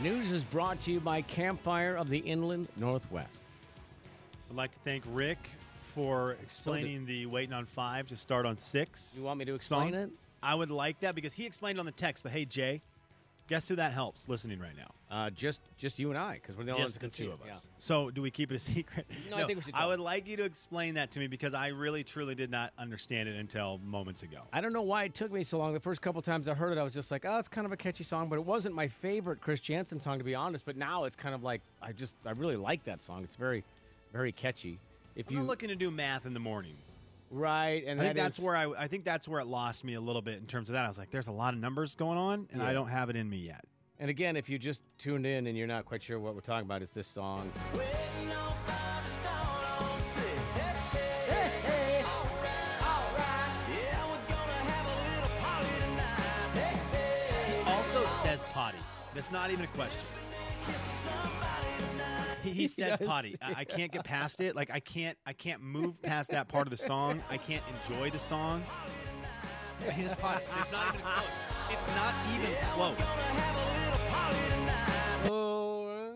News 0.00 0.30
is 0.30 0.44
brought 0.44 0.80
to 0.82 0.92
you 0.92 1.00
by 1.00 1.22
Campfire 1.22 1.96
of 1.96 2.08
the 2.08 2.18
Inland 2.18 2.68
Northwest. 2.76 3.36
I'd 4.48 4.56
like 4.56 4.70
to 4.72 4.78
thank 4.84 5.02
Rick 5.08 5.50
for 5.92 6.36
explaining 6.40 7.04
the 7.04 7.26
waiting 7.26 7.52
on 7.52 7.66
five 7.66 8.06
to 8.08 8.16
start 8.16 8.46
on 8.46 8.56
six. 8.58 9.14
You 9.18 9.24
want 9.24 9.40
me 9.40 9.44
to 9.46 9.56
explain 9.56 9.94
song. 9.94 10.02
it? 10.02 10.10
I 10.40 10.54
would 10.54 10.70
like 10.70 11.00
that 11.00 11.16
because 11.16 11.34
he 11.34 11.46
explained 11.46 11.80
on 11.80 11.86
the 11.86 11.90
text. 11.90 12.22
But 12.22 12.30
hey, 12.30 12.44
Jay, 12.44 12.80
guess 13.48 13.68
who 13.68 13.76
that 13.76 13.92
helps 13.92 14.28
listening 14.28 14.60
right 14.60 14.76
now? 14.76 14.90
Uh, 15.10 15.30
just 15.30 15.62
just 15.76 15.98
you 15.98 16.10
and 16.10 16.18
I, 16.18 16.34
because 16.34 16.56
we're 16.56 16.64
the 16.64 16.72
only 16.72 16.82
ones 16.82 16.96
Just 16.98 17.16
the 17.16 17.24
two 17.24 17.32
of 17.32 17.42
us. 17.42 17.66
So 17.78 18.10
do 18.10 18.22
we 18.22 18.30
keep 18.30 18.52
it 18.52 18.54
a 18.54 18.58
secret? 18.74 19.06
No, 19.30 19.38
I 19.38 19.44
think 19.44 19.56
we 19.58 19.62
should 19.62 19.74
I 19.74 19.86
would 19.86 19.98
them. 19.98 20.04
like 20.04 20.28
you 20.28 20.36
to 20.36 20.44
explain 20.44 20.94
that 20.94 21.10
to 21.12 21.18
me 21.18 21.26
because 21.26 21.54
I 21.54 21.68
really 21.68 22.04
truly 22.04 22.34
did 22.34 22.50
not 22.50 22.72
understand 22.78 23.28
it 23.28 23.36
until 23.36 23.78
moments 23.78 24.22
ago. 24.22 24.42
I 24.52 24.60
don't 24.60 24.72
know 24.72 24.82
why 24.82 25.04
it 25.04 25.14
took 25.14 25.32
me 25.32 25.42
so 25.42 25.58
long. 25.58 25.72
The 25.72 25.80
first 25.80 26.02
couple 26.02 26.20
times 26.22 26.48
I 26.48 26.54
heard 26.54 26.72
it, 26.72 26.78
I 26.78 26.82
was 26.82 26.94
just 26.94 27.10
like, 27.10 27.24
"Oh, 27.26 27.38
it's 27.38 27.48
kind 27.48 27.66
of 27.66 27.72
a 27.72 27.76
catchy 27.76 28.04
song," 28.04 28.28
but 28.28 28.36
it 28.36 28.44
wasn't 28.44 28.74
my 28.74 28.86
favorite 28.86 29.40
Chris 29.40 29.60
Janson 29.60 29.98
song, 29.98 30.18
to 30.18 30.24
be 30.24 30.34
honest. 30.34 30.66
But 30.66 30.76
now 30.76 31.04
it's 31.04 31.16
kind 31.16 31.34
of 31.34 31.42
like 31.42 31.62
I 31.82 31.92
just 31.92 32.16
I 32.26 32.30
really 32.32 32.56
like 32.56 32.84
that 32.84 33.00
song. 33.00 33.24
It's 33.24 33.36
very, 33.36 33.64
very 34.12 34.30
catchy. 34.30 34.78
If 35.16 35.28
I'm 35.28 35.32
you 35.34 35.38
not 35.40 35.48
looking 35.48 35.68
to 35.70 35.74
do 35.74 35.90
math 35.90 36.26
in 36.26 36.34
the 36.34 36.40
morning. 36.40 36.76
Right, 37.30 37.84
and 37.86 38.00
I 38.00 38.04
think 38.04 38.16
that 38.16 38.22
that's 38.22 38.38
is- 38.38 38.44
where 38.44 38.56
I, 38.56 38.66
I 38.78 38.88
think 38.88 39.04
that's 39.04 39.28
where 39.28 39.40
it 39.40 39.46
lost 39.46 39.84
me 39.84 39.94
a 39.94 40.00
little 40.00 40.22
bit 40.22 40.38
in 40.38 40.46
terms 40.46 40.68
of 40.68 40.74
that. 40.74 40.84
I 40.84 40.88
was 40.88 40.98
like, 40.98 41.10
there's 41.10 41.28
a 41.28 41.32
lot 41.32 41.54
of 41.54 41.60
numbers 41.60 41.94
going 41.94 42.18
on, 42.18 42.48
and 42.52 42.62
I 42.62 42.72
don't 42.72 42.88
have 42.88 43.10
it 43.10 43.16
in 43.16 43.28
me 43.28 43.38
yet. 43.38 43.64
And 44.00 44.08
again, 44.10 44.36
if 44.36 44.48
you 44.48 44.58
just 44.58 44.82
tuned 44.96 45.26
in 45.26 45.46
and 45.48 45.58
you're 45.58 45.66
not 45.66 45.84
quite 45.84 46.02
sure 46.02 46.20
what 46.20 46.34
we're 46.34 46.40
talking 46.40 46.66
about, 46.66 46.82
is 46.82 46.90
this 46.92 47.08
song? 47.08 47.50
Waiting 47.74 47.88
on 48.30 48.54
five 48.64 49.04
to 49.04 49.10
start 49.10 49.82
on 49.82 50.00
six. 50.00 50.52
Hey, 50.52 51.50
hey, 51.64 52.04
alright, 52.04 52.82
alright. 52.82 53.52
Yeah, 53.74 54.04
we're 54.08 54.28
gonna 54.28 54.70
have 54.70 54.86
a 54.86 54.96
little 55.10 55.36
party 55.40 55.68
tonight. 55.80 56.54
Hey, 56.54 56.78
hey, 57.64 57.72
Also 57.72 58.04
says 58.22 58.44
potty. 58.52 58.78
That's 59.14 59.32
not 59.32 59.50
even 59.50 59.64
a 59.64 59.68
question. 59.68 60.00
Kissing 62.48 62.48
somebody 62.48 62.48
tonight. 62.48 62.54
He, 62.54 62.60
he 62.62 62.68
says 62.68 62.98
Yes. 63.00 63.08
potty. 63.08 63.36
I, 63.42 63.54
I 63.60 63.64
can't 63.64 63.92
get 63.92 64.04
past 64.04 64.40
it. 64.40 64.54
Like 64.56 64.70
I 64.72 64.80
can't 64.80 65.16
I 65.26 65.32
can't 65.32 65.62
move 65.62 66.00
past 66.02 66.30
that 66.30 66.48
part 66.48 66.66
of 66.66 66.70
the 66.70 66.76
song. 66.76 67.22
I 67.30 67.36
can't 67.36 67.62
enjoy 67.88 68.10
the 68.10 68.18
song. 68.18 68.62
His 69.90 70.14
potty. 70.16 70.44
It's 70.60 70.72
not 70.72 70.94
even 70.94 71.06
close. 71.06 71.24
It's 71.70 71.86
not 71.88 72.14
even 72.34 72.56
close. 72.74 72.96
Gonna 72.96 73.40
have 73.40 73.56
a 73.56 73.84
little 73.84 74.08
party 74.10 74.38
tonight. 74.50 75.30
Oh, 75.30 76.14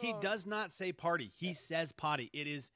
He 0.00 0.14
does 0.20 0.46
not 0.46 0.72
say 0.72 0.92
party. 0.92 1.32
He 1.36 1.52
says 1.52 1.92
potty. 1.92 2.30
It 2.32 2.46
is 2.46 2.70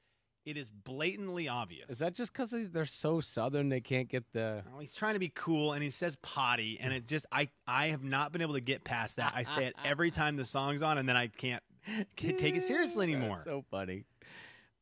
it 0.45 0.55
is 0.57 0.69
blatantly 0.69 1.47
obvious. 1.47 1.89
Is 1.91 1.99
that 1.99 2.15
just 2.15 2.31
because 2.33 2.51
they're 2.71 2.85
so 2.85 3.19
southern 3.19 3.69
they 3.69 3.81
can't 3.81 4.07
get 4.07 4.23
the? 4.31 4.63
Well, 4.71 4.79
he's 4.79 4.95
trying 4.95 5.13
to 5.13 5.19
be 5.19 5.31
cool 5.35 5.73
and 5.73 5.83
he 5.83 5.89
says 5.89 6.15
potty 6.17 6.79
and 6.81 6.93
it 6.93 7.07
just 7.07 7.25
I 7.31 7.49
I 7.67 7.87
have 7.87 8.03
not 8.03 8.31
been 8.31 8.41
able 8.41 8.53
to 8.55 8.61
get 8.61 8.83
past 8.83 9.17
that. 9.17 9.33
I 9.35 9.43
say 9.43 9.65
it 9.65 9.75
every 9.83 10.11
time 10.11 10.37
the 10.37 10.45
song's 10.45 10.81
on 10.81 10.97
and 10.97 11.07
then 11.09 11.17
I 11.17 11.27
can't, 11.27 11.61
can't 12.15 12.37
take 12.37 12.55
it 12.55 12.63
seriously 12.63 13.05
anymore. 13.11 13.35
That's 13.35 13.43
so 13.43 13.63
funny. 13.69 14.05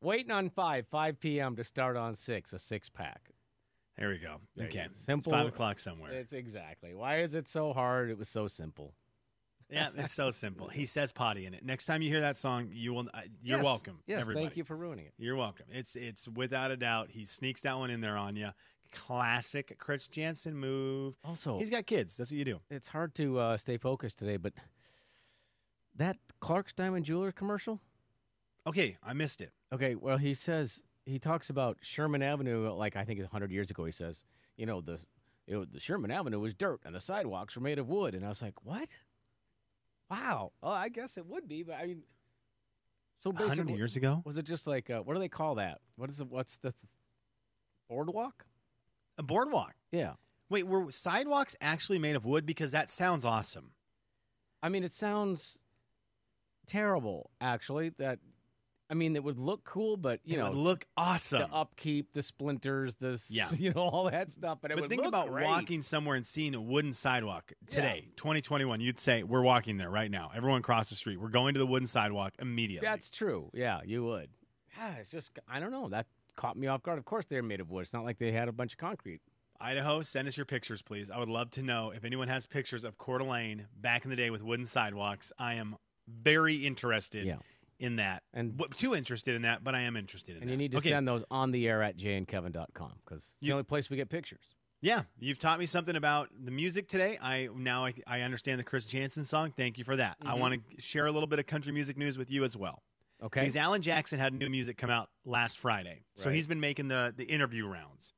Waiting 0.00 0.30
on 0.30 0.50
five, 0.50 0.86
five 0.88 1.18
p.m. 1.18 1.56
to 1.56 1.64
start 1.64 1.96
on 1.96 2.14
six, 2.14 2.52
a 2.52 2.58
six 2.58 2.88
pack. 2.88 3.30
there 3.96 4.10
we 4.10 4.18
go. 4.18 4.36
There 4.56 4.66
you 4.66 4.70
okay. 4.70 4.86
go. 4.88 4.92
Simple- 4.94 5.32
It's 5.32 5.38
five 5.40 5.48
o'clock 5.48 5.78
somewhere. 5.78 6.12
It's 6.12 6.32
exactly. 6.32 6.94
Why 6.94 7.18
is 7.18 7.34
it 7.34 7.48
so 7.48 7.72
hard? 7.72 8.10
It 8.10 8.16
was 8.18 8.28
so 8.28 8.46
simple. 8.46 8.94
Yeah, 9.70 9.88
it's 9.96 10.14
so 10.14 10.30
simple. 10.30 10.68
He 10.68 10.86
says 10.96 11.12
potty 11.12 11.44
in 11.46 11.52
it. 11.52 11.62
Next 11.64 11.84
time 11.86 12.00
you 12.00 12.08
hear 12.10 12.20
that 12.20 12.38
song, 12.38 12.68
you 12.72 12.94
will. 12.94 13.08
Uh, 13.12 13.22
you're 13.42 13.56
Yes. 13.58 13.64
welcome. 13.64 13.98
Yes, 14.06 14.20
everybody. 14.22 14.46
thank 14.46 14.56
you 14.56 14.64
for 14.64 14.76
ruining 14.76 15.06
it. 15.06 15.12
You're 15.18 15.36
welcome. 15.36 15.66
It's 15.70 15.94
it's 15.96 16.26
without 16.28 16.70
a 16.70 16.76
doubt. 16.76 17.10
He 17.10 17.24
sneaks 17.24 17.60
that 17.62 17.76
one 17.76 17.90
in 17.90 18.00
there 18.00 18.16
on 18.16 18.36
you. 18.36 18.50
Classic 18.92 19.76
Chris 19.78 20.08
Janson 20.08 20.56
move. 20.56 21.16
Also- 21.24 21.58
he's 21.58 21.68
got 21.70 21.84
kids. 21.86 22.16
That's 22.16 22.30
what 22.30 22.38
you 22.38 22.44
do. 22.44 22.60
It's 22.70 22.88
hard 22.88 23.14
to 23.16 23.38
uh, 23.38 23.56
stay 23.58 23.76
focused 23.76 24.18
today, 24.18 24.38
but 24.38 24.54
that 25.98 26.16
Clark's 26.40 26.72
Diamond 26.72 27.04
Jewelers 27.04 27.34
commercial. 27.36 27.80
Okay, 28.66 28.96
I 29.02 29.12
missed 29.12 29.40
it. 29.40 29.52
Okay, 29.72 29.94
well, 29.94 30.16
he 30.16 30.32
says 30.34 30.82
he 31.06 31.18
talks 31.18 31.48
about 31.50 31.78
Sherman 31.82 32.22
Avenue, 32.22 32.70
like 32.72 32.96
I 32.96 33.04
think 33.04 33.22
hundred 33.26 33.50
years 33.52 33.70
ago. 33.70 33.84
He 33.84 33.92
says, 33.92 34.24
you 34.56 34.66
know, 34.66 34.80
the 34.80 34.98
it, 35.46 35.56
was- 35.56 35.68
the 35.68 35.80
Sherman 35.80 36.10
Avenue 36.10 36.40
was 36.40 36.54
dirt 36.54 36.80
and 36.84 36.94
the 36.94 37.00
sidewalks 37.00 37.54
were 37.56 37.62
made 37.62 37.78
of 37.78 37.88
wood, 37.88 38.14
and 38.14 38.24
I 38.24 38.28
was 38.28 38.42
like, 38.42 38.64
what? 38.64 38.88
Wow. 40.10 40.52
Oh, 40.62 40.70
I 40.70 40.88
guess 40.88 41.16
it 41.18 41.26
would 41.26 41.46
be, 41.48 41.62
but 41.62 41.76
I 41.76 41.86
mean, 41.86 42.02
so 43.18 43.30
A 43.36 43.48
hundred 43.48 43.70
years 43.70 43.96
ago, 43.96 44.22
was 44.24 44.38
it 44.38 44.44
just 44.46 44.66
like 44.66 44.88
uh, 44.90 45.00
what 45.00 45.14
do 45.14 45.20
they 45.20 45.28
call 45.28 45.56
that? 45.56 45.80
What 45.96 46.08
is 46.08 46.20
it? 46.20 46.28
What's 46.28 46.58
the 46.58 46.70
th- 46.72 46.90
boardwalk? 47.88 48.44
a 49.18 49.22
boardwalk. 49.22 49.74
Yeah. 49.90 50.12
Wait, 50.48 50.66
were 50.66 50.90
sidewalks 50.92 51.56
actually 51.60 51.98
made 51.98 52.14
of 52.14 52.24
wood? 52.24 52.46
Because 52.46 52.70
that 52.70 52.88
sounds 52.88 53.24
awesome. 53.24 53.72
I 54.62 54.68
mean, 54.68 54.84
it 54.84 54.92
sounds 54.92 55.58
terrible, 56.68 57.30
actually. 57.40 57.90
That 57.98 58.20
I 58.90 58.94
mean, 58.94 59.16
it 59.16 59.24
would 59.24 59.38
look 59.38 59.64
cool, 59.64 59.96
but 59.96 60.20
you 60.24 60.36
it 60.36 60.38
know, 60.38 60.48
would 60.48 60.56
look 60.58 60.86
awesome. 60.96 61.40
the 61.40 61.48
upkeep, 61.52 62.12
the 62.14 62.22
splinters, 62.22 62.94
the 62.94 63.22
Yeah. 63.28 63.46
you 63.56 63.72
know, 63.72 63.82
all 63.82 64.10
that 64.10 64.30
stuff. 64.32 64.58
But 64.62 64.70
it 64.70 64.74
but 64.74 64.82
would 64.82 64.88
think 64.88 65.02
look 65.02 65.08
about 65.08 65.28
great. 65.28 65.44
walking 65.44 65.82
somewhere 65.82 66.16
and 66.16 66.26
seeing 66.26 66.54
a 66.54 66.60
wooden 66.60 66.92
sidewalk 66.92 67.52
today, 67.68 68.08
2021. 68.16 68.80
You'd 68.80 69.00
say 69.00 69.22
we're 69.24 69.42
walking 69.42 69.76
there 69.76 69.90
right 69.90 70.10
now. 70.10 70.30
Everyone 70.34 70.62
cross 70.62 70.88
the 70.88 70.94
street. 70.94 71.20
We're 71.20 71.28
going 71.28 71.54
to 71.54 71.58
the 71.58 71.66
wooden 71.66 71.88
sidewalk 71.88 72.34
immediately. 72.38 72.86
That's 72.86 73.10
true. 73.10 73.50
Yeah, 73.52 73.80
you 73.84 74.04
would. 74.04 74.30
Yeah, 74.78 74.94
it's 75.00 75.10
just 75.10 75.38
I 75.48 75.60
don't 75.60 75.72
know. 75.72 75.88
That 75.88 76.06
caught 76.36 76.56
me 76.56 76.66
off 76.68 76.82
guard. 76.82 76.98
Of 76.98 77.04
course, 77.04 77.26
they're 77.26 77.42
made 77.42 77.60
of 77.60 77.70
wood. 77.70 77.82
It's 77.82 77.92
not 77.92 78.04
like 78.04 78.18
they 78.18 78.32
had 78.32 78.48
a 78.48 78.52
bunch 78.52 78.72
of 78.72 78.78
concrete. 78.78 79.20
Idaho, 79.60 80.02
send 80.02 80.28
us 80.28 80.36
your 80.36 80.46
pictures, 80.46 80.82
please. 80.82 81.10
I 81.10 81.18
would 81.18 81.28
love 81.28 81.50
to 81.50 81.62
know 81.62 81.90
if 81.90 82.04
anyone 82.04 82.28
has 82.28 82.46
pictures 82.46 82.84
of 82.84 82.96
Coeur 82.96 83.18
d'Alene 83.18 83.66
back 83.76 84.04
in 84.04 84.10
the 84.10 84.14
day 84.16 84.30
with 84.30 84.40
wooden 84.42 84.64
sidewalks. 84.64 85.32
I 85.36 85.54
am 85.54 85.74
very 86.08 86.66
interested 86.66 87.26
Yeah. 87.26 87.38
in 87.78 87.96
that. 87.96 88.22
And- 88.32 88.56
W- 88.56 88.72
too 88.74 88.94
interested 88.94 89.34
in 89.34 89.42
that, 89.42 89.62
but 89.62 89.74
I 89.74 89.82
am 89.82 89.96
interested 89.96 90.36
in 90.36 90.42
And 90.42 90.48
that. 90.48 90.52
you 90.52 90.58
need 90.58 90.72
to 90.72 90.78
okay. 90.78 90.88
send 90.90 91.06
those 91.06 91.24
on 91.30 91.50
the 91.52 91.68
air 91.68 91.82
at 91.82 91.96
jayandkevin.com 91.96 93.00
because 93.04 93.34
it's 93.38 93.46
the 93.46 93.52
only 93.52 93.64
place 93.64 93.90
we 93.90 93.96
get 93.96 94.08
pictures. 94.08 94.54
Yeah, 94.80 95.02
you've 95.18 95.40
taught 95.40 95.58
me 95.58 95.66
something 95.66 95.96
about 95.96 96.28
the 96.38 96.52
music 96.52 96.86
today. 96.86 97.18
I 97.20 97.48
now 97.54 97.84
I, 97.84 97.94
I 98.06 98.20
understand 98.20 98.60
the 98.60 98.64
Chris 98.64 98.84
Janson 98.84 99.24
song. 99.24 99.52
Thank 99.56 99.76
you 99.76 99.82
for 99.84 99.96
that. 99.96 100.16
I 100.24 100.34
want 100.34 100.54
to 100.54 100.80
share 100.80 101.06
a 101.06 101.10
little 101.12 101.26
bit 101.26 101.40
of 101.40 101.46
country 101.46 101.72
music 101.72 101.96
news 101.96 102.16
with 102.16 102.30
you 102.30 102.44
as 102.44 102.56
well. 102.56 102.84
Okay. 103.20 103.40
Because 103.40 103.56
Alan 103.56 103.82
Jackson 103.82 104.20
had 104.20 104.32
new 104.32 104.48
music 104.48 104.76
come 104.76 104.90
out 104.90 105.10
last 105.24 105.58
Friday. 105.58 106.04
So 106.14 106.30
he's 106.30 106.46
been 106.46 106.60
making 106.60 106.86
the, 106.86 107.12
the 107.16 107.24
interview 107.24 107.66
rounds. 107.66 108.12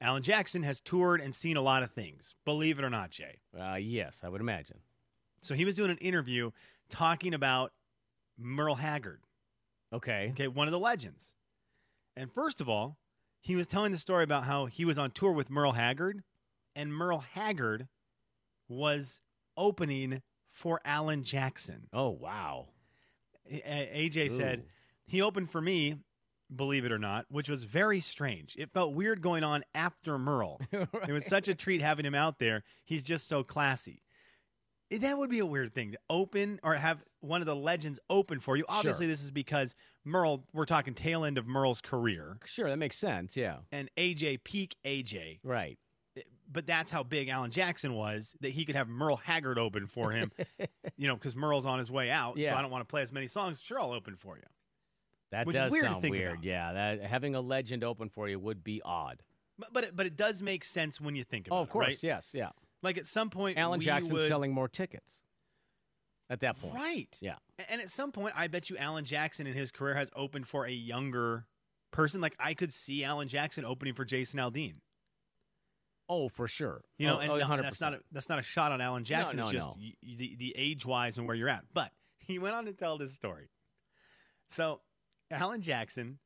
Alan 0.00 0.22
Jackson 0.22 0.62
has 0.62 0.80
toured 0.80 1.20
and 1.20 1.34
seen 1.34 1.56
a 1.56 1.60
lot 1.60 1.82
of 1.82 1.90
things, 1.90 2.36
believe 2.44 2.78
it 2.78 2.84
or 2.84 2.90
not, 2.90 3.10
Jay. 3.10 3.38
Uh, 3.58 3.74
yes, 3.74 4.20
I 4.24 4.28
would 4.28 4.40
imagine. 4.40 4.78
So 5.42 5.54
he 5.56 5.64
was 5.64 5.74
doing 5.74 5.90
an 5.90 5.98
interview 5.98 6.52
talking 6.90 7.32
about 7.34 7.72
Merle 8.38 8.74
Haggard, 8.76 9.20
Okay. 9.92 10.28
okay, 10.32 10.48
one 10.48 10.66
of 10.68 10.72
the 10.72 10.78
legends. 10.78 11.34
And 12.16 12.30
first 12.32 12.60
of 12.60 12.68
all, 12.68 12.98
he 13.40 13.56
was 13.56 13.66
telling 13.66 13.92
the 13.92 13.98
story 13.98 14.24
about 14.24 14.44
how 14.44 14.66
he 14.66 14.84
was 14.84 14.98
on 14.98 15.10
tour 15.12 15.32
with 15.32 15.48
Merle 15.50 15.72
Haggard, 15.72 16.22
and 16.76 16.92
Merle 16.92 17.24
Haggard 17.34 17.88
was 18.68 19.20
opening 19.56 20.22
for 20.50 20.80
Alan 20.84 21.22
Jackson. 21.22 21.88
Oh 21.92 22.10
wow. 22.10 22.68
A- 23.50 24.08
AJ 24.08 24.30
said 24.32 24.64
he 25.06 25.22
opened 25.22 25.50
for 25.50 25.60
me, 25.60 25.96
believe 26.54 26.84
it 26.84 26.92
or 26.92 26.98
not, 26.98 27.26
which 27.30 27.48
was 27.48 27.62
very 27.64 28.00
strange. 28.00 28.56
It 28.58 28.70
felt 28.72 28.94
weird 28.94 29.20
going 29.22 29.42
on 29.44 29.64
after 29.74 30.18
Merle. 30.18 30.60
It 30.72 31.12
was 31.12 31.24
such 31.26 31.48
a 31.48 31.54
treat 31.54 31.80
having 31.80 32.04
him 32.06 32.14
out 32.14 32.38
there. 32.38 32.62
He's 32.84 33.02
just 33.02 33.26
so 33.28 33.42
classy. 33.42 34.02
Eh, 34.90 34.98
That 34.98 35.18
would 35.18 35.30
be 35.30 35.38
a 35.38 35.46
weird 35.46 35.72
thing 35.74 35.92
to 35.92 35.98
open 36.08 36.60
or 36.62 36.74
have 36.74 37.04
one 37.20 37.40
of 37.40 37.46
the 37.46 37.56
legends 37.56 38.00
open 38.08 38.40
for 38.40 38.56
you. 38.56 38.64
Obviously, 38.68 39.06
this 39.06 39.22
is 39.22 39.30
because 39.30 39.74
Merle, 40.04 40.44
we're 40.52 40.64
talking 40.64 40.94
tail 40.94 41.24
end 41.24 41.38
of 41.38 41.46
Merle's 41.46 41.80
career, 41.80 42.38
Sure, 42.44 42.68
that 42.68 42.78
makes 42.78 42.96
sense. 42.96 43.36
Yeah. 43.36 43.58
and 43.72 43.90
AJ 43.96 44.42
peak 44.44 44.76
AJ. 44.84 45.40
Right. 45.44 45.78
But 46.52 46.66
that's 46.66 46.90
how 46.90 47.04
big 47.04 47.28
Alan 47.28 47.52
Jackson 47.52 47.94
was 47.94 48.34
that 48.40 48.50
he 48.50 48.64
could 48.64 48.74
have 48.74 48.88
Merle 48.88 49.16
Haggard 49.16 49.56
open 49.56 49.86
for 49.86 50.10
him, 50.10 50.32
you 50.96 51.06
know, 51.06 51.14
because 51.14 51.36
Merle's 51.36 51.64
on 51.64 51.78
his 51.78 51.92
way 51.92 52.10
out. 52.10 52.36
So 52.40 52.52
I 52.54 52.60
don't 52.60 52.72
want 52.72 52.82
to 52.82 52.90
play 52.90 53.02
as 53.02 53.12
many 53.12 53.28
songs. 53.28 53.60
Sure, 53.60 53.78
I'll 53.80 53.92
open 53.92 54.16
for 54.16 54.36
you. 54.36 54.42
That 55.30 55.46
Which 55.46 55.54
does 55.54 55.70
weird 55.70 55.84
sound 55.84 56.02
weird. 56.10 56.32
about. 56.32 56.44
Yeah. 56.44 56.72
That 56.72 57.02
having 57.04 57.36
a 57.36 57.40
legend 57.40 57.84
open 57.84 58.08
for 58.08 58.28
you 58.28 58.40
would 58.40 58.64
be 58.64 58.82
odd. 58.84 59.22
But 59.60 59.72
but 59.72 59.84
it, 59.84 59.96
but 59.96 60.06
it 60.06 60.16
does 60.16 60.42
make 60.42 60.64
sense 60.64 61.00
when 61.00 61.14
you 61.14 61.22
think 61.22 61.46
about 61.46 61.56
Oh, 61.56 61.60
it. 61.60 61.62
of 61.62 61.68
course. 61.68 61.86
right? 61.86 62.02
Yes. 62.02 62.30
Yeah. 62.34 62.48
Like 62.82 62.98
at 62.98 63.06
some 63.06 63.30
point, 63.30 63.58
Alan 63.58 63.80
Jackson 63.80 64.14
would- 64.14 64.26
selling 64.28 64.52
more 64.52 64.68
tickets 64.68 65.22
at 66.30 66.40
that 66.40 66.58
point. 66.60 66.74
right. 66.74 67.16
Yeah. 67.20 67.36
And 67.68 67.80
at 67.80 67.90
some 67.90 68.12
point, 68.12 68.34
I 68.36 68.46
bet 68.48 68.70
you 68.70 68.76
Alan 68.78 69.04
Jackson 69.04 69.46
in 69.46 69.54
his 69.54 69.70
career 69.70 69.94
has 69.94 70.10
opened 70.14 70.46
for 70.46 70.64
a 70.66 70.70
younger 70.72 71.46
person. 71.92 72.20
Like 72.20 72.36
I 72.38 72.54
could 72.54 72.72
see 72.72 73.04
Alan 73.04 73.28
Jackson 73.28 73.64
opening 73.64 73.94
for 73.94 74.04
Jason 74.04 74.40
Aldean. 74.40 74.76
Oh, 76.08 76.28
for 76.28 76.48
sure. 76.48 76.82
You 76.98 77.06
know, 77.06 77.16
oh, 77.16 77.20
and 77.20 77.30
oh, 77.32 77.36
no, 77.38 77.44
100%. 77.44 77.62
that's 77.62 77.80
not 77.80 77.94
a, 77.94 78.00
that's 78.10 78.28
not 78.28 78.38
a 78.38 78.42
shot 78.42 78.72
on 78.72 78.80
Alan 78.80 79.04
Jackson. 79.04 79.36
no, 79.36 79.44
it's 79.44 79.52
just 79.52 79.66
no. 79.66 79.76
y- 79.78 79.94
y- 80.02 80.14
the, 80.16 80.36
the 80.36 80.54
age 80.56 80.84
wise 80.84 81.18
and 81.18 81.26
where 81.26 81.36
you're 81.36 81.48
at. 81.48 81.64
But 81.72 81.92
he 82.18 82.38
went 82.38 82.54
on 82.56 82.64
to 82.66 82.72
tell 82.72 82.98
this 82.98 83.12
story. 83.12 83.48
So 84.48 84.80
Alan 85.30 85.60
Jackson 85.60 86.18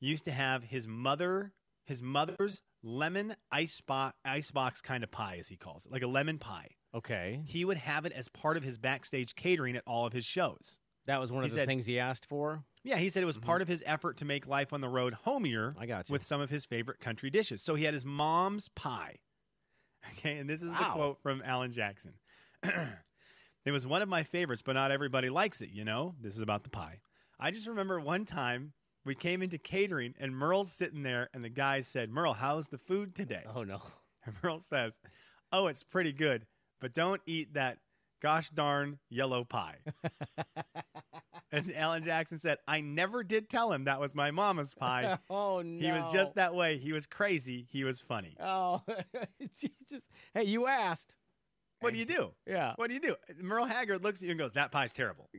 used 0.00 0.24
to 0.24 0.32
have 0.32 0.62
his 0.64 0.86
mother 0.88 1.52
his 1.86 2.02
mother's 2.02 2.62
lemon 2.88 3.36
ice 3.52 3.80
box, 3.80 4.16
ice 4.24 4.50
box 4.50 4.80
kind 4.80 5.04
of 5.04 5.10
pie, 5.10 5.36
as 5.38 5.48
he 5.48 5.56
calls 5.56 5.86
it, 5.86 5.92
like 5.92 6.02
a 6.02 6.06
lemon 6.06 6.38
pie. 6.38 6.68
Okay. 6.94 7.42
he 7.44 7.64
would 7.66 7.76
have 7.76 8.06
it 8.06 8.12
as 8.12 8.28
part 8.30 8.56
of 8.56 8.62
his 8.62 8.78
backstage 8.78 9.34
catering 9.36 9.76
at 9.76 9.82
all 9.86 10.06
of 10.06 10.12
his 10.14 10.24
shows. 10.24 10.80
That 11.06 11.20
was 11.20 11.30
one 11.30 11.42
He 11.42 11.46
of 11.46 11.52
the 11.52 11.58
said- 11.60 11.66
things 11.68 11.86
he 11.86 11.98
asked 11.98 12.26
for. 12.26 12.64
Yeah, 12.82 12.96
he 12.96 13.10
said 13.10 13.22
it 13.22 13.26
was 13.26 13.36
mm-hmm. 13.36 13.46
part 13.46 13.60
of 13.62 13.68
his 13.68 13.82
effort 13.84 14.16
to 14.18 14.24
make 14.24 14.46
life 14.46 14.72
on 14.72 14.80
the 14.80 14.88
road 14.88 15.12
homier 15.12 15.72
I 15.78 15.84
got 15.86 16.08
you. 16.08 16.12
with 16.14 16.24
some 16.24 16.40
of 16.40 16.48
his 16.48 16.64
favorite 16.64 17.00
country 17.00 17.28
dishes. 17.28 17.60
So 17.62 17.74
he 17.74 17.84
had 17.84 17.92
his 17.94 18.04
mom's 18.04 18.68
pie. 18.68 19.16
Okay, 20.18 20.38
and 20.38 20.48
this 20.48 20.62
is 20.62 20.70
the 20.70 20.84
quote 20.92 21.18
from 21.22 21.42
Alan 21.44 21.72
Jackson. 21.72 22.14
it 22.62 23.70
was 23.70 23.86
one 23.86 24.00
of 24.00 24.08
my 24.08 24.22
favorites, 24.22 24.62
but 24.62 24.72
not 24.72 24.90
everybody 24.90 25.28
likes 25.28 25.60
it, 25.60 25.70
you 25.70 25.84
know? 25.84 26.14
This 26.20 26.34
is 26.34 26.40
about 26.40 26.62
the 26.62 26.70
pie. 26.70 27.00
I 27.38 27.50
just 27.50 27.66
remember 27.66 28.00
one 28.00 28.24
time 28.24 28.72
we 29.08 29.14
came 29.14 29.40
into 29.40 29.56
catering 29.56 30.14
and 30.20 30.36
Merle's 30.36 30.70
sitting 30.70 31.02
there 31.02 31.30
and 31.32 31.42
the 31.42 31.48
guy 31.48 31.80
said, 31.80 32.10
Merle, 32.10 32.34
how's 32.34 32.68
the 32.68 32.76
food 32.76 33.14
today? 33.14 33.42
oh 33.54 33.64
no. 33.64 33.80
And 34.26 34.34
Merle 34.42 34.60
says, 34.60 34.92
Oh, 35.50 35.68
it's 35.68 35.82
pretty 35.82 36.12
good, 36.12 36.44
but 36.82 36.92
don't 36.92 37.22
eat 37.24 37.54
that 37.54 37.78
gosh 38.20 38.50
darn 38.50 38.98
yellow 39.08 39.44
pie. 39.44 39.76
and 41.52 41.72
Alan 41.74 42.04
Jackson 42.04 42.38
said, 42.38 42.58
I 42.68 42.82
never 42.82 43.24
did 43.24 43.48
tell 43.48 43.72
him 43.72 43.84
that 43.84 43.98
was 44.00 44.14
my 44.14 44.30
mama's 44.30 44.74
pie. 44.74 45.16
oh 45.30 45.62
no. 45.62 45.86
He 45.86 45.90
was 45.90 46.12
just 46.12 46.34
that 46.34 46.54
way. 46.54 46.76
He 46.76 46.92
was 46.92 47.06
crazy. 47.06 47.66
He 47.70 47.84
was 47.84 48.02
funny. 48.02 48.36
Oh, 48.38 48.82
just 49.58 50.06
hey, 50.34 50.44
you 50.44 50.66
asked. 50.66 51.16
What 51.80 51.92
do 51.92 51.98
you 51.98 52.04
do? 52.04 52.32
Yeah. 52.46 52.72
What 52.76 52.88
do 52.88 52.94
you 52.94 53.00
do? 53.00 53.14
Merle 53.40 53.64
Haggard 53.64 54.02
looks 54.02 54.20
at 54.20 54.24
you 54.24 54.30
and 54.32 54.38
goes, 54.38 54.52
That 54.52 54.72
pie's 54.72 54.92
terrible. 54.92 55.30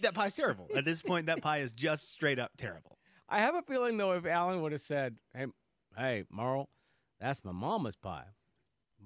That 0.00 0.14
pie's 0.14 0.34
terrible. 0.34 0.68
At 0.74 0.84
this 0.84 1.02
point, 1.02 1.26
that 1.26 1.42
pie 1.42 1.58
is 1.58 1.72
just 1.72 2.10
straight 2.10 2.38
up 2.38 2.52
terrible. 2.56 2.93
I 3.28 3.40
have 3.40 3.54
a 3.54 3.62
feeling 3.62 3.96
though, 3.96 4.12
if 4.12 4.26
Alan 4.26 4.60
would 4.62 4.72
have 4.72 4.80
said, 4.80 5.16
"Hey, 5.34 5.46
hey, 5.96 6.24
Merle, 6.30 6.68
that's 7.18 7.44
my 7.44 7.52
mama's 7.52 7.96
pie," 7.96 8.26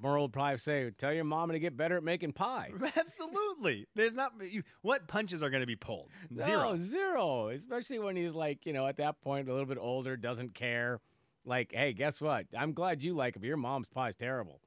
Merle 0.00 0.22
would 0.22 0.32
probably 0.32 0.58
say, 0.58 0.90
"Tell 0.90 1.12
your 1.12 1.24
mama 1.24 1.52
to 1.52 1.58
get 1.58 1.76
better 1.76 1.96
at 1.96 2.02
making 2.02 2.32
pie." 2.32 2.72
Absolutely. 2.96 3.86
There's 3.94 4.14
not, 4.14 4.32
you, 4.42 4.62
what 4.82 5.06
punches 5.08 5.42
are 5.42 5.50
going 5.50 5.62
to 5.62 5.66
be 5.66 5.76
pulled? 5.76 6.10
Zero. 6.36 6.72
No, 6.72 6.76
zero. 6.76 7.48
Especially 7.48 7.98
when 7.98 8.16
he's 8.16 8.34
like, 8.34 8.66
you 8.66 8.72
know, 8.72 8.86
at 8.86 8.96
that 8.96 9.20
point, 9.20 9.48
a 9.48 9.52
little 9.52 9.66
bit 9.66 9.78
older, 9.80 10.16
doesn't 10.16 10.54
care. 10.54 11.00
Like, 11.44 11.72
hey, 11.72 11.92
guess 11.92 12.20
what? 12.20 12.46
I'm 12.56 12.72
glad 12.72 13.02
you 13.02 13.14
like 13.14 13.36
it, 13.36 13.38
but 13.40 13.46
your 13.48 13.56
mom's 13.56 13.86
pie's 13.88 14.16
terrible. 14.16 14.60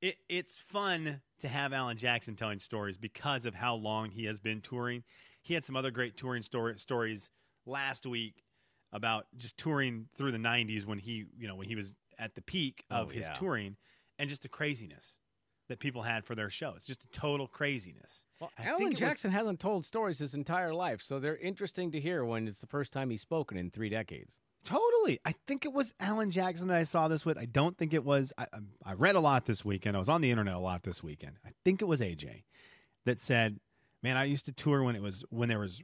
it, 0.00 0.16
it's 0.28 0.56
fun 0.58 1.20
to 1.40 1.48
have 1.48 1.72
Alan 1.72 1.96
Jackson 1.96 2.34
telling 2.36 2.58
stories 2.58 2.96
because 2.96 3.44
of 3.44 3.54
how 3.54 3.74
long 3.74 4.10
he 4.10 4.24
has 4.26 4.40
been 4.40 4.60
touring. 4.60 5.04
He 5.42 5.54
had 5.54 5.64
some 5.64 5.76
other 5.76 5.90
great 5.90 6.16
touring 6.16 6.42
story, 6.42 6.78
stories 6.78 7.30
last 7.66 8.06
week 8.06 8.42
about 8.92 9.26
just 9.36 9.56
touring 9.56 10.08
through 10.16 10.32
the 10.32 10.38
90s 10.38 10.84
when 10.84 10.98
he, 10.98 11.26
you 11.38 11.46
know, 11.48 11.54
when 11.54 11.68
he 11.68 11.76
was 11.76 11.94
at 12.18 12.34
the 12.34 12.42
peak 12.42 12.84
of 12.90 13.08
Oh, 13.08 13.10
his 13.10 13.26
yeah. 13.28 13.32
touring 13.34 13.76
and 14.18 14.28
just 14.28 14.42
the 14.42 14.48
craziness 14.48 15.14
that 15.68 15.78
people 15.78 16.02
had 16.02 16.24
for 16.24 16.34
their 16.34 16.50
shows. 16.50 16.84
Just 16.84 17.04
a 17.04 17.08
total 17.08 17.46
craziness. 17.46 18.24
Well, 18.40 18.50
I 18.58 18.64
Alan 18.64 18.82
it 18.82 18.88
was- 18.90 18.98
Jackson 18.98 19.30
hasn't 19.30 19.60
told 19.60 19.86
stories 19.86 20.18
his 20.18 20.34
entire 20.34 20.74
life, 20.74 21.00
so 21.00 21.20
they're 21.20 21.36
interesting 21.36 21.92
to 21.92 22.00
hear 22.00 22.24
when 22.24 22.48
it's 22.48 22.60
the 22.60 22.66
first 22.66 22.92
time 22.92 23.10
he's 23.10 23.20
spoken 23.20 23.56
in 23.56 23.70
three 23.70 23.88
decades. 23.88 24.40
Totally. 24.64 25.20
I 25.24 25.34
think 25.46 25.64
it 25.64 25.72
was 25.72 25.94
Alan 26.00 26.30
Jackson 26.32 26.66
that 26.68 26.76
I 26.76 26.82
saw 26.82 27.08
this 27.08 27.24
with. 27.24 27.38
I 27.38 27.46
don't 27.46 27.78
think 27.78 27.94
it 27.94 28.04
was. 28.04 28.32
I, 28.36 28.46
I- 28.52 28.90
I 28.90 28.92
read 28.94 29.14
a 29.14 29.20
lot 29.20 29.46
this 29.46 29.64
weekend. 29.64 29.96
I 29.96 30.00
was 30.00 30.08
on 30.08 30.20
the 30.20 30.30
internet 30.30 30.54
a 30.54 30.58
lot 30.58 30.82
this 30.82 31.02
weekend. 31.02 31.36
I 31.46 31.50
think 31.64 31.80
it 31.80 31.86
was 31.86 32.00
AJ 32.02 32.42
that 33.06 33.20
said, 33.20 33.58
"Man, 34.02 34.16
I 34.18 34.24
used 34.24 34.44
to 34.46 34.52
tour 34.52 34.82
when 34.82 34.96
it 34.96 35.02
was 35.02 35.24
when 35.30 35.48
there 35.48 35.60
was 35.60 35.80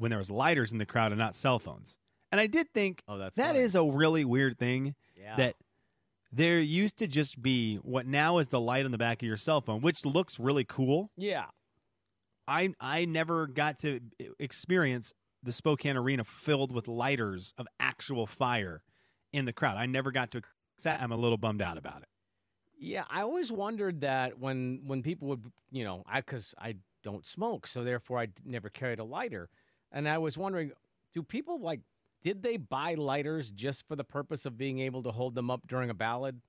when 0.00 0.10
there 0.10 0.18
was 0.18 0.30
lighters 0.30 0.72
in 0.72 0.78
the 0.78 0.86
crowd 0.86 1.12
and 1.12 1.18
not 1.18 1.36
cell 1.36 1.58
phones." 1.58 1.96
And 2.32 2.40
I 2.40 2.46
did 2.46 2.72
think 2.72 3.02
Oh, 3.08 3.18
that's 3.18 3.36
that 3.36 3.48
funny. 3.48 3.58
is 3.60 3.74
a 3.74 3.82
really 3.84 4.24
weird 4.24 4.58
thing 4.58 4.94
yeah. 5.16 5.36
that 5.36 5.56
there 6.32 6.60
used 6.60 6.96
to 6.98 7.06
just 7.08 7.40
be 7.42 7.76
what 7.76 8.06
now 8.06 8.38
is 8.38 8.48
the 8.48 8.60
light 8.60 8.84
on 8.84 8.92
the 8.92 8.98
back 8.98 9.20
of 9.22 9.26
your 9.26 9.36
cell 9.36 9.60
phone, 9.60 9.80
which 9.80 10.04
looks 10.04 10.38
really 10.38 10.64
cool. 10.64 11.10
yeah. 11.16 11.46
I 12.48 12.74
I 12.80 13.04
never 13.04 13.46
got 13.46 13.78
to 13.80 14.00
experience 14.40 15.12
the 15.42 15.52
Spokane 15.52 15.96
Arena 15.96 16.24
filled 16.24 16.72
with 16.72 16.88
lighters 16.88 17.54
of 17.58 17.66
actual 17.78 18.26
fire 18.26 18.82
in 19.32 19.44
the 19.44 19.52
crowd. 19.52 19.76
I 19.76 19.86
never 19.86 20.10
got 20.10 20.30
to. 20.32 20.42
I'm 20.84 21.12
a 21.12 21.16
little 21.16 21.36
bummed 21.38 21.62
out 21.62 21.78
about 21.78 22.02
it. 22.02 22.08
Yeah, 22.78 23.04
I 23.10 23.22
always 23.22 23.52
wondered 23.52 24.00
that 24.00 24.38
when 24.38 24.80
when 24.84 25.02
people 25.02 25.28
would, 25.28 25.44
you 25.70 25.84
know, 25.84 26.02
I 26.06 26.20
because 26.22 26.54
I 26.58 26.76
don't 27.04 27.24
smoke, 27.26 27.66
so 27.66 27.84
therefore 27.84 28.18
I 28.18 28.28
never 28.44 28.68
carried 28.68 28.98
a 28.98 29.04
lighter, 29.04 29.48
and 29.92 30.08
I 30.08 30.18
was 30.18 30.36
wondering, 30.38 30.72
do 31.12 31.22
people 31.22 31.60
like, 31.60 31.80
did 32.22 32.42
they 32.42 32.56
buy 32.56 32.94
lighters 32.94 33.50
just 33.50 33.86
for 33.88 33.96
the 33.96 34.04
purpose 34.04 34.46
of 34.46 34.58
being 34.58 34.80
able 34.80 35.02
to 35.04 35.10
hold 35.10 35.34
them 35.34 35.50
up 35.50 35.66
during 35.66 35.90
a 35.90 35.94
ballad? 35.94 36.40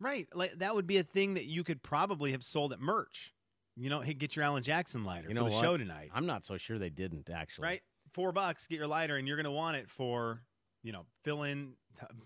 Right, 0.00 0.26
like 0.34 0.52
that 0.58 0.74
would 0.74 0.86
be 0.86 0.98
a 0.98 1.04
thing 1.04 1.34
that 1.34 1.46
you 1.46 1.62
could 1.62 1.82
probably 1.82 2.32
have 2.32 2.42
sold 2.42 2.72
at 2.72 2.80
merch. 2.80 3.32
You 3.76 3.88
know, 3.88 4.00
hey, 4.00 4.14
get 4.14 4.36
your 4.36 4.44
Alan 4.44 4.62
Jackson 4.62 5.04
lighter 5.04 5.28
You 5.28 5.34
for 5.34 5.34
know 5.34 5.48
the 5.48 5.54
what? 5.54 5.62
show 5.62 5.76
tonight. 5.76 6.10
I'm 6.12 6.26
not 6.26 6.44
so 6.44 6.56
sure 6.56 6.78
they 6.78 6.90
didn't 6.90 7.30
actually. 7.30 7.68
Right, 7.68 7.80
four 8.12 8.32
bucks, 8.32 8.66
get 8.66 8.78
your 8.78 8.88
lighter, 8.88 9.16
and 9.16 9.26
you're 9.28 9.36
going 9.36 9.44
to 9.44 9.52
want 9.52 9.76
it 9.76 9.88
for 9.88 10.42
you 10.82 10.92
know 10.92 11.06
fill 11.22 11.44
in. 11.44 11.74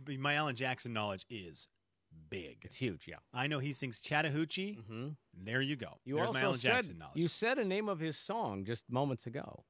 My 0.06 0.34
Alan 0.34 0.56
Jackson 0.56 0.92
knowledge 0.92 1.26
is 1.28 1.68
big. 2.30 2.58
It's 2.62 2.76
huge. 2.76 3.06
Yeah. 3.06 3.16
I 3.34 3.46
know 3.46 3.58
he 3.58 3.72
sings 3.72 4.00
Chattahoochee. 4.00 4.78
Mm-hmm. 4.80 5.08
There 5.44 5.60
you 5.60 5.76
go. 5.76 5.98
You 6.04 6.16
There's 6.16 6.28
also 6.28 6.52
said 6.52 6.90
you 7.14 7.28
said 7.28 7.58
a 7.58 7.64
name 7.64 7.88
of 7.88 8.00
his 8.00 8.16
song 8.16 8.64
just 8.64 8.90
moments 8.90 9.26
ago. 9.26 9.64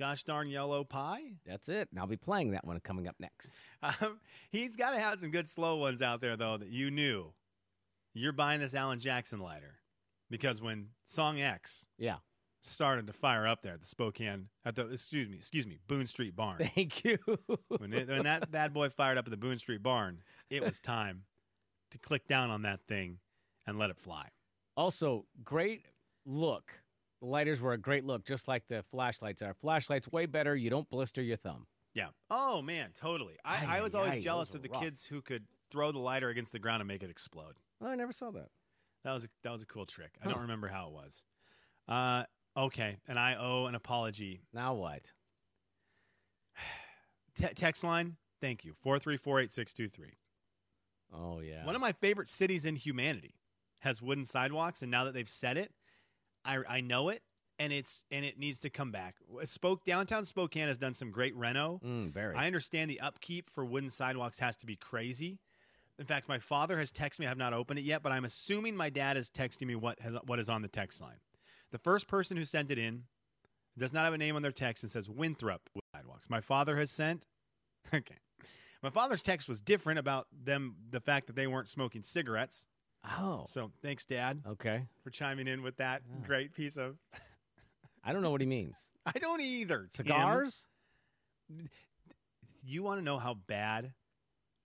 Gosh 0.00 0.22
darn 0.24 0.48
yellow 0.48 0.82
pie. 0.82 1.34
That's 1.46 1.68
it. 1.68 1.88
And 1.90 2.00
I'll 2.00 2.06
be 2.06 2.16
playing 2.16 2.50
that 2.52 2.66
one 2.66 2.80
coming 2.80 3.06
up 3.06 3.16
next. 3.20 3.52
Um, 3.82 4.18
he's 4.50 4.76
got 4.76 4.90
to 4.92 4.98
have 4.98 5.18
some 5.20 5.30
good 5.30 5.48
slow 5.48 5.76
ones 5.76 6.02
out 6.02 6.20
there, 6.20 6.36
though, 6.36 6.56
that 6.56 6.70
you 6.70 6.90
knew. 6.90 7.32
You're 8.14 8.32
buying 8.32 8.60
this 8.60 8.74
Alan 8.74 8.98
Jackson 8.98 9.40
lighter 9.40 9.76
because 10.30 10.60
when 10.60 10.88
Song 11.04 11.40
X 11.40 11.86
Yeah. 11.98 12.16
started 12.62 13.06
to 13.06 13.12
fire 13.12 13.46
up 13.46 13.62
there 13.62 13.74
at 13.74 13.80
the 13.80 13.86
Spokane, 13.86 14.48
at 14.64 14.74
the 14.74 14.88
excuse 14.90 15.28
me, 15.28 15.36
excuse 15.36 15.66
me, 15.66 15.78
Boone 15.86 16.06
Street 16.06 16.34
Barn. 16.34 16.56
Thank 16.74 17.04
you. 17.04 17.18
when, 17.78 17.92
it, 17.92 18.08
when 18.08 18.24
that 18.24 18.50
bad 18.50 18.72
boy 18.72 18.88
fired 18.88 19.18
up 19.18 19.26
at 19.26 19.30
the 19.30 19.36
Boone 19.36 19.58
Street 19.58 19.82
Barn, 19.82 20.22
it 20.48 20.62
was 20.64 20.80
time 20.80 21.22
to 21.90 21.98
click 21.98 22.26
down 22.26 22.50
on 22.50 22.62
that 22.62 22.80
thing 22.88 23.18
and 23.66 23.78
let 23.78 23.90
it 23.90 23.98
fly. 23.98 24.28
Also, 24.76 25.26
great 25.44 25.86
look. 26.24 26.79
The 27.20 27.26
lighters 27.26 27.60
were 27.60 27.72
a 27.72 27.78
great 27.78 28.04
look, 28.04 28.24
just 28.24 28.48
like 28.48 28.66
the 28.66 28.82
flashlights 28.90 29.42
are. 29.42 29.52
Flashlights 29.54 30.10
way 30.10 30.26
better. 30.26 30.56
You 30.56 30.70
don't 30.70 30.88
blister 30.88 31.22
your 31.22 31.36
thumb. 31.36 31.66
Yeah. 31.94 32.08
Oh 32.30 32.62
man, 32.62 32.90
totally. 32.98 33.34
I, 33.44 33.56
Ay, 33.56 33.78
I 33.78 33.80
was 33.82 33.94
always 33.94 34.12
ay, 34.12 34.20
jealous 34.20 34.54
of 34.54 34.62
the 34.62 34.68
rough. 34.70 34.82
kids 34.82 35.06
who 35.06 35.20
could 35.20 35.44
throw 35.70 35.92
the 35.92 35.98
lighter 35.98 36.28
against 36.28 36.52
the 36.52 36.58
ground 36.58 36.80
and 36.80 36.88
make 36.88 37.02
it 37.02 37.10
explode. 37.10 37.54
Oh, 37.82 37.88
I 37.88 37.94
never 37.94 38.12
saw 38.12 38.30
that. 38.30 38.48
That 39.04 39.12
was 39.12 39.24
a, 39.24 39.28
that 39.42 39.52
was 39.52 39.62
a 39.62 39.66
cool 39.66 39.86
trick. 39.86 40.12
I 40.24 40.28
don't 40.28 40.42
remember 40.42 40.68
how 40.68 40.86
it 40.88 40.92
was. 40.92 41.24
Uh, 41.88 42.24
okay, 42.56 42.98
and 43.08 43.18
I 43.18 43.36
owe 43.36 43.66
an 43.66 43.74
apology. 43.74 44.40
Now 44.52 44.74
what? 44.74 45.12
Te- 47.38 47.54
text 47.54 47.82
line, 47.84 48.16
thank 48.40 48.64
you. 48.64 48.74
Four 48.82 48.98
three 48.98 49.16
four 49.16 49.40
eight 49.40 49.52
six 49.52 49.72
two 49.72 49.88
three. 49.88 50.18
Oh 51.12 51.40
yeah. 51.40 51.64
One 51.66 51.74
of 51.74 51.80
my 51.80 51.92
favorite 51.92 52.28
cities 52.28 52.64
in 52.64 52.76
humanity 52.76 53.34
has 53.80 54.00
wooden 54.00 54.24
sidewalks, 54.24 54.82
and 54.82 54.90
now 54.90 55.04
that 55.04 55.14
they've 55.14 55.28
said 55.28 55.56
it, 55.56 55.72
I 56.44 56.58
I 56.68 56.80
know 56.80 57.08
it, 57.08 57.22
and 57.58 57.72
it's 57.72 58.04
and 58.10 58.24
it 58.24 58.38
needs 58.38 58.60
to 58.60 58.70
come 58.70 58.90
back. 58.90 59.16
Spoke 59.44 59.84
downtown 59.84 60.24
Spokane 60.24 60.68
has 60.68 60.78
done 60.78 60.94
some 60.94 61.10
great 61.10 61.36
reno. 61.36 61.80
Mm, 61.84 62.12
very. 62.12 62.34
I 62.34 62.46
understand 62.46 62.90
the 62.90 63.00
upkeep 63.00 63.50
for 63.50 63.64
wooden 63.64 63.90
sidewalks 63.90 64.38
has 64.38 64.56
to 64.56 64.66
be 64.66 64.76
crazy. 64.76 65.38
In 65.98 66.06
fact, 66.06 66.28
my 66.28 66.38
father 66.38 66.78
has 66.78 66.90
texted 66.90 67.20
me. 67.20 67.26
I 67.26 67.28
have 67.28 67.36
not 67.36 67.52
opened 67.52 67.78
it 67.78 67.84
yet, 67.84 68.02
but 68.02 68.10
I'm 68.12 68.24
assuming 68.24 68.74
my 68.74 68.88
dad 68.88 69.18
is 69.18 69.28
texting 69.28 69.66
me 69.66 69.74
what 69.76 70.00
has 70.00 70.14
what 70.26 70.38
is 70.38 70.48
on 70.48 70.62
the 70.62 70.68
text 70.68 71.00
line. 71.00 71.18
The 71.72 71.78
first 71.78 72.08
person 72.08 72.36
who 72.36 72.44
sent 72.44 72.70
it 72.70 72.78
in 72.78 73.04
does 73.76 73.92
not 73.92 74.04
have 74.04 74.14
a 74.14 74.18
name 74.18 74.34
on 74.36 74.42
their 74.42 74.50
text 74.52 74.82
and 74.82 74.90
says 74.90 75.08
Winthrop 75.08 75.68
sidewalks. 75.94 76.28
My 76.30 76.40
father 76.40 76.76
has 76.76 76.90
sent. 76.90 77.26
Okay, 77.94 78.18
my 78.82 78.90
father's 78.90 79.22
text 79.22 79.48
was 79.48 79.60
different 79.60 79.98
about 79.98 80.26
them. 80.32 80.76
The 80.90 81.00
fact 81.00 81.26
that 81.28 81.34
they 81.34 81.46
weren't 81.46 81.68
smoking 81.68 82.02
cigarettes. 82.02 82.66
Oh. 83.04 83.46
So 83.48 83.70
thanks, 83.82 84.04
Dad, 84.04 84.42
Okay. 84.46 84.86
for 85.02 85.10
chiming 85.10 85.48
in 85.48 85.62
with 85.62 85.76
that 85.76 86.02
great 86.26 86.52
piece 86.54 86.76
of. 86.76 86.96
I 88.04 88.12
don't 88.12 88.22
know 88.22 88.30
what 88.30 88.40
he 88.40 88.46
means. 88.46 88.90
I 89.06 89.12
don't 89.18 89.40
either. 89.40 89.88
Tim. 89.92 90.06
Cigars? 90.06 90.66
You 92.64 92.82
want 92.82 92.98
to 92.98 93.04
know 93.04 93.18
how 93.18 93.34
bad 93.34 93.92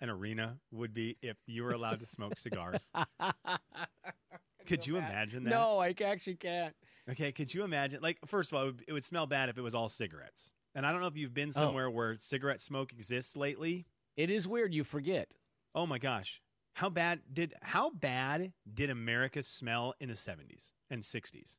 an 0.01 0.09
arena 0.09 0.57
would 0.71 0.93
be 0.93 1.17
if 1.21 1.37
you 1.47 1.63
were 1.63 1.71
allowed 1.71 1.99
to 1.99 2.05
smoke 2.05 2.37
cigars? 2.37 2.91
Could 4.67 4.85
you 4.87 4.97
imagine 4.97 5.43
that? 5.43 5.49
No, 5.51 5.79
I 5.79 5.93
actually 6.03 6.35
can't. 6.35 6.73
Okay, 7.09 7.31
could 7.31 7.53
you 7.53 7.63
imagine? 7.63 8.01
Like, 8.01 8.17
first 8.25 8.51
of 8.51 8.57
all, 8.57 8.63
it 8.63 8.65
would, 8.65 8.83
it 8.87 8.93
would 8.93 9.03
smell 9.03 9.27
bad 9.27 9.49
if 9.49 9.59
it 9.59 9.61
was 9.61 9.75
all 9.75 9.87
cigarettes. 9.89 10.51
And 10.73 10.87
I 10.87 10.91
don't 10.91 11.01
know 11.01 11.07
if 11.07 11.15
you've 11.15 11.35
been 11.35 11.49
Oh. 11.49 11.59
somewhere 11.59 11.87
where 11.89 12.15
cigarette 12.17 12.61
smoke 12.61 12.91
exists 12.91 13.37
lately. 13.37 13.85
It 14.17 14.31
is 14.31 14.47
weird. 14.47 14.73
You 14.73 14.83
forget. 14.83 15.37
Oh 15.75 15.85
my 15.85 15.99
gosh, 15.99 16.41
how 16.75 16.89
bad 16.89 17.21
did 17.31 17.53
how 17.61 17.89
bad 17.89 18.51
did 18.71 18.89
America 18.89 19.41
smell 19.41 19.93
in 19.99 20.09
the 20.09 20.15
seventies 20.15 20.73
and 20.89 21.03
sixties? 21.03 21.57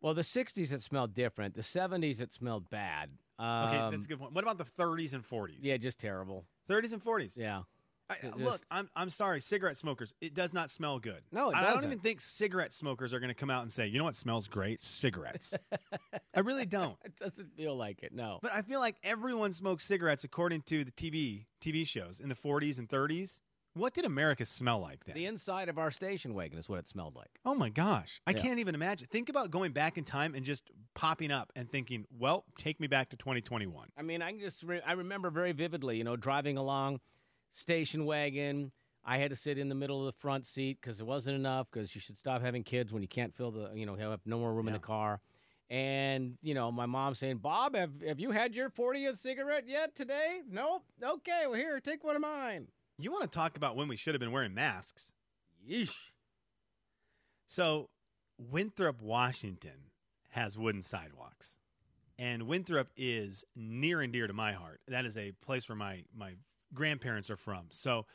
Well, 0.00 0.14
the 0.14 0.22
'60s 0.22 0.72
it 0.72 0.82
smelled 0.82 1.12
different. 1.14 1.54
The 1.54 1.62
'70s 1.62 2.20
it 2.20 2.32
smelled 2.32 2.70
bad. 2.70 3.10
Um, 3.38 3.68
Okay, 3.68 3.90
that's 3.90 4.04
a 4.04 4.08
good 4.08 4.20
point. 4.20 4.32
What 4.34 4.44
about 4.44 4.58
the 4.58 4.64
thirties 4.64 5.14
and 5.14 5.24
forties? 5.24 5.60
Yeah, 5.62 5.76
just 5.78 5.98
terrible. 5.98 6.44
thirties 6.68 6.92
and 6.92 7.02
forties. 7.02 7.36
Yeah. 7.36 7.62
I, 8.10 8.14
It 8.22 8.36
look, 8.38 8.60
I'm 8.70 8.88
I'm 8.96 9.10
sorry, 9.10 9.40
cigarette 9.40 9.76
smokers. 9.76 10.14
It 10.20 10.32
does 10.34 10.54
not 10.54 10.70
smell 10.70 10.98
good. 10.98 11.22
No, 11.30 11.50
it 11.50 11.56
I 11.56 11.64
don't 11.72 11.84
even 11.84 11.98
think 11.98 12.20
cigarette 12.22 12.72
smokers 12.72 13.12
are 13.12 13.20
going 13.20 13.28
to 13.28 13.34
come 13.34 13.50
out 13.50 13.62
and 13.62 13.72
say, 13.72 13.86
"You 13.86 13.98
know 13.98 14.04
what 14.04 14.14
smells 14.14 14.46
great? 14.48 14.82
Cigarettes." 14.82 15.54
I 16.34 16.40
really 16.40 16.64
don't. 16.66 16.96
It 17.04 17.16
doesn't 17.16 17.54
feel 17.56 17.76
like 17.76 18.02
it. 18.02 18.12
No. 18.14 18.38
But 18.42 18.52
I 18.52 18.62
feel 18.62 18.80
like 18.80 18.96
everyone 19.02 19.52
smoked 19.52 19.82
cigarettes 19.82 20.24
according 20.24 20.62
to 20.62 20.84
the 20.84 20.92
TV 20.92 21.46
TV 21.62 21.86
shows 21.86 22.20
in 22.20 22.28
the 22.30 22.34
40s 22.34 22.78
and 22.78 22.88
30s. 22.88 23.40
What 23.78 23.94
did 23.94 24.04
America 24.04 24.44
smell 24.44 24.80
like 24.80 25.04
then? 25.04 25.14
The 25.14 25.26
inside 25.26 25.68
of 25.68 25.78
our 25.78 25.90
station 25.90 26.34
wagon 26.34 26.58
is 26.58 26.68
what 26.68 26.78
it 26.78 26.88
smelled 26.88 27.14
like. 27.16 27.38
oh 27.44 27.54
my 27.54 27.68
gosh, 27.68 28.20
I 28.26 28.32
Yeah. 28.32 28.42
can't 28.42 28.58
even 28.58 28.74
imagine. 28.74 29.08
Think 29.10 29.28
about 29.28 29.50
going 29.50 29.72
back 29.72 29.96
in 29.96 30.04
time 30.04 30.34
and 30.34 30.44
just 30.44 30.70
popping 30.94 31.30
up 31.30 31.52
and 31.56 31.70
thinking, 31.70 32.06
"Well, 32.10 32.44
take 32.58 32.80
me 32.80 32.86
back 32.88 33.08
to 33.10 33.16
2021." 33.16 33.90
I 33.96 34.02
mean, 34.02 34.20
I 34.22 34.30
can 34.32 34.40
just 34.40 34.62
re- 34.64 34.82
I 34.84 34.92
remember 34.92 35.30
very 35.30 35.52
vividly, 35.52 35.96
you 35.96 36.04
know, 36.04 36.16
driving 36.16 36.56
along 36.58 37.00
station 37.50 38.04
wagon. 38.04 38.72
I 39.04 39.18
had 39.18 39.30
to 39.30 39.36
sit 39.36 39.56
in 39.56 39.68
the 39.68 39.74
middle 39.74 40.00
of 40.00 40.06
the 40.12 40.18
front 40.20 40.44
seat 40.44 40.78
because 40.80 41.00
it 41.00 41.06
wasn't 41.06 41.36
enough. 41.36 41.68
Because 41.70 41.94
you 41.94 42.00
should 42.00 42.16
stop 42.18 42.42
having 42.42 42.62
kids 42.64 42.92
when 42.92 43.00
you 43.02 43.08
can't 43.08 43.32
fill 43.34 43.50
the, 43.52 43.72
you 43.74 43.86
know, 43.86 43.94
have 43.94 44.20
no 44.26 44.38
more 44.38 44.52
room 44.52 44.66
in 44.68 44.74
the 44.74 44.80
car. 44.80 45.20
And 45.70 46.36
you 46.42 46.54
know, 46.54 46.72
my 46.72 46.86
mom 46.86 47.14
saying, 47.14 47.38
"Bob, 47.38 47.74
have 47.74 48.00
have 48.02 48.18
you 48.18 48.30
had 48.32 48.54
your 48.54 48.70
40th 48.70 49.18
cigarette 49.18 49.68
yet 49.68 49.94
today? 49.94 50.40
Nope. 50.48 50.84
Okay, 51.02 51.44
well 51.46 51.54
here, 51.54 51.78
take 51.80 52.02
one 52.04 52.16
of 52.16 52.22
mine." 52.22 52.68
You 52.98 53.12
want 53.12 53.30
to 53.30 53.36
talk 53.36 53.56
about 53.56 53.76
when 53.76 53.88
we 53.88 53.96
should 53.96 54.14
have 54.14 54.20
been 54.20 54.32
wearing 54.32 54.54
masks? 54.54 55.12
Yeesh. 55.68 56.10
So, 57.46 57.88
Winthrop, 58.38 59.00
Washington 59.00 59.90
has 60.30 60.58
wooden 60.58 60.82
sidewalks. 60.82 61.58
And 62.18 62.48
Winthrop 62.48 62.88
is 62.96 63.44
near 63.54 64.00
and 64.00 64.12
dear 64.12 64.26
to 64.26 64.32
my 64.32 64.52
heart. 64.52 64.80
That 64.88 65.04
is 65.04 65.16
a 65.16 65.32
place 65.44 65.68
where 65.68 65.76
my, 65.76 66.02
my 66.16 66.34
grandparents 66.74 67.30
are 67.30 67.36
from. 67.36 67.66
So, 67.70 68.06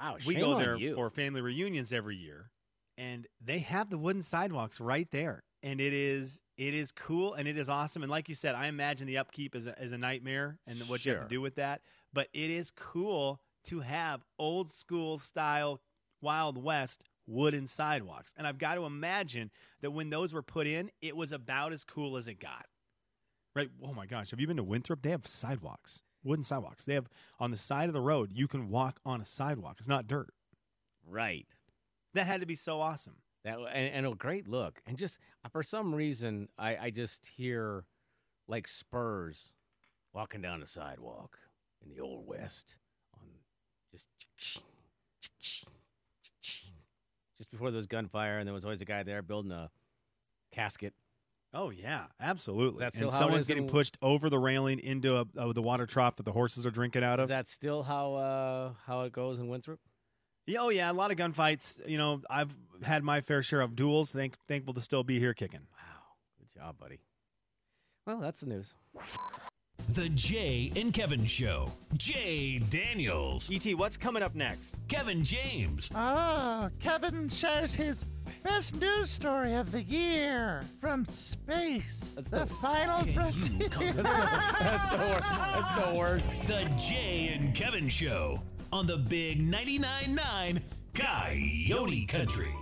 Wow, 0.00 0.16
we 0.26 0.34
go 0.36 0.58
there 0.58 0.78
for 0.94 1.10
family 1.10 1.40
reunions 1.40 1.92
every 1.92 2.16
year. 2.16 2.50
And 2.96 3.26
they 3.44 3.60
have 3.60 3.90
the 3.90 3.98
wooden 3.98 4.22
sidewalks 4.22 4.80
right 4.80 5.10
there. 5.10 5.42
And 5.62 5.80
it 5.80 5.92
is 5.92 6.40
it 6.56 6.74
is 6.74 6.92
cool 6.92 7.34
and 7.34 7.48
it 7.48 7.58
is 7.58 7.68
awesome. 7.68 8.02
And 8.02 8.10
like 8.10 8.28
you 8.28 8.34
said, 8.34 8.54
I 8.54 8.68
imagine 8.68 9.06
the 9.06 9.18
upkeep 9.18 9.56
is 9.56 9.66
a, 9.66 9.80
is 9.82 9.92
a 9.92 9.98
nightmare 9.98 10.58
and 10.66 10.78
what 10.88 11.04
you 11.04 11.12
have 11.12 11.22
to 11.22 11.28
do 11.28 11.40
with 11.40 11.56
that. 11.56 11.82
But 12.12 12.28
it 12.32 12.50
is 12.50 12.70
cool 12.70 13.40
to 13.68 13.80
have 13.80 14.24
old 14.38 14.70
school 14.70 15.18
style 15.18 15.80
Wild 16.20 16.62
West 16.62 17.04
wooden 17.26 17.66
sidewalks. 17.66 18.32
And 18.36 18.46
I've 18.46 18.58
got 18.58 18.74
to 18.74 18.84
imagine 18.84 19.50
that 19.82 19.90
when 19.90 20.10
those 20.10 20.32
were 20.32 20.42
put 20.42 20.66
in, 20.66 20.90
it 21.02 21.16
was 21.16 21.32
about 21.32 21.72
as 21.72 21.84
cool 21.84 22.16
as 22.16 22.28
it 22.28 22.40
got. 22.40 22.66
Right? 23.54 23.68
Oh 23.82 23.92
my 23.92 24.06
gosh. 24.06 24.30
Have 24.30 24.40
you 24.40 24.46
been 24.46 24.56
to 24.56 24.62
Winthrop? 24.62 25.02
They 25.02 25.10
have 25.10 25.26
sidewalks, 25.26 26.02
wooden 26.24 26.42
sidewalks. 26.42 26.84
They 26.86 26.94
have 26.94 27.08
on 27.38 27.50
the 27.50 27.56
side 27.56 27.88
of 27.88 27.92
the 27.92 28.00
road, 28.00 28.30
you 28.32 28.48
can 28.48 28.70
walk 28.70 29.00
on 29.04 29.20
a 29.20 29.24
sidewalk. 29.26 29.76
It's 29.78 29.88
not 29.88 30.06
dirt. 30.06 30.30
right. 31.06 31.46
That 32.14 32.26
had 32.26 32.40
to 32.40 32.46
be 32.46 32.54
so 32.54 32.80
awesome. 32.80 33.16
That 33.44 33.58
and, 33.58 33.92
and 33.92 34.06
a 34.06 34.14
great 34.14 34.48
look, 34.48 34.80
and 34.86 34.96
just 34.96 35.20
for 35.52 35.62
some 35.62 35.94
reason, 35.94 36.48
I, 36.58 36.76
I 36.76 36.90
just 36.90 37.26
hear 37.26 37.84
like 38.48 38.66
Spurs 38.66 39.54
walking 40.14 40.40
down 40.40 40.60
the 40.60 40.66
sidewalk 40.66 41.38
in 41.82 41.90
the 41.90 42.00
old 42.00 42.26
west 42.26 42.78
just 43.98 44.64
just 47.36 47.50
before 47.50 47.70
there 47.70 47.78
was 47.78 47.86
gunfire, 47.86 48.38
and 48.38 48.46
there 48.46 48.54
was 48.54 48.64
always 48.64 48.82
a 48.82 48.84
guy 48.84 49.02
there 49.02 49.22
building 49.22 49.52
a 49.52 49.70
casket. 50.52 50.94
Oh 51.54 51.70
yeah, 51.70 52.04
absolutely. 52.20 52.80
That's 52.80 53.00
and 53.00 53.10
someone's 53.10 53.46
is 53.46 53.50
in- 53.50 53.56
getting 53.56 53.68
pushed 53.68 53.96
over 54.02 54.28
the 54.28 54.38
railing 54.38 54.80
into 54.80 55.16
a, 55.16 55.26
uh, 55.38 55.52
the 55.52 55.62
water 55.62 55.86
trough 55.86 56.16
that 56.16 56.24
the 56.24 56.32
horses 56.32 56.66
are 56.66 56.70
drinking 56.70 57.04
out 57.04 57.20
of. 57.20 57.24
Is 57.24 57.28
that 57.28 57.48
still 57.48 57.82
how 57.82 58.14
uh, 58.14 58.72
how 58.86 59.02
it 59.02 59.12
goes 59.12 59.38
in 59.38 59.48
Winthrop? 59.48 59.80
yeah, 60.46 60.60
oh 60.60 60.68
yeah, 60.70 60.90
a 60.90 60.92
lot 60.92 61.10
of 61.10 61.16
gunfights. 61.16 61.86
You 61.88 61.98
know, 61.98 62.22
I've 62.28 62.54
had 62.82 63.02
my 63.02 63.20
fair 63.20 63.42
share 63.42 63.60
of 63.60 63.76
duels. 63.76 64.10
Thank, 64.10 64.34
thankful 64.46 64.74
to 64.74 64.80
still 64.80 65.04
be 65.04 65.18
here 65.18 65.34
kicking. 65.34 65.60
Wow, 65.60 66.02
good 66.38 66.48
job, 66.58 66.78
buddy. 66.78 67.00
Well, 68.06 68.18
that's 68.18 68.40
the 68.40 68.46
news. 68.46 68.74
The 69.98 70.08
Jay 70.10 70.70
and 70.76 70.92
Kevin 70.92 71.26
Show. 71.26 71.72
Jay 71.96 72.60
Daniels, 72.60 73.50
Et, 73.52 73.74
what's 73.76 73.96
coming 73.96 74.22
up 74.22 74.36
next? 74.36 74.76
Kevin 74.86 75.24
James, 75.24 75.90
Ah, 75.92 76.70
Kevin 76.78 77.28
shares 77.28 77.74
his 77.74 78.04
best 78.44 78.76
news 78.80 79.10
story 79.10 79.54
of 79.54 79.72
the 79.72 79.82
year 79.82 80.62
from 80.80 81.04
space. 81.04 82.12
That's 82.14 82.28
the 82.30 82.44
the- 82.44 82.46
final 82.46 83.00
frontier. 83.06 83.68
That's 83.68 84.88
the 84.88 84.98
worst. 84.98 85.26
That's 85.28 85.88
the 85.90 85.94
worst. 85.98 86.26
The 86.44 86.64
Jay 86.78 87.36
and 87.36 87.52
Kevin 87.52 87.88
Show 87.88 88.40
on 88.72 88.86
the 88.86 88.98
Big 88.98 89.40
99.9 89.40 90.14
9 90.14 90.62
Coyote 90.94 92.06
Country. 92.06 92.54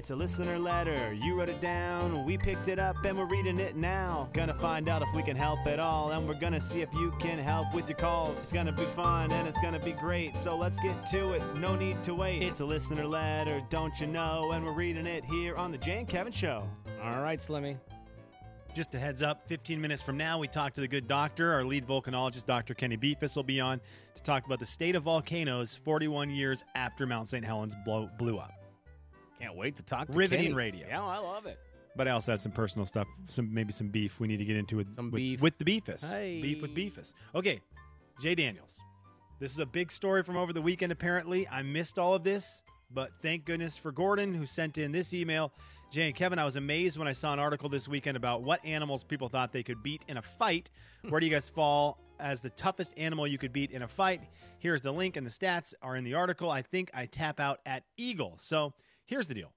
It's 0.00 0.08
a 0.08 0.16
listener 0.16 0.58
letter. 0.58 1.12
You 1.12 1.38
wrote 1.38 1.50
it 1.50 1.60
down. 1.60 2.24
We 2.24 2.38
picked 2.38 2.68
it 2.68 2.78
up 2.78 3.04
and 3.04 3.18
we're 3.18 3.26
reading 3.26 3.60
it 3.60 3.76
now. 3.76 4.30
Gonna 4.32 4.54
find 4.54 4.88
out 4.88 5.02
if 5.02 5.08
we 5.14 5.22
can 5.22 5.36
help 5.36 5.66
at 5.66 5.78
all. 5.78 6.12
And 6.12 6.26
we're 6.26 6.40
gonna 6.40 6.58
see 6.58 6.80
if 6.80 6.90
you 6.94 7.12
can 7.20 7.38
help 7.38 7.74
with 7.74 7.86
your 7.86 7.98
calls. 7.98 8.38
It's 8.38 8.50
gonna 8.50 8.72
be 8.72 8.86
fun 8.86 9.30
and 9.30 9.46
it's 9.46 9.58
gonna 9.60 9.78
be 9.78 9.92
great. 9.92 10.38
So 10.38 10.56
let's 10.56 10.78
get 10.78 11.04
to 11.10 11.32
it. 11.32 11.42
No 11.56 11.76
need 11.76 12.02
to 12.04 12.14
wait. 12.14 12.42
It's 12.42 12.60
a 12.60 12.64
listener 12.64 13.06
letter, 13.06 13.62
don't 13.68 13.92
you 14.00 14.06
know? 14.06 14.52
And 14.52 14.64
we're 14.64 14.72
reading 14.72 15.06
it 15.06 15.22
here 15.26 15.54
on 15.56 15.70
The 15.70 15.76
Jay 15.76 15.98
and 15.98 16.08
Kevin 16.08 16.32
Show. 16.32 16.66
All 17.04 17.20
right, 17.20 17.38
Slimmy. 17.38 17.76
Just 18.74 18.94
a 18.94 18.98
heads 18.98 19.20
up 19.20 19.46
15 19.48 19.78
minutes 19.78 20.00
from 20.00 20.16
now, 20.16 20.38
we 20.38 20.48
talk 20.48 20.72
to 20.74 20.80
the 20.80 20.88
good 20.88 21.08
doctor. 21.08 21.52
Our 21.52 21.62
lead 21.62 21.86
volcanologist, 21.86 22.46
Dr. 22.46 22.72
Kenny 22.72 22.96
Befus, 22.96 23.36
will 23.36 23.42
be 23.42 23.60
on 23.60 23.82
to 24.14 24.22
talk 24.22 24.46
about 24.46 24.60
the 24.60 24.66
state 24.66 24.94
of 24.94 25.02
volcanoes 25.02 25.78
41 25.84 26.30
years 26.30 26.64
after 26.74 27.06
Mount 27.06 27.28
St. 27.28 27.44
Helens 27.44 27.74
blow, 27.84 28.08
blew 28.16 28.38
up. 28.38 28.59
Can't 29.40 29.56
wait 29.56 29.76
to 29.76 29.82
talk 29.82 30.08
to 30.08 30.12
Riveting 30.18 30.46
Kenny. 30.46 30.54
radio. 30.54 30.86
Yeah, 30.88 31.02
I 31.02 31.18
love 31.18 31.46
it. 31.46 31.58
But 31.96 32.06
I 32.06 32.12
also 32.12 32.32
had 32.32 32.40
some 32.40 32.52
personal 32.52 32.86
stuff, 32.86 33.08
some 33.28 33.52
maybe 33.52 33.72
some 33.72 33.88
beef 33.88 34.20
we 34.20 34.28
need 34.28 34.36
to 34.38 34.44
get 34.44 34.56
into 34.56 34.76
with 34.76 34.94
Some 34.94 35.06
with, 35.10 35.16
beef. 35.20 35.42
with 35.42 35.58
the 35.58 35.64
beefus. 35.64 36.08
Hey. 36.08 36.40
Beef 36.40 36.62
with 36.62 36.74
beefus. 36.74 37.14
Okay, 37.34 37.60
Jay 38.20 38.34
Daniels. 38.34 38.80
This 39.40 39.52
is 39.52 39.58
a 39.58 39.66
big 39.66 39.90
story 39.90 40.22
from 40.22 40.36
over 40.36 40.52
the 40.52 40.62
weekend. 40.62 40.92
Apparently, 40.92 41.48
I 41.48 41.62
missed 41.62 41.98
all 41.98 42.14
of 42.14 42.22
this, 42.22 42.62
but 42.92 43.10
thank 43.22 43.44
goodness 43.46 43.76
for 43.76 43.90
Gordon 43.90 44.34
who 44.34 44.46
sent 44.46 44.78
in 44.78 44.92
this 44.92 45.12
email. 45.14 45.52
Jay 45.90 46.06
and 46.06 46.14
Kevin, 46.14 46.38
I 46.38 46.44
was 46.44 46.54
amazed 46.56 46.98
when 46.98 47.08
I 47.08 47.12
saw 47.12 47.32
an 47.32 47.38
article 47.40 47.68
this 47.68 47.88
weekend 47.88 48.16
about 48.16 48.42
what 48.42 48.64
animals 48.64 49.02
people 49.02 49.28
thought 49.28 49.50
they 49.52 49.64
could 49.64 49.82
beat 49.82 50.04
in 50.06 50.18
a 50.18 50.22
fight. 50.22 50.70
Where 51.08 51.18
do 51.20 51.26
you 51.26 51.32
guys 51.32 51.48
fall 51.48 51.98
as 52.20 52.40
the 52.40 52.50
toughest 52.50 52.94
animal 52.96 53.26
you 53.26 53.38
could 53.38 53.52
beat 53.52 53.72
in 53.72 53.82
a 53.82 53.88
fight? 53.88 54.20
Here's 54.60 54.82
the 54.82 54.92
link, 54.92 55.16
and 55.16 55.26
the 55.26 55.30
stats 55.30 55.74
are 55.82 55.96
in 55.96 56.04
the 56.04 56.14
article. 56.14 56.50
I 56.50 56.62
think 56.62 56.90
I 56.94 57.06
tap 57.06 57.40
out 57.40 57.58
at 57.66 57.82
eagle. 57.96 58.34
So 58.38 58.74
here's 59.10 59.26
the 59.28 59.34
deal 59.34 59.52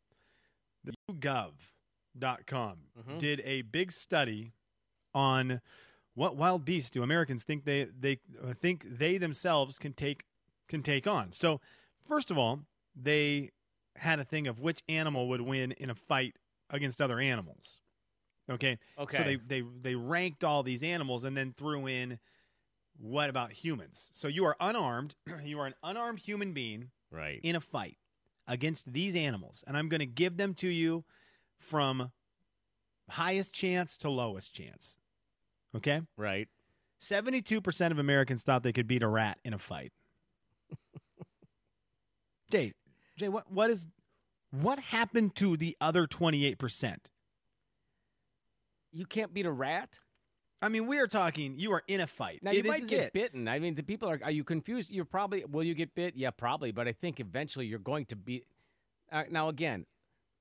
the 0.84 0.94
YouGov.com 1.10 2.78
Mhm. 3.00 3.20
did 3.20 3.40
a 3.46 3.62
big 3.62 3.92
study 3.92 4.52
on 5.14 5.62
what 6.16 6.36
wild 6.36 6.66
beasts 6.66 6.92
do 6.92 7.02
Americans 7.04 7.44
think 7.44 7.64
they 7.64 7.86
they 7.86 8.20
uh, 8.42 8.54
think 8.54 8.84
they 8.86 9.18
themselves 9.18 9.80
can 9.80 9.94
take 9.94 10.26
can 10.68 10.84
take 10.84 11.08
on. 11.08 11.32
So, 11.32 11.62
first 12.08 12.32
of 12.32 12.38
all, 12.38 12.66
they 12.96 13.52
had 13.96 14.20
a 14.20 14.26
thing 14.26 14.48
of 14.48 14.60
which 14.60 14.82
animal 14.90 15.28
would 15.30 15.42
win 15.42 15.72
in 15.74 15.90
a 15.90 15.96
fight 15.96 16.36
against 16.70 17.00
other 17.02 17.20
animals. 17.20 17.80
Okay. 18.50 18.78
Okay. 18.98 19.18
So 19.18 19.24
they 19.24 19.36
they 19.36 19.62
they 19.62 19.96
ranked 19.96 20.44
all 20.44 20.64
these 20.64 20.84
animals 20.84 21.24
and 21.24 21.38
then 21.38 21.54
threw 21.54 21.88
in 21.88 22.20
what 22.98 23.30
about 23.30 23.52
humans? 23.52 24.10
So 24.14 24.28
you 24.28 24.46
are 24.46 24.56
unarmed, 24.60 25.16
you 25.44 25.60
are 25.60 25.66
an 25.68 25.76
unarmed 25.82 26.20
human 26.20 26.54
being 26.54 26.92
right. 27.12 27.40
in 27.44 27.56
a 27.56 27.62
fight 27.62 27.98
against 28.48 28.92
these 28.92 29.16
animals, 29.16 29.64
and 29.68 29.78
I'm 29.78 29.90
going 29.90 30.00
to 30.00 30.06
give 30.06 30.38
them 30.38 30.54
to 30.56 30.68
you 30.68 31.06
from 31.60 32.12
highest 33.10 33.54
chance 33.54 33.98
to 33.98 34.10
lowest 34.10 34.54
chance. 34.54 34.98
Okay? 35.76 36.02
Right. 36.18 36.48
72% 37.02 37.92
of 37.92 38.00
Americans 38.00 38.44
thought 38.44 38.64
they 38.64 38.74
could 38.74 38.88
beat 38.88 39.04
a 39.04 39.08
rat 39.08 39.38
in 39.44 39.54
a 39.54 39.60
fight. 39.60 39.92
Jay, 42.52 42.74
Jay, 43.18 43.30
what 43.30 43.52
what 43.52 43.70
is 43.70 43.86
what 44.52 44.80
happened 44.80 45.36
to 45.36 45.58
the 45.58 45.76
other 45.82 46.08
28%? 46.08 46.98
You 48.92 49.06
can't 49.06 49.34
beat 49.34 49.46
a 49.46 49.52
rat. 49.52 50.00
I 50.64 50.70
mean, 50.70 50.88
we 50.88 50.98
are 51.00 51.08
talking 51.08 51.60
you 51.60 51.72
are 51.74 51.84
in 51.88 52.00
a 52.02 52.08
fight. 52.08 52.40
Now 52.42 52.52
you 52.52 52.64
this 52.64 52.70
might 52.70 52.88
get 52.88 53.06
it. 53.08 53.14
bitten. 53.14 53.48
I 53.48 53.60
mean, 53.60 53.76
the 53.76 53.84
people 53.84 54.10
are. 54.10 54.20
Are 54.24 54.32
you 54.32 54.44
confused? 54.44 54.92
You're 54.92 55.06
probably. 55.06 55.44
Will 55.46 55.64
you 55.64 55.74
get 55.76 55.94
bit? 55.94 56.16
Yeah, 56.16 56.32
probably. 56.32 56.72
But 56.72 56.88
I 56.88 56.94
think 56.94 57.20
eventually 57.20 57.66
you're 57.68 57.80
going 57.80 58.06
to 58.08 58.16
be. 58.16 58.44
Uh, 59.12 59.24
now 59.30 59.50
again, 59.50 59.86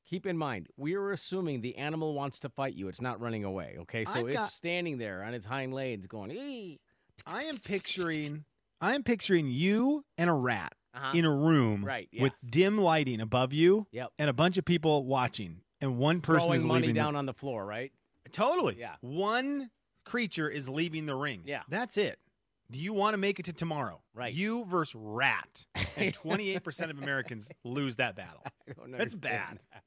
keep 0.09 0.25
in 0.27 0.39
mind 0.39 0.69
we 0.77 0.95
are 0.95 1.11
assuming 1.13 1.61
the 1.61 1.77
animal 1.77 2.15
wants 2.15 2.41
to 2.41 2.49
fight 2.49 2.75
you. 2.75 2.89
It's 2.89 3.01
not 3.01 3.21
running 3.21 3.45
away. 3.45 3.77
Okay, 3.81 4.05
so 4.05 4.21
I've 4.21 4.29
it's 4.29 4.37
got- 4.39 4.53
standing 4.53 4.99
there 4.99 5.23
on 5.25 5.35
its 5.35 5.45
hind 5.47 5.75
legs, 5.75 6.07
going. 6.07 6.31
Ee. 6.31 6.81
I 7.27 7.43
am 7.45 7.59
picturing 7.59 8.45
I 8.81 8.95
am 8.95 9.03
picturing 9.03 9.47
you 9.47 10.05
and 10.17 10.31
a 10.31 10.33
rat 10.33 10.73
Uh-huh. 10.95 11.17
in 11.17 11.25
a 11.25 11.31
room 11.35 11.85
Right, 11.85 12.09
with 12.19 12.33
dim 12.51 12.79
lighting 12.79 13.21
above 13.21 13.53
you 13.53 13.87
Yep. 13.93 14.13
and 14.19 14.31
a 14.31 14.33
bunch 14.33 14.57
of 14.59 14.65
people 14.65 15.05
watching 15.05 15.61
and 15.81 15.99
one 15.99 16.21
person 16.21 16.47
throwing 16.47 16.61
is 16.61 16.67
money 16.67 16.81
leaving 16.81 16.95
down 16.97 17.15
on 17.15 17.27
the 17.27 17.35
floor. 17.35 17.65
Right. 17.67 17.93
Totally. 18.33 18.77
Yeah. 18.79 18.95
One 19.03 19.71
creature 20.05 20.49
is 20.49 20.69
leaving 20.69 21.07
the 21.07 21.15
ring. 21.15 21.43
Yeah. 21.45 21.63
That's 21.69 21.97
it. 21.97 22.19
Do 22.71 22.79
you 22.79 22.93
want 22.95 23.13
to 23.15 23.19
make 23.19 23.39
it 23.39 23.45
to 23.47 23.53
tomorrow? 23.53 24.01
Right. 24.15 24.33
You 24.33 24.65
versus 24.65 24.95
rat. 24.95 25.67
And 25.97 26.15
28% 26.25 26.91
of 26.91 26.99
Americans 27.03 27.51
lose 27.65 27.97
that 27.97 28.17
battle. 28.17 28.45
That's 28.89 29.15
bad. 29.15 29.59
That. 29.73 29.83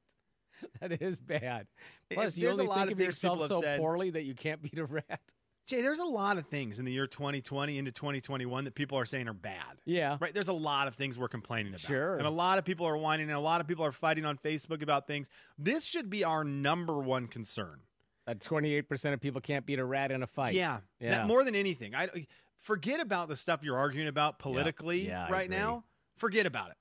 That 0.89 1.01
is 1.01 1.19
bad. 1.19 1.67
It- 2.09 2.15
Plus, 2.15 2.37
you 2.37 2.45
there's 2.45 2.57
a 2.59 2.61
only 2.61 2.75
think 2.75 2.91
of 2.91 2.99
of 2.99 3.05
yourself 3.05 3.45
so 3.47 3.61
said. 3.61 3.79
poorly 3.79 4.11
that 4.11 4.23
you 4.23 4.33
can't 4.35 4.61
beat 4.61 4.77
a 4.77 4.85
rat. 4.85 5.21
Jay, 5.67 5.81
there's 5.81 5.97
a 5.99 6.05
lot 6.05 6.37
of 6.37 6.45
things 6.45 6.77
in 6.77 6.85
the 6.85 6.91
year 6.91 7.07
2020 7.07 7.79
into 7.79 7.91
2021 7.91 8.65
that 8.65 8.75
people 8.75 8.99
are 8.99 9.05
saying 9.05 9.27
are 9.27 9.33
bad. 9.33 9.79
Yeah. 9.85 10.17
Right? 10.21 10.31
There's 10.31 10.47
a 10.47 10.53
lot 10.53 10.87
of 10.87 10.93
things 10.93 11.17
we're 11.17 11.27
complaining 11.27 11.71
about. 11.73 11.79
Sure. 11.81 12.17
And 12.17 12.27
a 12.27 12.31
lot 12.31 12.59
of 12.59 12.65
people 12.65 12.85
are 12.87 12.95
whining 12.95 13.29
and 13.29 13.35
a 13.37 13.39
lot 13.39 13.61
of 13.61 13.67
people 13.67 13.83
are 13.83 13.91
fighting 13.91 14.25
on 14.25 14.37
Facebook 14.37 14.83
about 14.83 15.07
things. 15.07 15.27
This 15.57 15.83
should 15.83 16.09
be 16.11 16.23
our 16.23 16.43
number 16.43 16.99
one 16.99 17.25
concern. 17.25 17.79
That 18.27 18.39
28% 18.39 19.13
of 19.13 19.21
people 19.21 19.39
can't 19.39 19.65
beat 19.65 19.77
a 19.79 19.85
rat 19.85 20.11
in 20.11 20.23
a 20.23 20.27
fight. 20.27 20.55
Yeah. 20.55 20.79
Yeah. 20.99 21.11
That 21.11 21.27
more 21.27 21.43
than 21.43 21.55
anything. 21.55 21.93
I 21.93 22.09
forget 22.59 22.99
about 22.99 23.29
the 23.29 23.35
stuff 23.35 23.61
you're 23.63 23.77
arguing 23.77 24.07
about 24.07 24.39
politically 24.39 25.07
Yeah, 25.07 25.25
I 25.25 25.29
right 25.29 25.49
now. 25.49 25.83
Forget 26.17 26.45
about 26.45 26.71
it. 26.71 26.77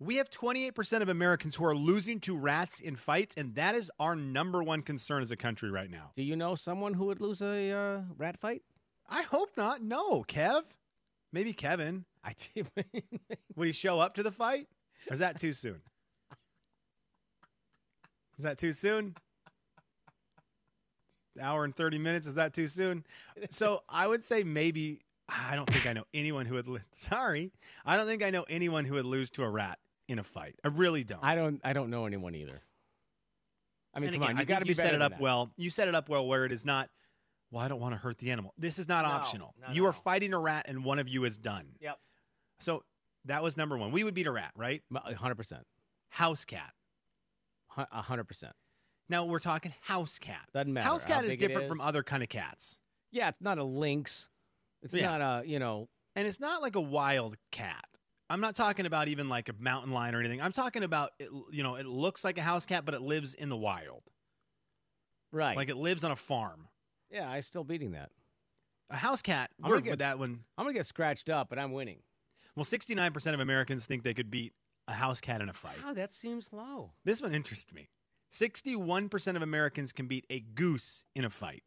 We 0.00 0.16
have 0.16 0.28
28% 0.30 1.00
of 1.02 1.08
Americans 1.08 1.54
who 1.54 1.64
are 1.64 1.76
losing 1.76 2.18
to 2.20 2.36
rats 2.36 2.80
in 2.80 2.96
fights, 2.96 3.36
and 3.36 3.54
that 3.54 3.76
is 3.76 3.88
our 4.00 4.16
number 4.16 4.60
one 4.60 4.82
concern 4.82 5.22
as 5.22 5.30
a 5.30 5.36
country 5.36 5.70
right 5.70 5.88
now. 5.88 6.10
Do 6.16 6.24
you 6.24 6.34
know 6.34 6.56
someone 6.56 6.94
who 6.94 7.04
would 7.04 7.20
lose 7.20 7.40
a 7.40 7.70
uh, 7.70 8.00
rat 8.18 8.36
fight? 8.40 8.62
I 9.08 9.22
hope 9.22 9.50
not. 9.56 9.80
No, 9.80 10.24
Kev. 10.24 10.62
Maybe 11.32 11.52
Kevin. 11.52 12.04
I. 12.24 12.34
Would 13.56 13.66
he 13.66 13.72
show 13.72 14.00
up 14.00 14.14
to 14.14 14.22
the 14.22 14.32
fight? 14.32 14.66
Or 15.08 15.12
is 15.12 15.18
that 15.20 15.38
too 15.38 15.52
soon? 15.52 15.82
Is 18.38 18.44
that 18.44 18.58
too 18.58 18.72
soon? 18.72 19.14
Hour 21.40 21.64
and 21.64 21.74
30 21.74 21.98
minutes. 21.98 22.26
Is 22.26 22.34
that 22.34 22.52
too 22.54 22.66
soon? 22.66 23.04
So 23.50 23.82
I 23.88 24.06
would 24.06 24.22
say 24.24 24.42
maybe. 24.42 25.00
I 25.28 25.54
don't 25.56 25.70
think 25.70 25.86
I 25.86 25.92
know 25.94 26.04
anyone 26.12 26.44
who 26.46 26.54
would. 26.56 26.66
lo- 26.68 26.78
Sorry. 26.92 27.52
I 27.86 27.96
don't 27.96 28.06
think 28.06 28.22
I 28.22 28.30
know 28.30 28.44
anyone 28.50 28.84
who 28.84 28.94
would 28.94 29.06
lose 29.06 29.30
to 29.32 29.44
a 29.44 29.48
rat 29.48 29.78
in 30.08 30.18
a 30.18 30.24
fight. 30.24 30.56
I 30.64 30.68
really 30.68 31.04
don't. 31.04 31.22
I 31.24 31.34
don't. 31.34 31.60
I 31.64 31.72
don't 31.72 31.88
know 31.90 32.04
anyone 32.06 32.34
either. 32.34 32.60
I 33.94 34.00
mean, 34.00 34.08
And 34.08 34.16
come 34.16 34.22
again, 34.24 34.36
on, 34.36 34.38
I 34.38 34.40
you 34.42 34.46
got 34.46 34.58
to 34.60 34.64
be 34.66 34.74
set 34.74 34.94
it 34.94 35.00
up 35.02 35.20
well. 35.20 35.50
You 35.56 35.70
set 35.70 35.88
it 35.88 35.94
up 35.94 36.08
well 36.08 36.26
where 36.26 36.44
it 36.44 36.52
is 36.52 36.64
not. 36.64 36.90
Well, 37.50 37.62
I 37.62 37.68
don't 37.68 37.80
want 37.80 37.94
to 37.94 37.98
hurt 37.98 38.18
the 38.18 38.30
animal. 38.30 38.52
This 38.58 38.78
is 38.78 38.88
not 38.88 39.04
No, 39.04 39.10
optional. 39.12 39.54
no, 39.60 39.72
you 39.74 39.82
no. 39.82 39.88
are 39.88 39.92
fighting 39.92 40.32
a 40.34 40.38
rat, 40.38 40.64
and 40.68 40.84
one 40.84 40.98
of 40.98 41.08
you 41.08 41.24
is 41.24 41.36
done. 41.36 41.66
Yep. 41.80 41.98
So 42.60 42.82
that 43.26 43.42
was 43.42 43.56
number 43.56 43.76
one. 43.78 43.90
We 43.92 44.04
would 44.04 44.14
beat 44.14 44.26
a 44.26 44.32
rat, 44.32 44.52
right? 44.56 44.82
hundred 45.16 45.36
percent, 45.36 45.62
House 46.10 46.44
cat. 46.44 46.72
hundred 47.68 48.24
percent. 48.24 48.54
Now 49.08 49.24
we're 49.24 49.38
talking 49.40 49.74
house 49.82 50.18
cat. 50.18 50.48
Doesn't 50.54 50.72
matter 50.72 50.86
House 50.88 51.04
cat 51.04 51.24
is 51.24 51.36
different 51.36 51.68
from 51.68 51.80
other 51.80 52.02
kind 52.02 52.22
of 52.22 52.28
cats, 52.28 52.78
Yeah, 53.10 53.28
it's 53.28 53.40
not 53.40 53.58
a 53.58 53.64
lynx. 53.64 54.28
It's 54.82 54.94
Yeah. 54.94 55.16
not 55.18 55.20
a 55.42 55.46
you 55.46 55.58
know. 55.58 55.88
and 56.16 56.26
it's 56.26 56.40
not 56.40 56.62
like 56.62 56.76
a 56.76 56.80
wild 56.80 57.36
cat. 57.50 57.86
I'm 58.30 58.40
not 58.40 58.56
talking 58.56 58.86
about 58.86 59.08
even 59.08 59.28
like 59.28 59.48
a 59.48 59.54
mountain 59.58 59.92
lion 59.92 60.14
or 60.14 60.20
anything. 60.20 60.40
I'm 60.40 60.52
talking 60.52 60.82
about 60.84 61.10
it, 61.18 61.28
you 61.50 61.62
know, 61.62 61.74
it 61.74 61.86
looks 61.86 62.24
like 62.24 62.38
a 62.38 62.42
house 62.42 62.64
cat, 62.66 62.84
but 62.84 62.94
it 62.94 63.02
lives 63.02 63.34
in 63.34 63.48
the 63.50 63.56
wild. 63.56 64.02
Right. 65.32 65.56
Like 65.56 65.68
it 65.68 65.76
lives 65.76 66.04
on 66.04 66.10
a 66.10 66.16
farm. 66.16 66.68
yeah, 67.10 67.28
I'm 67.28 67.42
still 67.42 67.64
beating 67.64 67.92
that. 67.92 68.10
A 68.90 68.96
house 68.96 69.22
cat, 69.22 69.50
I'm 69.62 69.68
gonna 69.70 69.82
get- 69.82 69.90
with 69.90 69.98
that 70.00 70.18
one. 70.18 70.44
I'm 70.56 70.64
gonna 70.64 70.72
get 70.74 70.86
scratched 70.86 71.28
up, 71.30 71.48
but 71.48 71.58
I'm 71.58 71.72
winning. 71.72 72.02
Well, 72.56 72.64
69% 72.64 73.34
of 73.34 73.40
Americans 73.40 73.86
think 73.86 74.02
they 74.02 74.12
could 74.14 74.30
beat 74.30 74.54
a 74.88 74.92
house 74.94 75.20
cat 75.20 75.40
in 75.40 75.48
a 75.48 75.52
fight. 75.54 75.82
Wow, 75.82 75.92
that 75.94 76.12
seems 76.12 76.52
low. 76.52 76.92
This 77.04 77.22
one 77.22 77.34
interests 77.34 77.72
me. 77.72 77.88
61% 78.32 79.36
of 79.36 79.42
Americans 79.42 79.92
can 79.92 80.06
beat 80.06 80.24
a 80.30 80.40
goose 80.40 81.04
in 81.14 81.24
a 81.24 81.30
fight. 81.30 81.62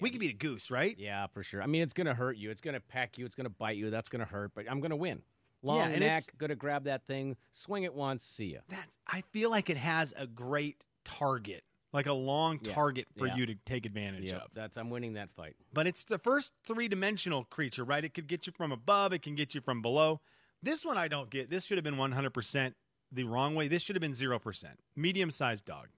We 0.00 0.10
can 0.10 0.18
beat 0.18 0.30
a 0.30 0.36
goose, 0.36 0.70
right? 0.70 0.96
Yeah, 0.98 1.26
for 1.28 1.42
sure. 1.42 1.62
I 1.62 1.66
mean, 1.66 1.82
it's 1.82 1.92
gonna 1.92 2.14
hurt 2.14 2.36
you. 2.36 2.50
It's 2.50 2.60
gonna 2.60 2.80
peck 2.80 3.18
you. 3.18 3.24
It's 3.24 3.34
gonna 3.34 3.50
bite 3.50 3.76
you. 3.76 3.90
That's 3.90 4.08
gonna 4.08 4.24
hurt. 4.24 4.52
But 4.54 4.66
I'm 4.68 4.80
gonna 4.80 4.96
win. 4.96 5.22
Long 5.62 5.78
Yeah, 5.78 5.86
and 5.88 6.00
neck. 6.00 6.24
Gonna 6.38 6.56
grab 6.56 6.84
that 6.84 7.06
thing. 7.06 7.36
Swing 7.52 7.84
it 7.84 7.94
once. 7.94 8.24
See 8.24 8.54
ya. 8.54 8.60
That's, 8.68 8.96
I 9.06 9.22
feel 9.32 9.50
like 9.50 9.70
it 9.70 9.76
has 9.76 10.12
a 10.16 10.26
great 10.26 10.84
target, 11.04 11.62
like 11.92 12.06
a 12.06 12.12
long 12.12 12.58
Yeah, 12.62 12.72
target 12.74 13.06
for 13.16 13.28
yeah. 13.28 13.36
you 13.36 13.46
to 13.46 13.54
take 13.64 13.86
advantage 13.86 14.24
Yep, 14.32 14.42
of. 14.42 14.50
that's 14.54 14.76
I'm 14.76 14.90
winning 14.90 15.12
that 15.14 15.30
fight. 15.36 15.54
But 15.72 15.86
it's 15.86 16.02
the 16.04 16.18
first 16.18 16.52
three 16.66 16.88
dimensional 16.88 17.44
creature, 17.44 17.84
right? 17.84 18.04
It 18.04 18.12
could 18.12 18.26
get 18.26 18.46
you 18.46 18.52
from 18.52 18.72
above, 18.72 19.12
it 19.12 19.22
can 19.22 19.36
get 19.36 19.54
you 19.54 19.60
from 19.60 19.82
below. 19.82 20.20
This 20.64 20.84
one 20.84 20.96
I 20.96 21.06
don't 21.06 21.30
get. 21.30 21.48
This 21.50 21.64
should 21.64 21.76
have 21.78 21.84
been 21.84 21.96
100% 21.96 22.74
the 23.12 23.24
wrong 23.24 23.54
way. 23.54 23.68
This 23.68 23.82
should 23.82 23.94
have 23.96 24.00
been 24.00 24.12
0%. 24.12 24.64
Medium 24.96 25.30
sized 25.30 25.64
dog. 25.64 25.88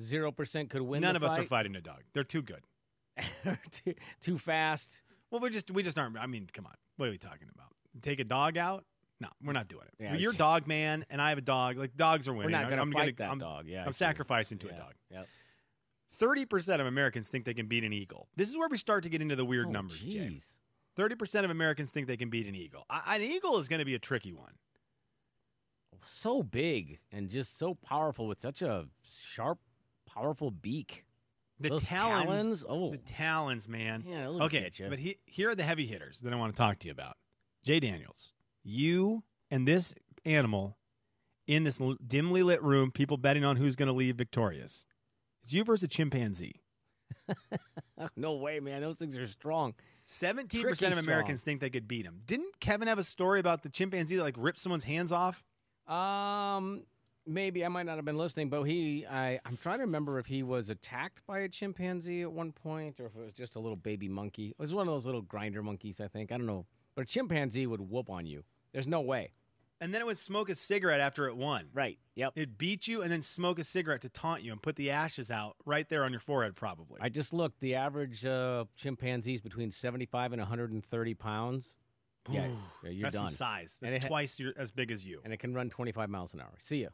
Zero 0.00 0.32
percent 0.32 0.70
could 0.70 0.82
win. 0.82 1.02
None 1.02 1.16
of 1.16 1.22
us 1.24 1.32
are 1.32 1.42
fight. 1.42 1.48
fighting 1.48 1.76
a 1.76 1.80
dog. 1.80 2.02
They're 2.14 2.24
too 2.24 2.40
good. 2.42 2.62
too, 3.70 3.94
too 4.20 4.38
fast. 4.38 5.02
Well, 5.30 5.40
we 5.40 5.50
just 5.50 5.70
we 5.70 5.82
just 5.82 5.98
aren't. 5.98 6.16
I 6.18 6.26
mean, 6.26 6.46
come 6.52 6.64
on. 6.66 6.72
What 6.96 7.08
are 7.08 7.10
we 7.12 7.18
talking 7.18 7.48
about? 7.54 7.68
Take 8.00 8.18
a 8.20 8.24
dog 8.24 8.56
out? 8.56 8.84
No, 9.20 9.28
we're 9.44 9.52
not 9.52 9.68
doing 9.68 9.82
it. 9.86 10.02
Yeah, 10.02 10.14
You're 10.14 10.32
dog 10.32 10.66
man, 10.66 11.04
and 11.10 11.20
I 11.20 11.28
have 11.28 11.36
a 11.38 11.42
dog. 11.42 11.76
Like 11.76 11.94
dogs 11.96 12.26
are 12.28 12.32
winning. 12.32 12.50
We're 12.52 12.58
not 12.60 12.70
gonna 12.70 12.82
I'm 12.82 12.92
fight 12.92 13.18
that 13.18 13.30
I'm, 13.30 13.38
dog. 13.38 13.66
Yeah, 13.66 13.84
I'm 13.84 13.92
sacrificing 13.92 14.56
to 14.58 14.68
a 14.68 14.70
Yeah, 14.70 14.78
dog. 14.78 14.94
Yep. 15.10 15.28
Thirty 16.12 16.46
percent 16.46 16.80
of 16.80 16.86
Americans 16.86 17.28
think 17.28 17.44
they 17.44 17.54
can 17.54 17.66
beat 17.66 17.84
an 17.84 17.92
eagle. 17.92 18.28
This 18.36 18.48
is 18.48 18.56
where 18.56 18.68
we 18.68 18.78
start 18.78 19.02
to 19.02 19.10
get 19.10 19.20
into 19.20 19.36
the 19.36 19.44
weird 19.44 19.66
Oh, 19.66 19.70
numbers. 19.72 20.02
Jeez. 20.02 20.56
Thirty 20.96 21.14
percent 21.14 21.44
of 21.44 21.50
Americans 21.50 21.90
think 21.90 22.06
they 22.06 22.16
can 22.16 22.30
beat 22.30 22.46
an 22.46 22.54
eagle. 22.54 22.86
I, 22.88 23.16
an 23.16 23.22
eagle 23.22 23.58
is 23.58 23.68
going 23.68 23.80
to 23.80 23.84
be 23.84 23.94
a 23.94 23.98
tricky 23.98 24.32
one. 24.32 24.52
So 26.02 26.42
big 26.42 26.98
and 27.12 27.28
just 27.28 27.58
so 27.58 27.74
powerful 27.74 28.26
with 28.26 28.40
such 28.40 28.62
a 28.62 28.86
sharp, 29.04 29.58
powerful 30.06 30.50
beak. 30.50 31.04
The 31.58 31.68
Those 31.68 31.84
talons, 31.84 32.26
talons. 32.26 32.64
Oh, 32.68 32.90
the 32.90 32.96
talons, 32.98 33.68
man. 33.68 34.04
yeah. 34.06 34.28
okay, 34.28 34.70
but 34.88 34.98
he, 34.98 35.18
here 35.26 35.50
are 35.50 35.54
the 35.54 35.62
heavy 35.62 35.86
hitters 35.86 36.20
that 36.20 36.32
I 36.32 36.36
want 36.36 36.54
to 36.54 36.56
talk 36.56 36.78
to 36.80 36.86
you 36.86 36.92
about. 36.92 37.16
Jay 37.62 37.80
Daniels, 37.80 38.32
you 38.62 39.24
and 39.50 39.68
this 39.68 39.94
animal 40.24 40.78
in 41.46 41.64
this 41.64 41.80
dimly 42.06 42.42
lit 42.42 42.62
room, 42.62 42.90
people 42.90 43.18
betting 43.18 43.44
on 43.44 43.56
who's 43.56 43.76
going 43.76 43.88
to 43.88 43.92
leave 43.92 44.16
victorious. 44.16 44.86
It's 45.44 45.52
you 45.52 45.64
versus 45.64 45.84
a 45.84 45.88
chimpanzee. 45.88 46.62
no 48.16 48.34
way, 48.34 48.60
man. 48.60 48.80
Those 48.80 48.96
things 48.96 49.16
are 49.16 49.26
strong. 49.26 49.74
Seventeen 50.04 50.62
Tricky 50.62 50.72
percent 50.72 50.92
of 50.92 50.98
strong. 51.00 51.08
Americans 51.08 51.42
think 51.42 51.60
they 51.60 51.70
could 51.70 51.88
beat 51.88 52.06
him. 52.06 52.20
Didn't 52.24 52.58
Kevin 52.60 52.88
have 52.88 52.98
a 52.98 53.04
story 53.04 53.40
about 53.40 53.62
the 53.62 53.68
chimpanzee 53.68 54.16
that 54.16 54.22
like 54.22 54.36
ripped 54.38 54.60
someone's 54.60 54.84
hands 54.84 55.12
off? 55.12 55.44
Um, 55.90 56.84
maybe 57.26 57.64
I 57.64 57.68
might 57.68 57.86
not 57.86 57.96
have 57.96 58.04
been 58.04 58.16
listening, 58.16 58.48
but 58.48 58.62
he, 58.62 59.06
I, 59.06 59.40
I'm 59.44 59.56
trying 59.56 59.78
to 59.78 59.84
remember 59.84 60.18
if 60.18 60.26
he 60.26 60.42
was 60.42 60.70
attacked 60.70 61.22
by 61.26 61.40
a 61.40 61.48
chimpanzee 61.48 62.22
at 62.22 62.32
one 62.32 62.52
point, 62.52 63.00
or 63.00 63.06
if 63.06 63.16
it 63.16 63.24
was 63.24 63.34
just 63.34 63.56
a 63.56 63.58
little 63.58 63.76
baby 63.76 64.08
monkey. 64.08 64.50
It 64.50 64.58
was 64.58 64.74
one 64.74 64.86
of 64.86 64.94
those 64.94 65.06
little 65.06 65.22
grinder 65.22 65.62
monkeys, 65.62 66.00
I 66.00 66.08
think. 66.08 66.32
I 66.32 66.36
don't 66.36 66.46
know, 66.46 66.66
but 66.94 67.02
a 67.02 67.06
chimpanzee 67.06 67.66
would 67.66 67.80
whoop 67.80 68.08
on 68.08 68.26
you. 68.26 68.44
There's 68.72 68.86
no 68.86 69.00
way. 69.00 69.32
And 69.82 69.94
then 69.94 70.02
it 70.02 70.06
would 70.06 70.18
smoke 70.18 70.50
a 70.50 70.54
cigarette 70.54 71.00
after 71.00 71.26
it 71.26 71.36
won. 71.36 71.68
Right. 71.72 71.98
Yep. 72.14 72.34
It'd 72.36 72.58
beat 72.58 72.86
you 72.86 73.00
and 73.00 73.10
then 73.10 73.22
smoke 73.22 73.58
a 73.58 73.64
cigarette 73.64 74.02
to 74.02 74.10
taunt 74.10 74.42
you 74.42 74.52
and 74.52 74.60
put 74.60 74.76
the 74.76 74.90
ashes 74.90 75.30
out 75.30 75.56
right 75.64 75.88
there 75.88 76.04
on 76.04 76.10
your 76.10 76.20
forehead, 76.20 76.54
probably. 76.54 76.98
I 77.00 77.08
just 77.08 77.32
looked. 77.32 77.60
The 77.60 77.76
average 77.76 78.26
uh, 78.26 78.66
chimpanzee 78.76 79.32
is 79.32 79.40
between 79.40 79.70
75 79.70 80.32
and 80.34 80.40
130 80.40 81.14
pounds. 81.14 81.76
Yeah, 82.32 82.48
yeah 82.82 82.90
you're 82.90 83.02
That's 83.04 83.14
done. 83.16 83.28
some 83.30 83.36
size. 83.36 83.78
That's 83.80 83.96
ha- 84.02 84.08
twice 84.08 84.38
your, 84.38 84.52
as 84.56 84.70
big 84.70 84.90
as 84.90 85.06
you. 85.06 85.20
And 85.24 85.32
it 85.32 85.38
can 85.38 85.54
run 85.54 85.70
25 85.70 86.08
miles 86.10 86.34
an 86.34 86.40
hour. 86.40 86.52
See 86.58 86.82
ya. 86.82 86.88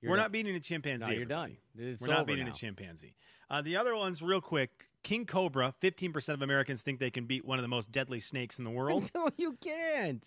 You're 0.00 0.10
We're 0.10 0.16
done. 0.16 0.24
not 0.24 0.32
beating 0.32 0.54
a 0.56 0.60
chimpanzee. 0.60 1.06
No, 1.06 1.12
you're 1.12 1.22
everybody. 1.22 1.60
done. 1.76 1.86
It's 1.88 2.02
We're 2.02 2.08
not 2.08 2.26
beating 2.26 2.46
now. 2.46 2.50
a 2.50 2.54
chimpanzee. 2.54 3.14
Uh, 3.50 3.62
the 3.62 3.76
other 3.76 3.94
ones, 3.94 4.20
real 4.22 4.40
quick. 4.40 4.70
King 5.02 5.26
Cobra. 5.26 5.74
Fifteen 5.80 6.12
percent 6.12 6.34
of 6.34 6.42
Americans 6.42 6.82
think 6.82 6.98
they 7.00 7.10
can 7.10 7.26
beat 7.26 7.44
one 7.44 7.58
of 7.58 7.62
the 7.62 7.68
most 7.68 7.90
deadly 7.92 8.18
snakes 8.20 8.58
in 8.58 8.64
the 8.64 8.70
world. 8.80 9.10
no, 9.14 9.28
you 9.36 9.56
can't. 9.60 10.24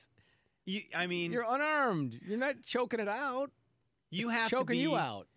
you, 0.65 0.81
I 0.95 1.07
mean, 1.07 1.31
You're 1.31 1.45
unarmed. 1.47 2.19
You're 2.25 2.37
not 2.37 2.61
choking 2.63 2.99
it 2.99 3.07
out. 3.07 3.51
you 4.11 4.27
It's 4.29 4.37
have 4.37 4.49
to 4.49 4.55
choking 4.57 4.75
be. 4.75 4.79
you 4.79 4.95
out. 4.95 5.27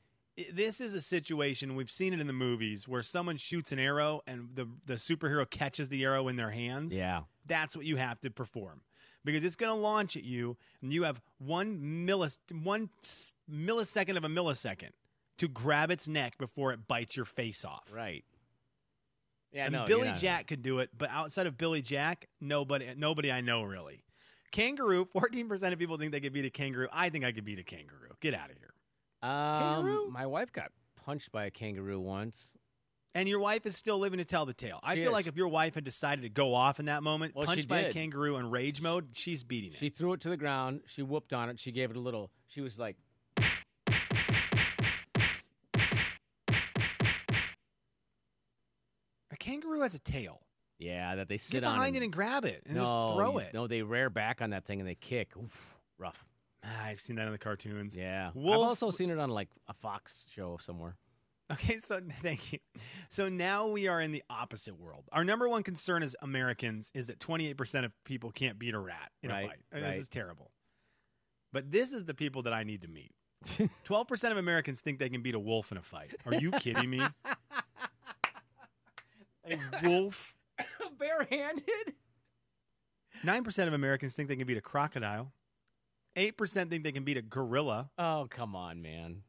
This 0.53 0.81
is 0.81 0.95
a 0.95 1.01
situation 1.01 1.75
we've 1.75 1.91
seen 1.91 2.13
it 2.15 2.21
in 2.21 2.29
the 2.29 2.33
movies 2.33 2.87
where 2.87 3.03
someone 3.03 3.39
shoots 3.39 3.73
an 3.73 3.79
arrow 3.81 4.21
and 4.27 4.51
the 4.55 4.69
the 4.87 4.95
superhero 4.95 5.49
catches 5.49 5.89
the 5.89 6.05
arrow 6.05 6.29
in 6.29 6.37
their 6.37 6.51
hands. 6.51 6.97
Yeah. 6.97 7.23
That's 7.47 7.77
what 7.77 7.87
you 7.87 7.97
have 7.97 8.21
to 8.21 8.31
perform 8.31 8.83
because 9.29 9.45
it's 9.45 9.57
going 9.57 9.71
to 9.71 9.79
launch 9.79 10.17
at 10.17 10.25
you, 10.25 10.57
and 10.81 10.91
you 10.91 11.03
have 11.03 11.21
one 11.39 12.07
millis 12.07 12.39
one 12.51 12.89
millisecond 13.51 14.17
of 14.17 14.25
a 14.25 14.29
millisecond 14.29 14.93
to 15.37 15.49
grab 15.49 15.91
its 15.91 16.09
neck 16.09 16.39
before 16.39 16.73
it 16.73 16.89
bites 16.89 17.15
your 17.15 17.27
face 17.27 17.63
off. 17.65 17.93
Right. 17.93 18.25
Yeah, 19.53 19.67
and 19.67 19.73
no, 19.73 19.87
Billy 19.87 20.13
Jack 20.17 20.47
could 20.47 20.63
do 20.63 20.79
it, 20.79 20.91
but 20.97 21.11
outside 21.11 21.47
of 21.47 21.59
Billy 21.59 21.83
Jack, 21.83 22.29
nobody 22.41 22.95
nobody 22.97 23.31
I 23.31 23.43
know 23.43 23.63
really. 23.63 24.03
Kangaroo, 24.51 25.05
14% 25.15 25.73
of 25.73 25.79
people 25.79 25.99
think 25.99 26.13
they 26.13 26.21
could 26.21 26.33
beat 26.33 26.47
a 26.47 26.51
kangaroo. 26.51 26.89
I 26.91 27.11
think 27.11 27.25
I 27.25 27.33
could 27.33 27.45
beat 27.45 27.59
a 27.59 27.65
kangaroo. 27.65 28.09
Get 28.21 28.33
out 28.33 28.51
of 28.51 28.57
here. 28.57 28.73
Kangaroo? 29.23 30.07
Um, 30.07 30.13
my 30.13 30.25
wife 30.25 30.53
got 30.53 30.73
punched 31.05 31.33
by 31.33 31.45
a 31.45 31.51
kangaroo 31.51 32.01
once. 32.01 32.55
And 33.15 33.29
your 33.29 33.41
wife 33.41 33.67
is 33.67 33.75
still 33.77 33.99
living 33.99 34.19
to 34.19 34.25
tell 34.25 34.47
the 34.47 34.53
tale. 34.53 34.79
I 34.83 34.95
She 34.95 35.01
feel 35.01 35.09
is. 35.11 35.13
like 35.15 35.27
if 35.27 35.37
your 35.37 35.49
wife 35.49 35.75
had 35.75 35.83
decided 35.85 36.23
to 36.23 36.29
go 36.29 36.55
off 36.55 36.79
in 36.79 36.87
that 36.87 37.03
moment, 37.03 37.35
Well, 37.35 37.47
punched 37.47 37.67
by 37.67 37.81
a 37.81 37.93
kangaroo 37.93 38.37
in 38.37 38.51
rage 38.51 38.81
mode, 38.83 39.09
she's 39.15 39.43
beating 39.43 39.73
it. 39.73 39.77
She 39.79 39.89
threw 39.89 40.13
it 40.13 40.21
to 40.21 40.29
the 40.29 40.37
ground. 40.37 40.83
She 40.87 41.03
whooped 41.03 41.33
on 41.33 41.49
it. 41.49 41.59
She 41.59 41.73
gave 41.73 41.91
it 41.91 41.97
a 41.97 42.01
little. 42.01 42.31
She 42.47 42.61
was 42.61 42.79
like, 42.79 42.97
a 49.31 49.37
kangaroo 49.37 49.81
has 49.81 49.95
a 49.95 49.99
tail. 49.99 50.41
Yeah, 50.79 51.17
that 51.17 51.29
they 51.29 51.35
Get 51.35 51.41
sit 51.41 51.65
on. 51.65 51.75
behind 51.75 51.97
it 51.97 52.03
and 52.05 52.13
grab 52.13 52.45
it 52.45 52.63
and 52.67 52.77
no, 52.77 52.83
just 52.85 53.15
throw 53.17 53.39
it. 53.39 53.53
No, 53.53 53.67
they 53.67 53.83
rear 53.83 54.11
back 54.11 54.41
on 54.41 54.51
that 54.51 54.65
thing 54.65 54.79
and 54.81 54.89
they 54.89 54.95
kick. 54.95 55.37
Oof, 55.37 55.81
rough. 55.99 56.25
Ah, 56.65 56.85
I've 56.87 57.01
seen 57.01 57.17
that 57.17 57.27
in 57.27 57.33
the 57.33 57.39
cartoons. 57.39 57.97
Yeah. 57.97 58.31
I've 58.37 58.47
also 58.47 58.91
seen 58.91 59.11
it 59.11 59.19
on 59.19 59.31
like 59.31 59.49
a 59.67 59.75
Fox 59.75 60.25
show 60.29 60.57
somewhere. 60.61 60.97
Okay, 61.51 61.79
so 61.79 62.01
thank 62.23 62.53
you. 62.53 62.59
So 63.09 63.29
now 63.29 63.69
we 63.69 63.89
are 63.89 64.01
in 64.01 64.13
the 64.13 64.23
opposite 64.29 64.79
world. 64.79 65.05
Our 65.13 65.25
number 65.25 65.49
one 65.49 65.63
concern 65.63 66.03
as 66.03 66.15
Americans 66.23 66.91
is 66.95 67.07
that 67.07 67.19
28% 67.19 67.85
of 67.85 67.93
people 68.05 68.31
can't 68.31 68.59
beat 68.59 68.75
a 68.75 68.79
rat 68.79 69.11
in 69.23 69.31
Right, 69.31 69.45
a 69.45 69.49
fight. 69.49 69.59
And 69.73 69.83
right. 69.83 69.91
This 69.93 70.03
is 70.03 70.09
terrible. 70.09 70.51
But 71.53 71.71
this 71.71 71.93
is 71.93 72.05
the 72.05 72.15
people 72.15 72.43
that 72.43 72.53
I 72.53 72.65
need 72.65 72.83
to 72.83 72.89
meet. 72.89 73.13
12% 73.45 74.31
of 74.31 74.37
Americans 74.37 74.81
think 74.81 74.99
they 74.99 75.09
can 75.09 75.23
beat 75.23 75.35
a 75.35 75.39
wolf 75.39 75.73
in 75.73 75.79
a 75.79 75.83
fight. 75.83 76.15
Are 76.27 76.35
you 76.35 76.51
kidding 76.51 76.91
me? 76.91 77.01
a 79.51 79.59
wolf? 79.83 80.37
Barehanded? 80.99 81.95
9% 83.25 83.67
of 83.67 83.73
Americans 83.73 84.15
think 84.15 84.29
they 84.29 84.37
can 84.37 84.47
beat 84.47 84.59
a 84.59 84.63
crocodile. 84.63 85.33
8% 86.17 86.69
think 86.69 86.85
they 86.85 86.93
can 86.93 87.05
beat 87.05 87.17
a 87.17 87.23
gorilla. 87.23 87.91
Oh, 87.97 88.27
come 88.29 88.57
on, 88.57 88.83
man. 88.83 89.23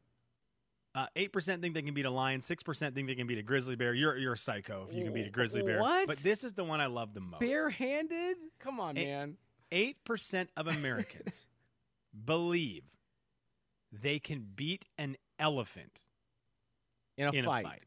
Uh, 0.94 1.06
8% 1.14 1.60
think 1.60 1.74
they 1.74 1.82
can 1.82 1.94
beat 1.94 2.04
a 2.06 2.10
lion. 2.10 2.40
6% 2.40 2.94
think 2.94 3.06
they 3.06 3.14
can 3.14 3.26
beat 3.28 3.38
a 3.38 3.42
grizzly 3.42 3.76
bear. 3.76 3.94
You're, 3.94 4.16
you're 4.16 4.32
a 4.32 4.38
psycho 4.38 4.86
if 4.90 4.96
you 4.96 5.04
can 5.04 5.12
beat 5.12 5.26
a 5.26 5.30
grizzly 5.30 5.62
bear. 5.62 5.80
What? 5.80 6.08
But 6.08 6.18
this 6.18 6.42
is 6.42 6.54
the 6.54 6.64
one 6.64 6.80
I 6.80 6.86
love 6.86 7.14
the 7.14 7.20
most. 7.20 7.40
Barehanded? 7.40 8.36
Come 8.58 8.80
on, 8.80 8.96
Eh, 8.98 9.04
man. 9.04 9.36
8% 9.70 10.48
of 10.56 10.66
Americans 10.66 11.46
believe 12.24 12.82
they 13.92 14.18
can 14.18 14.44
beat 14.56 14.84
an 14.98 15.16
elephant 15.38 16.04
In 17.16 17.28
a 17.28 17.32
in 17.32 17.44
fight. 17.44 17.64
a 17.64 17.68
fight. 17.68 17.84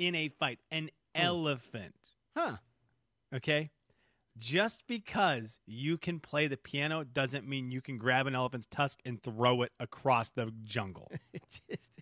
In 0.00 0.14
a 0.16 0.28
fight. 0.28 0.58
An 0.72 0.90
elephant. 1.14 1.94
Huh. 2.36 2.56
Okay? 3.32 3.70
Just 4.36 4.84
because 4.88 5.60
you 5.66 5.96
can 5.98 6.18
play 6.18 6.48
the 6.48 6.56
piano 6.56 7.04
doesn't 7.04 7.46
mean 7.46 7.70
you 7.70 7.80
can 7.80 7.96
grab 7.98 8.26
an 8.26 8.34
elephant's 8.34 8.66
tusk 8.66 8.98
and 9.04 9.22
throw 9.22 9.62
it 9.62 9.70
across 9.78 10.30
the 10.30 10.52
jungle. 10.64 11.12
It 11.32 11.42
just. 11.70 12.00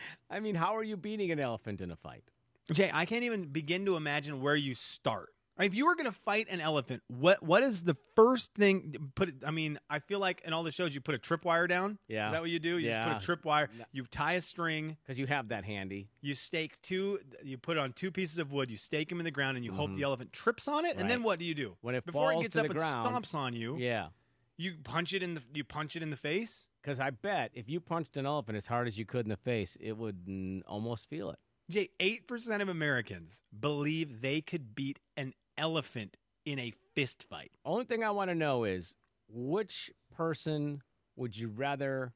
I 0.30 0.40
mean, 0.40 0.54
how 0.54 0.74
are 0.76 0.82
you 0.84 0.96
beating 0.96 1.30
an 1.30 1.40
elephant 1.40 1.80
in 1.80 1.90
a 1.90 1.96
fight? 1.96 2.24
Jay, 2.72 2.90
I 2.92 3.04
can't 3.06 3.24
even 3.24 3.44
begin 3.46 3.86
to 3.86 3.96
imagine 3.96 4.42
where 4.42 4.56
you 4.56 4.74
start. 4.74 5.30
If 5.60 5.74
you 5.74 5.86
were 5.86 5.96
going 5.96 6.06
to 6.06 6.12
fight 6.12 6.46
an 6.50 6.60
elephant, 6.60 7.02
what 7.08 7.42
what 7.42 7.64
is 7.64 7.82
the 7.82 7.96
first 8.14 8.54
thing? 8.54 8.94
Put 9.16 9.30
it. 9.30 9.34
I 9.44 9.50
mean, 9.50 9.76
I 9.90 9.98
feel 9.98 10.20
like 10.20 10.40
in 10.44 10.52
all 10.52 10.62
the 10.62 10.70
shows 10.70 10.94
you 10.94 11.00
put 11.00 11.16
a 11.16 11.18
tripwire 11.18 11.68
down. 11.68 11.98
Yeah. 12.06 12.26
is 12.26 12.32
that 12.32 12.40
what 12.42 12.50
you 12.50 12.60
do? 12.60 12.78
You 12.78 12.90
Yeah. 12.90 13.12
just 13.14 13.26
put 13.26 13.34
a 13.34 13.36
tripwire. 13.42 13.68
No. 13.76 13.84
You 13.90 14.04
tie 14.04 14.34
a 14.34 14.40
string. 14.40 14.96
Because 15.02 15.18
you 15.18 15.26
have 15.26 15.48
that 15.48 15.64
handy. 15.64 16.10
You 16.20 16.34
stake 16.34 16.80
two. 16.82 17.18
You 17.42 17.58
put 17.58 17.76
it 17.76 17.80
on 17.80 17.92
two 17.92 18.12
pieces 18.12 18.38
of 18.38 18.52
wood. 18.52 18.70
You 18.70 18.76
stake 18.76 19.08
them 19.08 19.18
in 19.18 19.24
the 19.24 19.32
ground, 19.32 19.56
and 19.56 19.66
you 19.66 19.72
hope 19.72 19.90
Mhm. 19.90 19.96
the 19.96 20.02
elephant 20.04 20.32
trips 20.32 20.68
on 20.68 20.84
it. 20.84 20.96
And 20.96 21.10
then 21.10 21.24
what 21.24 21.40
do 21.40 21.44
you 21.44 21.54
do? 21.56 21.76
When 21.80 21.96
it 21.96 22.04
Before 22.06 22.30
falls 22.30 22.42
it 22.44 22.44
gets 22.44 22.54
to 22.54 22.60
up 22.60 22.66
the 22.66 22.70
and 22.70 22.78
ground, 22.78 23.24
stomps 23.24 23.34
on 23.34 23.52
you, 23.52 23.76
Yeah. 23.78 24.10
you 24.58 24.76
punch 24.84 25.12
it 25.12 25.24
in 25.24 25.34
the. 25.34 25.42
You 25.54 25.64
punch 25.64 25.96
it 25.96 26.04
in 26.04 26.10
the 26.10 26.16
face. 26.16 26.68
Because 26.88 27.00
I 27.00 27.10
bet 27.10 27.50
if 27.52 27.68
you 27.68 27.80
punched 27.80 28.16
an 28.16 28.24
elephant 28.24 28.56
as 28.56 28.66
hard 28.66 28.88
as 28.88 28.98
you 28.98 29.04
could 29.04 29.26
in 29.26 29.28
the 29.28 29.36
face, 29.36 29.76
it 29.78 29.92
would 29.92 30.24
mm, 30.24 30.62
almost 30.66 31.10
feel 31.10 31.28
it. 31.28 31.38
Jay, 31.68 31.90
eight 32.00 32.26
percent 32.26 32.62
of 32.62 32.70
Americans 32.70 33.42
believe 33.60 34.22
they 34.22 34.40
could 34.40 34.74
beat 34.74 34.98
an 35.14 35.34
elephant 35.58 36.16
in 36.46 36.58
a 36.58 36.72
fist 36.94 37.26
fight. 37.28 37.52
Only 37.62 37.84
thing 37.84 38.02
I 38.02 38.10
want 38.10 38.30
to 38.30 38.34
know 38.34 38.64
is 38.64 38.96
which 39.28 39.90
person 40.16 40.80
would 41.14 41.36
you 41.36 41.48
rather 41.48 42.14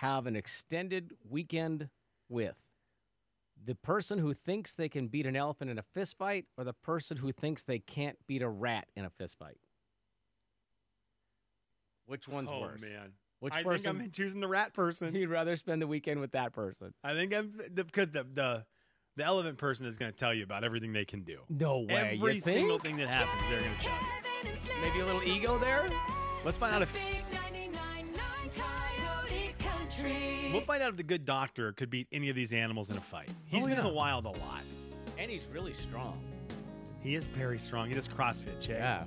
have 0.00 0.26
an 0.26 0.36
extended 0.36 1.14
weekend 1.26 1.88
with? 2.28 2.60
The 3.64 3.76
person 3.76 4.18
who 4.18 4.34
thinks 4.34 4.74
they 4.74 4.90
can 4.90 5.08
beat 5.08 5.24
an 5.24 5.36
elephant 5.36 5.70
in 5.70 5.78
a 5.78 5.84
fist 5.94 6.18
fight 6.18 6.44
or 6.58 6.64
the 6.64 6.74
person 6.74 7.16
who 7.16 7.32
thinks 7.32 7.62
they 7.62 7.78
can't 7.78 8.18
beat 8.26 8.42
a 8.42 8.48
rat 8.50 8.88
in 8.94 9.06
a 9.06 9.10
fist 9.10 9.38
fight? 9.38 9.56
Which 12.04 12.28
one's 12.28 12.50
oh 12.52 12.60
worse? 12.60 12.82
man. 12.82 13.14
Which 13.40 13.54
I 13.54 13.62
person 13.62 13.96
think 13.96 14.06
I'm 14.06 14.10
choosing 14.12 14.40
the 14.40 14.48
rat 14.48 14.72
person. 14.72 15.14
you'd 15.14 15.28
rather 15.30 15.56
spend 15.56 15.82
the 15.82 15.86
weekend 15.86 16.20
with 16.20 16.32
that 16.32 16.52
person? 16.52 16.94
I 17.02 17.14
think 17.14 17.34
I'm 17.34 17.52
because 17.74 18.08
the 18.08 18.24
the 18.32 18.64
the 19.16 19.24
elephant 19.24 19.58
person 19.58 19.86
is 19.86 19.96
going 19.98 20.10
to 20.10 20.16
tell 20.16 20.34
you 20.34 20.42
about 20.44 20.64
everything 20.64 20.92
they 20.92 21.04
can 21.04 21.22
do. 21.22 21.38
No 21.48 21.80
way. 21.80 22.18
Every 22.18 22.34
you 22.34 22.40
single 22.40 22.78
think? 22.78 22.96
thing 22.98 23.06
that 23.06 23.14
happens, 23.14 23.42
they're 23.50 23.60
going 23.60 23.76
to 23.76 23.84
tell 23.84 23.94
you. 23.94 24.50
Maybe 24.82 25.00
a 25.00 25.06
little 25.06 25.22
ego 25.22 25.56
there? 25.58 25.88
Let's 26.44 26.58
find 26.58 26.74
out 26.74 26.82
if 26.82 26.92
we'll 30.52 30.60
find 30.62 30.82
out 30.82 30.90
if 30.90 30.96
the 30.96 31.02
good 31.02 31.24
doctor 31.24 31.72
could 31.72 31.90
beat 31.90 32.06
any 32.12 32.28
of 32.28 32.36
these 32.36 32.52
animals 32.52 32.90
in 32.90 32.96
a 32.96 33.00
fight. 33.00 33.28
Oh, 33.30 33.34
he's 33.46 33.64
Oh, 33.64 33.66
been 33.66 33.78
in 33.78 33.84
the 33.84 33.92
wild 33.92 34.26
a 34.26 34.30
lot. 34.30 34.62
And 35.18 35.30
he's 35.30 35.48
really 35.52 35.72
strong. 35.72 36.20
He 37.00 37.14
is 37.14 37.24
very 37.24 37.58
strong. 37.58 37.88
He 37.88 37.94
does 37.94 38.08
CrossFit, 38.08 38.60
Jay. 38.60 38.74
Yeah. 38.74 39.04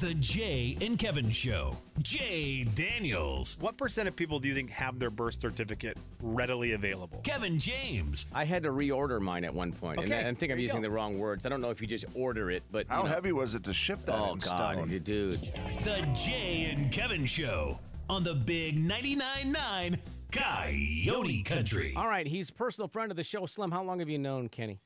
The 0.00 0.14
Jay 0.14 0.76
and 0.80 0.98
Kevin 0.98 1.30
Show. 1.30 1.76
Jay 2.02 2.64
Daniels. 2.64 3.56
What 3.60 3.76
percent 3.76 4.08
of 4.08 4.16
people 4.16 4.40
do 4.40 4.48
you 4.48 4.54
think 4.54 4.70
have 4.70 4.98
their 4.98 5.10
birth 5.10 5.34
certificate 5.40 5.96
readily 6.20 6.72
available? 6.72 7.20
Kevin 7.22 7.58
James. 7.60 8.26
I 8.34 8.44
had 8.44 8.64
to 8.64 8.70
reorder 8.70 9.20
mine 9.20 9.44
at 9.44 9.54
one 9.54 9.72
point, 9.72 10.00
and 10.00 10.12
Okay, 10.12 10.26
I 10.28 10.34
think 10.34 10.50
I'm 10.50 10.58
using 10.58 10.78
go. 10.78 10.82
the 10.82 10.90
wrong 10.90 11.18
words. 11.18 11.46
I 11.46 11.48
don't 11.48 11.60
know 11.60 11.70
if 11.70 11.80
you 11.80 11.86
just 11.86 12.06
order 12.14 12.50
it, 12.50 12.64
but 12.72 12.86
How 12.88 12.98
you 12.98 13.08
know- 13.08 13.14
heavy 13.14 13.32
was 13.32 13.54
it 13.54 13.62
to 13.64 13.72
ship 13.72 14.04
that 14.06 14.14
Oh 14.18 14.32
in 14.32 14.38
God, 14.40 14.42
stone? 14.88 14.98
dude! 15.04 15.40
The 15.82 16.08
Jay 16.12 16.72
and 16.74 16.90
Kevin 16.90 17.24
Show 17.24 17.78
on 18.10 18.24
the 18.24 18.34
Big 18.34 18.76
99.9 18.76 19.52
9 19.52 19.98
Coyote 20.32 21.42
Country. 21.44 21.94
All 21.96 22.08
right, 22.08 22.26
he's 22.26 22.50
personal 22.50 22.88
friend 22.88 23.12
of 23.12 23.16
the 23.16 23.22
show. 23.24 23.46
Slim, 23.46 23.70
how 23.70 23.84
long 23.84 24.00
have 24.00 24.08
you 24.08 24.18
known 24.18 24.48
Kenny? 24.48 24.80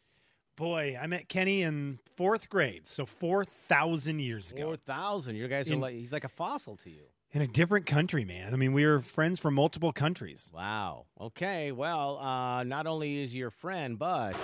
Boy, 0.59 0.99
I 1.01 1.07
met 1.07 1.29
Kenny 1.29 1.62
in 1.62 2.01
fourth 2.16 2.51
grade, 2.51 2.88
so 2.88 3.07
4,000 3.07 4.18
years 4.18 4.51
ago. 4.51 4.64
Four 4.64 4.77
thousand. 4.77 5.37
You 5.37 5.47
guys 5.47 5.71
are 5.71 5.75
In- 5.75 5.81
like 5.81 5.94
he's 5.94 6.12
like 6.12 6.25
a 6.25 6.29
fossil 6.29 6.77
to 6.79 6.90
you. 6.90 7.03
In 7.31 7.42
a 7.42 7.47
different 7.47 7.87
country, 7.87 8.25
man. 8.25 8.53
I 8.53 8.57
mean, 8.57 8.73
we 8.73 8.85
were 8.85 9.01
friends 9.01 9.38
from 9.38 9.55
multiple 9.55 9.92
countries. 9.92 10.51
Wow. 10.53 11.07
Okay. 11.21 11.71
Well, 11.71 12.18
uh, 12.18 12.64
not 12.64 12.88
only 12.88 13.21
is 13.23 13.37
your 13.37 13.51
friend, 13.51 13.99
but 14.01 14.35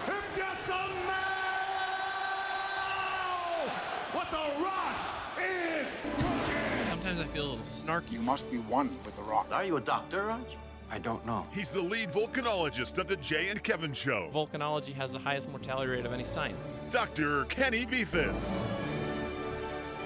Sometimes 6.85 7.21
I 7.21 7.25
feel 7.25 7.47
a 7.47 7.49
little 7.51 7.65
snarky. 7.65 8.13
You 8.13 8.21
must 8.21 8.51
be 8.51 8.59
one 8.59 8.89
with 9.05 9.17
the 9.17 9.23
rock. 9.23 9.49
Are 9.51 9.65
you 9.65 9.77
a 9.77 9.81
doctor, 9.81 10.27
Raj? 10.27 10.57
I 10.91 10.99
don't 10.99 11.25
know. 11.27 11.47
He's 11.53 11.69
the 11.69 11.81
lead 11.81 12.13
volcanologist 12.13 12.99
of 12.99 13.09
the 13.09 13.17
Jay 13.17 13.49
and 13.49 13.63
Kevin 13.63 13.93
Show, 13.93 14.31
Volcanology 14.33 14.95
has 14.95 15.13
the 15.13 15.19
highest 15.19 15.49
mortality 15.51 15.91
rate 15.91 16.07
of 16.07 16.13
any 16.13 16.25
science. 16.25 16.79
Dr. 16.91 17.45
Kenny 17.47 17.85
Befus. 17.85 18.65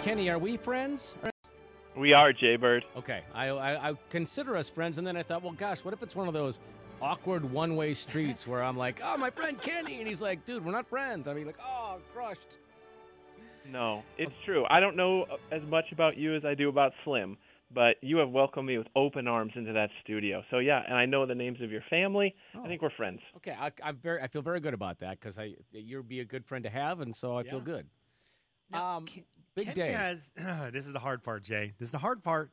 Kenny, 0.03 0.31
are 0.31 0.39
we 0.39 0.57
friends? 0.57 1.15
We 1.97 2.15
are 2.15 2.33
Jaybird. 2.33 2.85
Okay. 2.97 3.23
I, 3.35 3.49
I 3.49 3.91
I 3.91 3.95
consider 4.09 4.57
us 4.57 4.71
friends, 4.71 4.99
and 4.99 5.07
then 5.07 5.17
I 5.17 5.23
thought, 5.23 5.43
well, 5.43 5.53
gosh, 5.53 5.85
what 5.85 5.93
if 5.93 6.03
it's 6.03 6.15
one 6.15 6.29
of 6.29 6.35
those 6.35 6.61
awkward 7.03 7.45
one-way 7.51 7.95
streets 7.95 8.47
where 8.47 8.63
I'm 8.63 8.77
like, 8.77 9.01
oh, 9.05 9.17
my 9.17 9.31
friend 9.31 9.61
Kenny, 9.61 9.99
and 9.99 10.07
he's 10.07 10.23
like, 10.23 10.45
dude, 10.45 10.65
we're 10.65 10.73
not 10.73 10.89
friends. 10.89 11.29
I 11.29 11.35
mean, 11.35 11.47
like, 11.47 11.59
oh, 11.63 11.99
crushed. 12.15 12.59
No, 13.71 14.03
it's 14.17 14.33
true. 14.45 14.65
I 14.71 14.81
don't 14.81 14.97
know 14.97 15.27
as 15.51 15.63
much 15.65 15.93
about 15.93 16.17
you 16.17 16.35
as 16.35 16.45
I 16.45 16.55
do 16.55 16.69
about 16.69 16.93
Slim, 17.05 17.37
but 17.71 17.97
you 18.01 18.17
have 18.19 18.31
welcomed 18.31 18.67
me 18.67 18.79
with 18.79 18.87
open 18.97 19.29
arms 19.29 19.53
into 19.57 19.73
that 19.73 19.91
studio. 20.03 20.43
So 20.51 20.59
yeah, 20.59 20.83
and 20.87 20.95
I 20.97 21.07
know 21.07 21.27
the 21.27 21.35
names 21.35 21.61
of 21.61 21.71
your 21.71 21.83
family. 21.91 22.35
Oh. 22.55 22.65
I 22.65 22.69
think 22.69 22.83
we're 22.83 22.91
friends. 22.91 23.21
Okay, 23.37 23.55
I, 23.59 23.71
I'm 23.83 23.97
very, 23.97 24.21
I 24.21 24.29
feel 24.29 24.43
very 24.43 24.61
good 24.61 24.75
about 24.75 25.01
that 25.01 25.21
because 25.21 25.39
I, 25.39 25.55
you'd 25.73 26.09
be 26.09 26.21
a 26.21 26.25
good 26.25 26.47
friend 26.47 26.65
to 26.65 26.71
have, 26.71 27.01
and 27.01 27.15
so 27.15 27.37
I 27.37 27.43
feel 27.43 27.61
good. 27.61 27.87
Now, 28.71 28.97
um, 28.97 29.07
Ken- 29.07 29.25
big 29.55 29.67
Kenny 29.67 29.77
day. 29.77 29.93
has- 29.93 30.31
this 30.73 30.87
is 30.87 30.93
the 30.93 30.99
hard 30.99 31.23
part, 31.23 31.43
Jay. 31.43 31.73
This 31.79 31.89
is 31.89 31.93
the 31.93 31.99
hard 31.99 32.23
part 32.23 32.51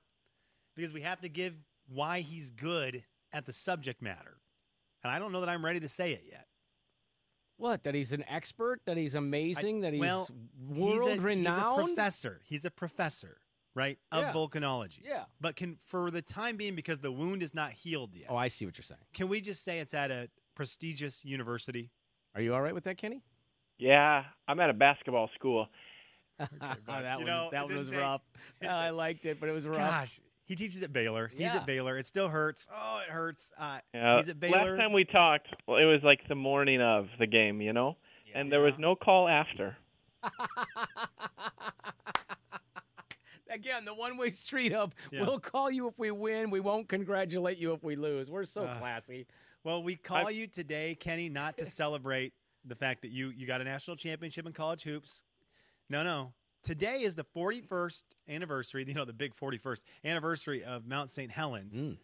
because 0.75 0.93
we 0.93 1.01
have 1.01 1.21
to 1.21 1.29
give 1.29 1.53
why 1.87 2.21
he's 2.21 2.51
good 2.51 3.03
at 3.31 3.45
the 3.45 3.53
subject 3.53 4.01
matter. 4.01 4.37
And 5.03 5.11
I 5.11 5.19
don't 5.19 5.31
know 5.31 5.41
that 5.41 5.49
I'm 5.49 5.63
ready 5.63 5.79
to 5.81 5.87
say 5.87 6.13
it 6.13 6.23
yet. 6.29 6.47
What? 7.57 7.83
That 7.83 7.95
he's 7.95 8.11
an 8.11 8.25
expert? 8.27 8.81
That 8.85 8.97
he's 8.97 9.15
amazing? 9.15 9.81
that 9.81 9.93
he's 9.93 10.01
well, 10.01 10.27
world 10.67 11.09
he's 11.09 11.19
a, 11.19 11.21
renowned? 11.21 11.81
He's 11.81 11.91
a 11.91 11.95
professor. 11.95 12.41
He's 12.43 12.65
a 12.65 12.71
professor, 12.71 13.37
right, 13.75 13.99
of 14.11 14.23
Yeah. 14.23 14.33
volcanology. 14.33 15.01
Yeah. 15.03 15.25
But 15.39 15.55
can 15.55 15.77
for 15.85 16.09
the 16.09 16.21
time 16.21 16.57
being, 16.57 16.75
because 16.75 16.99
the 16.99 17.11
wound 17.11 17.43
is 17.43 17.53
not 17.53 17.71
healed 17.73 18.15
yet, 18.15 18.27
Oh, 18.29 18.35
I 18.37 18.47
see 18.47 18.65
what 18.65 18.77
you're 18.77 18.83
saying. 18.83 19.01
can 19.13 19.27
we 19.27 19.41
just 19.41 19.63
say 19.63 19.79
it's 19.79 19.93
at 19.93 20.09
a 20.09 20.29
prestigious 20.55 21.23
university? 21.23 21.91
Are 22.33 22.41
you 22.41 22.53
all 22.55 22.61
right 22.61 22.73
with 22.73 22.85
that, 22.85 22.97
Kenny? 22.97 23.21
Yeah, 23.77 24.23
I'm 24.47 24.59
at 24.59 24.69
a 24.69 24.73
basketball 24.73 25.29
school. 25.35 25.67
that 26.39 26.49
You 26.49 26.93
one, 26.93 27.25
know, 27.25 27.49
that 27.51 27.65
one 27.65 27.77
was 27.77 27.89
take- 27.89 27.99
rough. 27.99 28.21
I 28.67 28.89
liked 28.89 29.25
it, 29.25 29.39
but 29.39 29.47
it 29.49 29.53
was 29.53 29.67
rough. 29.67 29.77
Gosh, 29.77 30.19
he 30.45 30.55
teaches 30.55 30.83
at 30.83 30.91
Baylor. 30.93 31.27
He's 31.29 31.41
Yeah. 31.41 31.55
at 31.57 31.65
Baylor. 31.65 31.97
It 31.97 32.05
still 32.05 32.27
hurts. 32.29 32.67
Oh, 32.73 33.01
it 33.05 33.09
hurts. 33.11 33.51
Uh, 33.57 33.79
Yeah, 33.93 34.17
he's 34.17 34.29
at 34.29 34.39
Baylor. 34.39 34.71
Last 34.75 34.77
time 34.79 34.93
we 34.93 35.03
talked, 35.05 35.47
well, 35.67 35.77
it 35.77 35.85
was 35.85 36.01
like 36.03 36.19
the 36.27 36.35
morning 36.35 36.81
of 36.81 37.07
the 37.19 37.27
game, 37.27 37.61
you 37.61 37.73
know, 37.73 37.97
and 38.33 38.51
there 38.51 38.61
was 38.61 38.73
no 38.77 38.95
call 38.95 39.27
after. 39.29 39.77
Again, 43.55 43.85
the 43.85 43.93
one-way 43.93 44.29
street 44.29 44.73
of 44.73 44.93
Yeah. 45.11 45.21
we'll 45.21 45.39
call 45.39 45.71
you 45.71 45.87
if 45.87 45.97
we 45.97 46.11
win, 46.11 46.49
we 46.51 46.59
won't 46.59 46.89
congratulate 46.89 47.57
you 47.57 47.71
if 47.73 47.83
we 47.83 47.95
lose. 47.95 48.29
We're 48.29 48.43
so 48.43 48.65
Uh, 48.65 48.77
classy. 48.77 49.25
Well, 49.63 49.81
we 49.81 49.95
call 49.95 50.27
I- 50.27 50.31
you 50.31 50.45
today, 50.45 50.95
Kenny, 50.95 51.29
not 51.29 51.57
to 51.57 51.65
celebrate 51.65 52.33
the 52.65 52.75
fact 52.75 53.01
that 53.03 53.11
you 53.11 53.29
you 53.29 53.47
got 53.47 53.61
a 53.61 53.63
national 53.63 53.95
championship 53.95 54.45
in 54.45 54.51
college 54.51 54.83
hoops. 54.83 55.23
No, 55.89 56.03
no. 56.03 56.33
Today 56.63 57.03
is 57.03 57.15
the 57.15 57.23
41st 57.23 58.03
anniversary, 58.27 58.83
you 58.87 58.93
know, 58.93 59.05
the 59.05 59.13
big 59.13 59.35
41st 59.35 59.83
anniversary 60.03 60.63
of 60.63 60.85
Mount 60.85 61.11
St. 61.11 61.31
Helens. 61.31 61.77
Mm. 61.77 61.97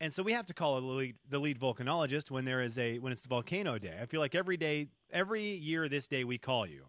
And 0.00 0.12
so 0.12 0.24
we 0.24 0.32
have 0.32 0.46
to 0.46 0.54
call 0.54 0.80
the 0.80 0.86
lead, 0.86 1.16
the 1.28 1.38
lead 1.38 1.60
volcanologist 1.60 2.28
when 2.30 2.44
there 2.44 2.60
is 2.60 2.76
a 2.76 2.98
when 2.98 3.12
it's 3.12 3.22
the 3.22 3.28
volcano 3.28 3.78
day. 3.78 3.96
I 4.02 4.06
feel 4.06 4.20
like 4.20 4.34
every 4.34 4.56
day, 4.56 4.88
every 5.10 5.54
year 5.54 5.88
this 5.88 6.08
day 6.08 6.24
we 6.24 6.36
call 6.36 6.66
you. 6.66 6.86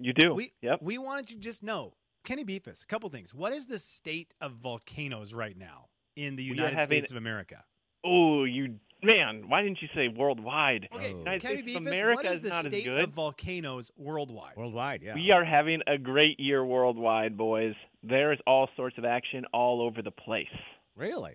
You 0.00 0.12
do. 0.12 0.34
We 0.34 0.52
yep. 0.60 0.82
we 0.82 0.98
wanted 0.98 1.28
to 1.28 1.36
just 1.36 1.62
know, 1.62 1.94
Kenny 2.28 2.44
Befus, 2.44 2.82
a 2.82 2.86
couple 2.86 3.08
things. 3.08 3.32
What 3.32 3.54
is 3.54 3.66
the 3.68 3.78
state 3.78 4.34
of 4.42 4.52
volcanoes 4.52 5.32
right 5.32 5.56
now 5.56 5.86
in 6.14 6.36
the 6.36 6.44
United 6.44 6.74
having- 6.74 6.98
States 6.98 7.10
of 7.10 7.16
America? 7.16 7.64
Oh, 8.04 8.44
you 8.44 8.78
man! 9.02 9.48
Why 9.48 9.62
didn't 9.62 9.80
you 9.80 9.88
say 9.94 10.08
worldwide? 10.08 10.88
Okay, 10.92 11.14
Oh. 11.14 11.18
United 11.20 11.40
Kenny 11.40 11.62
States 11.62 11.76
of 11.76 11.82
Befus, 11.84 11.86
America 11.86 12.16
what 12.16 12.26
is 12.26 12.32
is 12.32 12.40
the 12.42 12.48
not 12.50 12.64
state 12.66 12.86
of 12.86 13.10
volcanoes 13.10 13.90
worldwide? 13.96 14.56
Worldwide, 14.58 15.02
yeah. 15.02 15.14
We 15.14 15.30
are 15.30 15.42
having 15.42 15.80
a 15.86 15.96
great 15.96 16.38
year 16.38 16.66
worldwide, 16.66 17.38
boys. 17.38 17.74
There 18.02 18.30
is 18.30 18.38
all 18.46 18.68
sorts 18.76 18.98
of 18.98 19.06
action 19.06 19.46
all 19.54 19.80
over 19.80 20.02
the 20.02 20.10
place. 20.10 20.46
Really? 20.96 21.34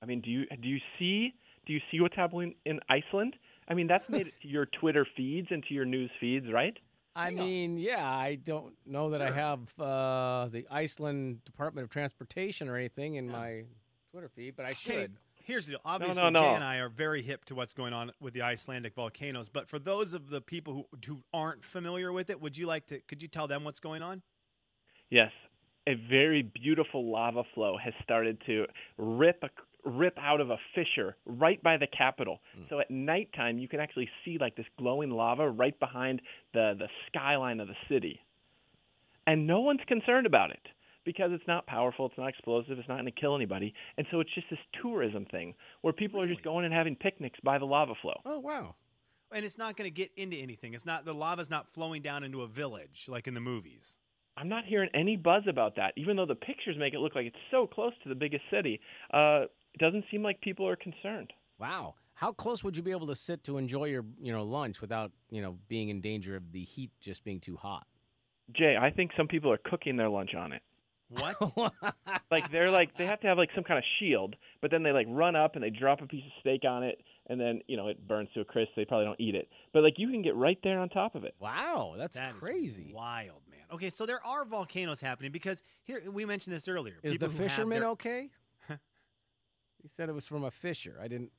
I 0.00 0.06
mean, 0.06 0.22
do 0.22 0.30
you 0.30 0.46
do 0.46 0.68
you 0.68 0.80
see 0.98 1.34
do 1.66 1.74
you 1.74 1.80
see 1.90 2.00
what's 2.00 2.16
happening 2.16 2.54
in 2.64 2.80
Iceland? 2.88 3.36
I 3.68 3.74
mean, 3.74 3.88
that's 3.88 4.08
made 4.08 4.28
it 4.28 4.40
to 4.40 4.48
your 4.48 4.64
Twitter 4.64 5.06
feeds 5.16 5.48
and 5.50 5.62
to 5.64 5.74
your 5.74 5.84
news 5.84 6.10
feeds, 6.18 6.50
right? 6.50 6.78
I 7.16 7.26
Hang 7.26 7.38
on. 7.38 7.44
mean, 7.46 7.78
yeah, 7.78 8.08
I 8.08 8.34
don't 8.36 8.74
know 8.86 9.10
that 9.10 9.22
I 9.22 9.30
have 9.30 9.60
uh, 9.78 10.48
the 10.50 10.66
Iceland 10.70 11.44
Department 11.44 11.84
of 11.84 11.90
Transportation 11.90 12.68
or 12.68 12.76
anything 12.76 13.14
in 13.14 13.28
my 13.30 13.64
Twitter 14.10 14.28
feed, 14.28 14.56
but 14.56 14.66
I 14.66 14.74
Kenny, 14.74 15.02
should. 15.02 15.12
here's 15.44 15.66
the 15.66 15.72
deal. 15.72 15.80
Obviously, 15.84 16.20
no, 16.22 16.30
no. 16.30 16.40
Jay 16.40 16.54
and 16.54 16.64
I 16.64 16.78
are 16.78 16.88
very 16.88 17.22
hip 17.22 17.44
to 17.46 17.54
what's 17.54 17.72
going 17.74 17.92
on 17.92 18.10
with 18.20 18.34
the 18.34 18.42
Icelandic 18.42 18.94
volcanoes. 18.94 19.48
But 19.48 19.68
for 19.68 19.78
those 19.78 20.12
of 20.12 20.28
the 20.30 20.40
people 20.40 20.72
who, 20.74 20.86
who 21.06 21.22
aren't 21.32 21.64
familiar 21.64 22.12
with 22.12 22.30
it, 22.30 22.40
would 22.40 22.56
you 22.58 22.66
like 22.66 22.86
to? 22.88 23.00
Could 23.02 23.22
you 23.22 23.28
tell 23.28 23.46
them 23.46 23.62
what's 23.62 23.80
going 23.80 24.02
on? 24.02 24.22
Yes, 25.10 25.30
a 25.86 25.94
very 25.94 26.42
beautiful 26.42 27.12
lava 27.12 27.44
flow 27.54 27.76
has 27.76 27.92
started 28.02 28.40
to 28.46 28.66
rip 28.98 29.38
a, 29.42 29.50
rip 29.84 30.16
out 30.18 30.40
of 30.40 30.50
a 30.50 30.56
fissure 30.74 31.16
right 31.26 31.62
by 31.62 31.76
the 31.76 31.86
Capitol. 31.86 32.40
So 32.70 32.80
at 32.80 32.90
nighttime, 32.90 33.58
you 33.58 33.68
can 33.68 33.80
actually 33.80 34.08
see 34.24 34.38
like 34.40 34.56
this 34.56 34.66
glowing 34.78 35.10
lava 35.10 35.48
right 35.48 35.78
behind 35.78 36.22
the 36.52 36.74
the 36.78 36.88
skyline 37.08 37.60
of 37.60 37.68
the 37.68 37.76
city, 37.88 38.20
and 39.26 39.46
no 39.46 39.60
one's 39.60 39.80
concerned 39.86 40.26
about 40.26 40.50
it 40.50 40.66
because 41.04 41.30
it's 41.32 41.46
not 41.46 41.66
powerful, 41.66 42.06
it's 42.06 42.18
not 42.18 42.28
explosive, 42.28 42.78
it's 42.78 42.88
not 42.88 42.94
going 42.94 43.04
to 43.04 43.12
kill 43.12 43.36
anybody, 43.36 43.74
and 43.98 44.06
so 44.10 44.20
it's 44.20 44.34
just 44.34 44.48
this 44.50 44.58
tourism 44.82 45.26
thing 45.26 45.54
where 45.82 45.92
people 45.92 46.20
are 46.20 46.26
just 46.26 46.42
going 46.42 46.64
and 46.64 46.72
having 46.72 46.96
picnics 46.96 47.38
by 47.44 47.58
the 47.58 47.64
lava 47.64 47.92
flow. 48.00 48.18
Oh, 48.24 48.38
wow. 48.38 48.74
And 49.32 49.44
it's 49.44 49.58
not 49.58 49.76
going 49.76 49.90
to 49.90 49.94
get 49.94 50.12
into 50.16 50.36
anything. 50.36 50.74
It's 50.74 50.86
not 50.86 51.04
the 51.04 51.14
lava's 51.14 51.50
not 51.50 51.66
flowing 51.74 52.02
down 52.02 52.24
into 52.24 52.42
a 52.42 52.46
village 52.46 53.06
like 53.08 53.26
in 53.26 53.34
the 53.34 53.40
movies. 53.40 53.98
I'm 54.36 54.48
not 54.48 54.64
hearing 54.64 54.90
any 54.94 55.16
buzz 55.16 55.44
about 55.48 55.76
that, 55.76 55.92
even 55.96 56.16
though 56.16 56.26
the 56.26 56.34
pictures 56.34 56.76
make 56.78 56.94
it 56.94 56.98
look 56.98 57.14
like 57.14 57.26
it's 57.26 57.36
so 57.50 57.66
close 57.66 57.92
to 58.02 58.08
the 58.08 58.14
biggest 58.14 58.42
city. 58.50 58.80
Uh, 59.12 59.44
it 59.74 59.78
doesn't 59.78 60.04
seem 60.10 60.22
like 60.22 60.40
people 60.40 60.66
are 60.68 60.76
concerned. 60.76 61.32
Wow. 61.58 61.94
How 62.14 62.32
close 62.32 62.62
would 62.62 62.76
you 62.76 62.82
be 62.82 62.92
able 62.92 63.08
to 63.08 63.14
sit 63.16 63.42
to 63.44 63.58
enjoy 63.58 63.86
your, 63.86 64.04
you 64.20 64.32
know, 64.32 64.44
lunch 64.44 64.80
without, 64.80 65.10
you 65.30 65.42
know, 65.42 65.58
being 65.68 65.88
in 65.88 66.00
danger 66.00 66.36
of 66.36 66.52
the 66.52 66.62
heat 66.62 66.90
just 67.00 67.24
being 67.24 67.40
too 67.40 67.56
hot? 67.56 67.86
Jay, 68.52 68.76
I 68.80 68.90
think 68.90 69.10
some 69.16 69.26
people 69.26 69.50
are 69.50 69.58
cooking 69.64 69.96
their 69.96 70.08
lunch 70.08 70.34
on 70.34 70.52
it. 70.52 70.62
What? 71.08 71.36
Like 72.30 72.50
they're 72.50 72.70
like 72.70 72.96
they 72.98 73.06
have 73.06 73.20
to 73.20 73.28
have 73.28 73.38
like 73.38 73.50
some 73.54 73.62
kind 73.62 73.78
of 73.78 73.84
shield, 74.00 74.34
but 74.60 74.70
then 74.72 74.82
they 74.82 74.90
like 74.90 75.06
run 75.08 75.36
up 75.36 75.54
and 75.54 75.62
they 75.62 75.70
drop 75.70 76.00
a 76.02 76.06
piece 76.06 76.24
of 76.24 76.32
steak 76.40 76.62
on 76.68 76.82
it, 76.82 77.00
and 77.28 77.40
then 77.40 77.60
you 77.68 77.76
know 77.76 77.86
it 77.86 78.08
burns 78.08 78.28
to 78.34 78.40
a 78.40 78.44
crisp. 78.44 78.72
They 78.74 78.84
probably 78.84 79.04
don't 79.04 79.20
eat 79.20 79.36
it, 79.36 79.48
but 79.72 79.84
like 79.84 79.94
you 79.98 80.08
can 80.10 80.20
get 80.22 80.34
right 80.34 80.58
there 80.64 80.80
on 80.80 80.88
top 80.88 81.14
of 81.14 81.22
it. 81.22 81.34
wow, 81.38 81.94
that's 81.96 82.16
That 82.16 82.34
is 82.34 82.40
crazy. 82.40 82.92
wild, 82.92 83.42
man. 83.48 83.60
Okay, 83.72 83.90
so 83.90 84.04
there 84.04 84.24
are 84.26 84.44
volcanoes 84.44 85.00
happening 85.00 85.30
because 85.30 85.62
here 85.84 86.02
we 86.10 86.24
mentioned 86.24 86.56
this 86.56 86.66
earlier. 86.66 86.96
Is 87.04 87.12
People 87.12 87.28
the 87.28 87.34
fisherman 87.34 87.80
their- 87.80 87.90
okay? 87.90 88.30
You 89.84 89.90
said 89.92 90.08
it 90.08 90.12
was 90.12 90.26
from 90.26 90.42
a 90.44 90.50
fisher. 90.50 90.98
I 91.00 91.08
didn't. 91.08 91.30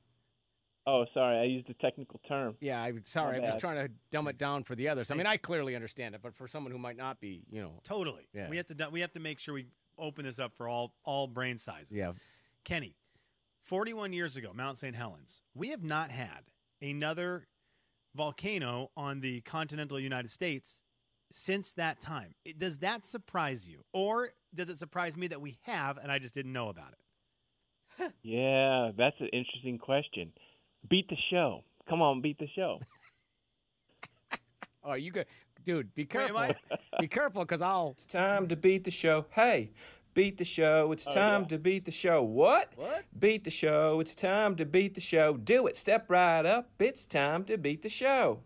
Oh, 0.86 1.04
sorry, 1.12 1.36
I 1.36 1.42
used 1.42 1.68
a 1.68 1.74
technical 1.74 2.20
term. 2.28 2.54
Yeah, 2.60 2.80
I'm 2.80 3.02
sorry. 3.04 3.36
I'm 3.38 3.44
just 3.44 3.58
trying 3.58 3.84
to 3.84 3.92
dumb 4.12 4.28
it 4.28 4.38
down 4.38 4.62
for 4.62 4.76
the 4.76 4.88
others. 4.88 5.10
I 5.10 5.16
mean, 5.16 5.26
I 5.26 5.36
clearly 5.36 5.74
understand 5.74 6.14
it, 6.14 6.22
but 6.22 6.32
for 6.32 6.46
someone 6.46 6.70
who 6.70 6.78
might 6.78 6.96
not 6.96 7.20
be, 7.20 7.42
you 7.50 7.60
know, 7.60 7.80
Totally. 7.82 8.28
Yeah. 8.32 8.48
We 8.48 8.56
have 8.56 8.68
to 8.68 8.88
we 8.92 9.00
have 9.00 9.12
to 9.14 9.20
make 9.20 9.40
sure 9.40 9.52
we 9.52 9.66
open 9.98 10.24
this 10.24 10.38
up 10.38 10.54
for 10.54 10.68
all 10.68 10.94
all 11.04 11.26
brain 11.26 11.58
sizes. 11.58 11.90
yeah, 11.90 12.12
Kenny, 12.64 12.94
41 13.64 14.12
years 14.12 14.36
ago, 14.36 14.52
Mount 14.54 14.78
St. 14.78 14.94
Helens. 14.94 15.42
We 15.56 15.70
have 15.70 15.82
not 15.82 16.12
had 16.12 16.44
another 16.80 17.48
volcano 18.14 18.92
on 18.96 19.20
the 19.20 19.40
continental 19.40 19.98
United 19.98 20.30
States 20.30 20.82
since 21.32 21.72
that 21.72 22.00
time. 22.00 22.34
Does 22.56 22.78
that 22.78 23.04
surprise 23.04 23.68
you? 23.68 23.84
Or 23.92 24.30
does 24.54 24.70
it 24.70 24.78
surprise 24.78 25.16
me 25.16 25.26
that 25.26 25.40
we 25.40 25.58
have 25.62 25.98
and 25.98 26.12
I 26.12 26.20
just 26.20 26.34
didn't 26.34 26.52
know 26.52 26.68
about 26.68 26.92
it? 26.92 26.98
Yeah, 28.22 28.90
that's 28.96 29.16
an 29.20 29.28
interesting 29.32 29.78
question. 29.78 30.32
Beat 30.88 31.08
the 31.08 31.16
show. 31.30 31.64
Come 31.88 32.02
on, 32.02 32.20
beat 32.20 32.38
the 32.38 32.48
show. 32.54 32.80
Oh, 34.84 34.94
you 34.94 35.10
good, 35.10 35.26
dude? 35.64 35.92
Be 35.94 36.02
Wait, 36.02 36.10
careful. 36.10 36.38
am 36.38 36.54
be 37.00 37.08
careful, 37.08 37.42
because 37.42 37.60
I'll. 37.62 37.90
It's 37.96 38.06
time 38.06 38.46
to 38.48 38.56
beat 38.56 38.84
the 38.84 38.90
show. 38.90 39.26
Hey, 39.30 39.72
beat 40.14 40.38
the 40.38 40.44
show. 40.44 40.92
It's 40.92 41.06
Oh, 41.08 41.12
time 41.12 41.42
yeah. 41.42 41.48
to 41.48 41.58
beat 41.58 41.84
the 41.84 41.90
show. 41.90 42.22
What? 42.22 42.72
What? 42.76 43.04
Beat 43.18 43.44
the 43.44 43.50
show. 43.50 43.98
It's 44.00 44.14
time 44.14 44.54
to 44.56 44.64
beat 44.64 44.94
the 44.94 45.00
show. 45.00 45.36
Do 45.36 45.66
it. 45.66 45.76
Step 45.76 46.08
right 46.08 46.46
up. 46.46 46.70
It's 46.78 47.04
time 47.04 47.44
to 47.44 47.58
beat 47.58 47.82
the 47.82 47.88
show. 47.88 48.40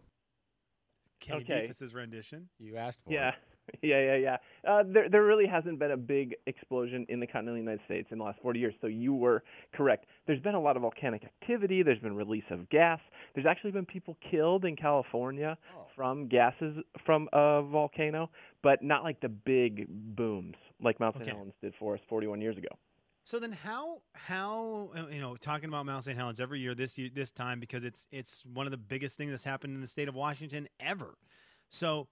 Kenny 1.20 1.42
Okay. 1.42 1.62
Befus's 1.62 1.92
rendition. 1.94 2.48
You 2.58 2.76
asked 2.78 3.00
for. 3.04 3.12
Yeah, 3.12 3.30
it. 3.30 3.34
yeah, 3.82 4.00
yeah, 4.00 4.16
yeah. 4.16 4.36
Uh, 4.68 4.82
there, 4.86 5.08
there 5.08 5.24
really 5.24 5.46
hasn't 5.46 5.78
been 5.78 5.90
a 5.92 5.96
big 5.96 6.34
explosion 6.46 7.06
in 7.08 7.20
the 7.20 7.26
continental 7.26 7.58
United 7.58 7.80
States 7.86 8.08
in 8.10 8.18
the 8.18 8.24
last 8.24 8.38
40 8.42 8.58
years. 8.60 8.74
So 8.80 8.86
you 8.86 9.14
were 9.14 9.42
correct. 9.74 10.06
There's 10.26 10.40
been 10.40 10.54
a 10.54 10.60
lot 10.60 10.76
of 10.76 10.82
volcanic 10.82 11.24
activity. 11.24 11.82
There's 11.82 11.98
been 11.98 12.14
release 12.16 12.44
of 12.50 12.68
gas. 12.70 13.00
There's 13.34 13.46
actually 13.46 13.70
been 13.72 13.86
people 13.86 14.16
killed 14.30 14.64
in 14.64 14.76
California 14.76 15.56
Oh. 15.76 15.86
from 15.96 16.28
gases 16.28 16.76
from 17.06 17.28
a 17.32 17.62
volcano, 17.62 18.30
but 18.62 18.82
not 18.82 19.02
like 19.04 19.20
the 19.20 19.28
big 19.28 19.86
booms 19.88 20.56
like 20.82 20.98
Mount 21.00 21.14
St. 21.16 21.22
Okay. 21.28 21.36
Helens 21.36 21.54
did 21.62 21.74
for 21.78 21.94
us 21.94 22.00
41 22.08 22.40
years 22.40 22.56
ago. 22.56 22.68
So 23.24 23.38
then, 23.38 23.52
how 23.52 24.00
how 24.14 24.90
uh, 24.96 25.06
you 25.08 25.20
know 25.20 25.36
talking 25.36 25.68
about 25.68 25.86
Mount 25.86 26.02
St. 26.04 26.16
Helens 26.16 26.40
every 26.40 26.58
year 26.58 26.74
this 26.74 26.96
year, 26.98 27.10
this 27.14 27.30
time 27.30 27.60
because 27.60 27.84
it's 27.84 28.08
it's 28.10 28.44
one 28.46 28.66
of 28.66 28.70
the 28.72 28.78
biggest 28.78 29.16
things 29.16 29.30
that's 29.30 29.44
happened 29.44 29.74
in 29.74 29.80
the 29.80 29.86
state 29.86 30.08
of 30.08 30.14
Washington 30.14 30.66
ever. 30.80 31.16
So, 31.68 32.08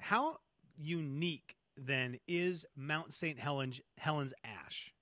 how 0.00 0.38
unique 0.78 1.56
then 1.76 2.18
is 2.26 2.64
Mount 2.76 3.12
St. 3.12 3.38
Helens 3.38 3.80
Helens 3.98 4.32
ash? 4.44 4.92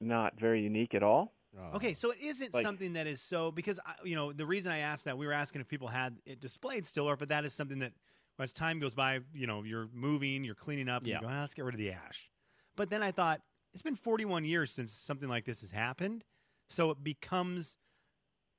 Not 0.00 0.38
very 0.38 0.62
unique 0.62 0.94
at 0.94 1.02
all. 1.02 1.32
Oh. 1.58 1.76
Okay, 1.76 1.94
so 1.94 2.10
it 2.10 2.20
isn't 2.20 2.52
Like- 2.52 2.62
something 2.64 2.92
that 2.94 3.06
is 3.06 3.22
so 3.22 3.50
because 3.50 3.80
I, 3.86 3.94
you 4.04 4.14
know 4.14 4.32
the 4.32 4.44
reason 4.44 4.72
I 4.72 4.78
asked 4.78 5.04
that 5.06 5.16
we 5.16 5.26
were 5.26 5.32
asking 5.32 5.62
if 5.62 5.68
people 5.68 5.88
had 5.88 6.18
it 6.26 6.40
displayed 6.40 6.86
still, 6.86 7.08
or 7.08 7.14
if 7.14 7.20
that 7.20 7.44
is 7.44 7.54
something 7.54 7.78
that 7.78 7.94
as 8.38 8.52
time 8.52 8.78
goes 8.78 8.94
by, 8.94 9.20
you 9.32 9.46
know, 9.46 9.62
you're 9.62 9.88
moving, 9.94 10.44
you're 10.44 10.54
cleaning 10.54 10.88
up, 10.90 11.02
and 11.02 11.08
Yeah. 11.08 11.16
you 11.16 11.22
go, 11.22 11.28
ah, 11.28 11.40
let's 11.40 11.54
get 11.54 11.64
rid 11.64 11.74
of 11.74 11.78
the 11.78 11.92
ash. 11.92 12.28
But 12.76 12.90
then 12.90 13.02
I 13.02 13.10
thought 13.10 13.40
it's 13.72 13.80
been 13.82 13.96
41 13.96 14.44
years 14.44 14.70
since 14.70 14.92
something 14.92 15.28
like 15.30 15.46
this 15.46 15.62
has 15.62 15.70
happened, 15.70 16.24
so 16.68 16.90
it 16.90 17.02
becomes, 17.02 17.78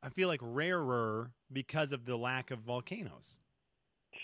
I 0.02 0.10
feel 0.10 0.28
like 0.28 0.39
rarer 0.41 1.34
because 1.52 1.91
of 1.91 2.06
the 2.06 2.17
lack 2.17 2.50
of 2.50 2.60
volcanoes. 2.62 3.39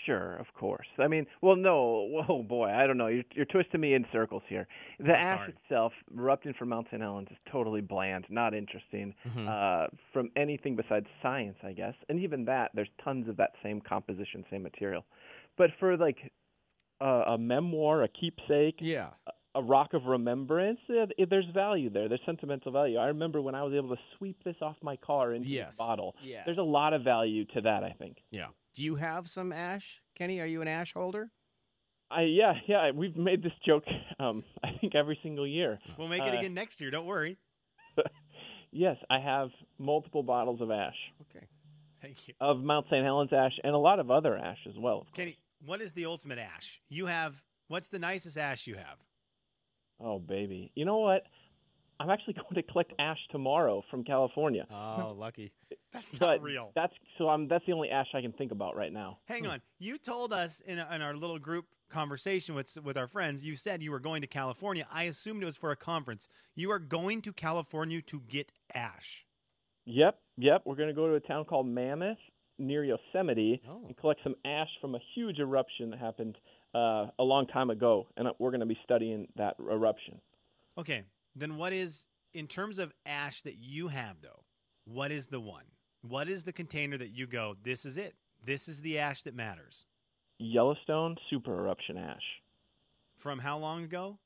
Sure, 0.04 0.36
of 0.36 0.46
course. 0.54 0.86
I 0.98 1.08
mean, 1.08 1.26
well, 1.40 1.56
no, 1.56 2.24
oh 2.28 2.42
boy, 2.42 2.68
I 2.70 2.86
don't 2.86 2.98
know. 2.98 3.06
You're, 3.06 3.24
you're 3.32 3.46
twisting 3.46 3.80
me 3.80 3.94
in 3.94 4.04
circles 4.12 4.42
here. 4.48 4.66
The 4.98 5.06
I'm 5.16 5.24
ash 5.24 5.40
sorry. 5.40 5.54
itself, 5.64 5.92
erupting 6.16 6.54
from 6.58 6.68
Mount 6.70 6.86
St. 6.90 7.00
Helens, 7.00 7.28
is 7.30 7.36
totally 7.50 7.80
bland, 7.80 8.26
not 8.28 8.54
interesting 8.54 9.14
Mhm. 9.26 9.48
uh, 9.48 9.88
from 10.12 10.30
anything 10.36 10.76
besides 10.76 11.06
science, 11.22 11.56
I 11.62 11.72
guess. 11.72 11.94
And 12.08 12.20
even 12.20 12.44
that, 12.46 12.70
there's 12.74 12.88
tons 13.02 13.28
of 13.28 13.36
that 13.38 13.52
same 13.62 13.80
composition, 13.80 14.44
same 14.50 14.62
material. 14.62 15.04
But 15.56 15.70
for 15.78 15.96
like 15.96 16.32
uh, 17.00 17.24
a 17.26 17.38
memoir, 17.38 18.02
a 18.02 18.08
keepsake, 18.08 18.76
Yeah. 18.80 19.10
A 19.54 19.62
rock 19.62 19.94
of 19.94 20.04
remembrance, 20.06 20.80
it, 20.88 21.30
there's 21.30 21.46
value 21.54 21.88
there. 21.90 22.08
There's 22.08 22.20
sentimental 22.26 22.72
value. 22.72 22.98
I 22.98 23.06
remember 23.06 23.40
when 23.40 23.54
I 23.54 23.62
was 23.62 23.72
able 23.74 23.90
to 23.94 24.02
sweep 24.18 24.42
this 24.44 24.56
off 24.60 24.76
my 24.82 24.96
car 24.96 25.32
into 25.32 25.48
Yes. 25.48 25.68
this 25.70 25.76
bottle. 25.76 26.16
Yes. 26.24 26.42
There's 26.44 26.58
a 26.58 26.62
lot 26.62 26.92
of 26.92 27.02
value 27.02 27.44
to 27.54 27.60
that, 27.62 27.84
I 27.84 27.90
think. 27.98 28.18
Yeah. 28.30 28.48
Do 28.74 28.82
you 28.84 28.96
have 28.96 29.28
some 29.28 29.52
ash, 29.52 30.00
Kenny? 30.16 30.40
Are 30.40 30.46
you 30.46 30.60
an 30.62 30.68
ash 30.68 30.92
holder? 30.92 31.30
I 32.10 32.22
yeah 32.22 32.52
yeah 32.68 32.90
we've 32.90 33.16
made 33.16 33.42
this 33.42 33.52
joke 33.66 33.84
um 34.18 34.44
I 34.62 34.68
think 34.80 34.94
every 34.94 35.18
single 35.22 35.46
year. 35.46 35.78
We'll 35.98 36.08
make 36.08 36.22
it 36.22 36.34
Uh, 36.34 36.38
again 36.38 36.52
next 36.54 36.80
year. 36.80 36.90
Don't 36.90 37.06
worry. 37.06 37.38
Yes, 38.76 38.96
I 39.08 39.20
have 39.20 39.50
multiple 39.78 40.24
bottles 40.24 40.60
of 40.60 40.70
ash 40.72 40.96
Okay. 41.30 41.46
Thank 42.02 42.26
you, 42.28 42.34
of 42.40 42.58
Mount 42.58 42.86
St. 42.90 43.04
Helens 43.04 43.32
ash 43.32 43.52
and 43.62 43.72
a 43.74 43.78
lot 43.78 44.00
of 44.00 44.10
other 44.10 44.36
ash 44.36 44.58
as 44.68 44.74
well. 44.76 45.06
Kenny. 45.14 45.38
What 45.64 45.80
is 45.80 45.92
the 45.92 46.04
ultimate 46.06 46.38
ash? 46.38 46.80
You 46.88 47.06
have 47.06 47.40
what's 47.68 47.88
the 47.88 47.98
nicest 47.98 48.36
ash 48.36 48.66
you 48.66 48.74
have? 48.74 48.98
Oh 50.00 50.18
baby, 50.18 50.70
you 50.74 50.84
know 50.84 50.98
what? 50.98 51.22
I'm 52.00 52.10
actually 52.10 52.34
going 52.34 52.54
to 52.54 52.62
collect 52.62 52.92
ash 52.98 53.18
tomorrow 53.30 53.82
from 53.90 54.04
California. 54.04 54.66
Oh, 54.70 55.14
lucky. 55.18 55.52
That's 55.92 56.12
not 56.14 56.20
but 56.20 56.42
real. 56.42 56.72
That's 56.74 56.92
so 57.18 57.28
I'm 57.28 57.46
that's 57.48 57.64
the 57.66 57.72
only 57.72 57.90
ash 57.90 58.08
I 58.14 58.20
can 58.20 58.32
think 58.32 58.50
about 58.52 58.76
right 58.76 58.92
now. 58.92 59.18
Hang 59.26 59.46
on. 59.46 59.60
You 59.78 59.96
told 59.98 60.32
us 60.32 60.60
in, 60.66 60.78
in 60.78 61.02
our 61.02 61.14
little 61.14 61.38
group 61.38 61.66
conversation 61.90 62.54
with 62.56 62.76
with 62.82 62.96
our 62.96 63.06
friends, 63.06 63.46
you 63.46 63.54
said 63.54 63.82
you 63.82 63.92
were 63.92 64.00
going 64.00 64.20
to 64.22 64.26
California. 64.26 64.86
I 64.92 65.04
assumed 65.04 65.42
it 65.42 65.46
was 65.46 65.56
for 65.56 65.70
a 65.70 65.76
conference. 65.76 66.28
You 66.56 66.70
are 66.72 66.80
going 66.80 67.22
to 67.22 67.32
California 67.32 68.02
to 68.02 68.20
get 68.28 68.50
ash. 68.74 69.24
Yep, 69.86 70.18
yep. 70.38 70.62
We're 70.64 70.76
going 70.76 70.88
to 70.88 70.94
go 70.94 71.06
to 71.08 71.14
a 71.14 71.20
town 71.20 71.44
called 71.44 71.66
Mammoth 71.68 72.16
near 72.58 72.84
Yosemite 72.84 73.60
Oh. 73.68 73.82
and 73.86 73.96
collect 73.96 74.20
some 74.24 74.34
ash 74.44 74.68
from 74.80 74.94
a 74.94 75.00
huge 75.14 75.38
eruption 75.38 75.90
that 75.90 75.98
happened 76.00 76.38
uh, 76.74 77.06
a 77.18 77.24
long 77.24 77.46
time 77.46 77.70
ago, 77.70 78.06
and 78.16 78.28
we're 78.38 78.50
going 78.50 78.60
to 78.60 78.66
be 78.66 78.78
studying 78.84 79.28
that 79.36 79.56
eruption. 79.60 80.20
Okay. 80.78 81.04
Then 81.36 81.56
what 81.56 81.72
is 81.72 82.06
in 82.32 82.46
terms 82.46 82.78
of 82.78 82.92
ash 83.06 83.42
that 83.42 83.56
you 83.56 83.88
have 83.88 84.20
though? 84.22 84.44
What 84.84 85.10
is 85.10 85.26
the 85.28 85.40
one? 85.40 85.64
What 86.02 86.28
is 86.28 86.44
the 86.44 86.52
container 86.52 86.98
that 86.98 87.10
you 87.10 87.26
go, 87.26 87.56
this 87.62 87.84
is 87.84 87.96
it. 87.96 88.14
This 88.44 88.68
is 88.68 88.82
the 88.82 88.98
ash 88.98 89.22
that 89.22 89.34
matters. 89.34 89.86
Yellowstone 90.38 91.16
super 91.30 91.58
eruption 91.58 91.96
ash. 91.96 92.22
From 93.16 93.38
how 93.38 93.56
long 93.58 93.84
ago? 93.84 94.18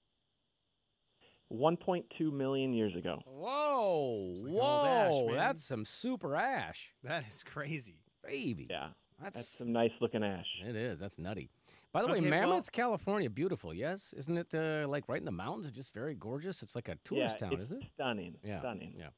1.2 1.52 2.32
million 2.32 2.72
years 2.72 2.94
ago. 2.96 3.22
Whoa, 3.24 4.34
like 4.42 4.52
an 4.52 4.60
old 4.60 4.86
ash, 4.86 5.10
whoa, 5.10 5.34
that's 5.34 5.64
some 5.64 5.84
super 5.84 6.36
ash, 6.36 6.92
That 7.04 7.24
is 7.30 7.42
crazy. 7.42 8.00
baby. 8.26 8.66
Yeah, 8.68 8.88
that's, 9.22 9.36
that's 9.36 9.48
some 9.48 9.72
nice 9.72 9.92
looking 10.00 10.22
ash. 10.22 10.46
it 10.66 10.76
is. 10.76 11.00
That's 11.00 11.18
nutty. 11.18 11.50
By 11.92 12.02
the 12.02 12.08
way, 12.08 12.18
Okay, 12.18 12.30
well- 12.30 12.48
Mammoth, 12.48 12.70
California, 12.70 13.30
beautiful. 13.30 13.72
Yes, 13.72 14.12
isn't 14.16 14.36
it? 14.36 14.54
Uh, 14.54 14.86
like 14.88 15.08
right 15.08 15.18
in 15.18 15.24
the 15.24 15.30
mountains, 15.30 15.66
It's 15.66 15.76
just 15.76 15.94
very 15.94 16.14
gorgeous. 16.14 16.62
It's 16.62 16.74
like 16.76 16.88
a 16.88 16.96
tourist 17.04 17.36
yeah, 17.40 17.48
town, 17.48 17.54
it's 17.54 17.62
isn't 17.70 17.82
it? 17.82 17.88
Stunning. 17.94 18.36
Yeah, 18.44 18.60
Stunning. 18.60 18.94
yeah. 18.96 19.08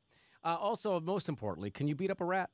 Uh, 0.45 0.57
also, 0.59 1.01
most 1.01 1.29
importantly, 1.29 1.71
can 1.71 1.89
you 1.89 1.95
beat 1.95 2.11
up 2.11 2.21
a 2.21 2.25
rat? 2.25 2.51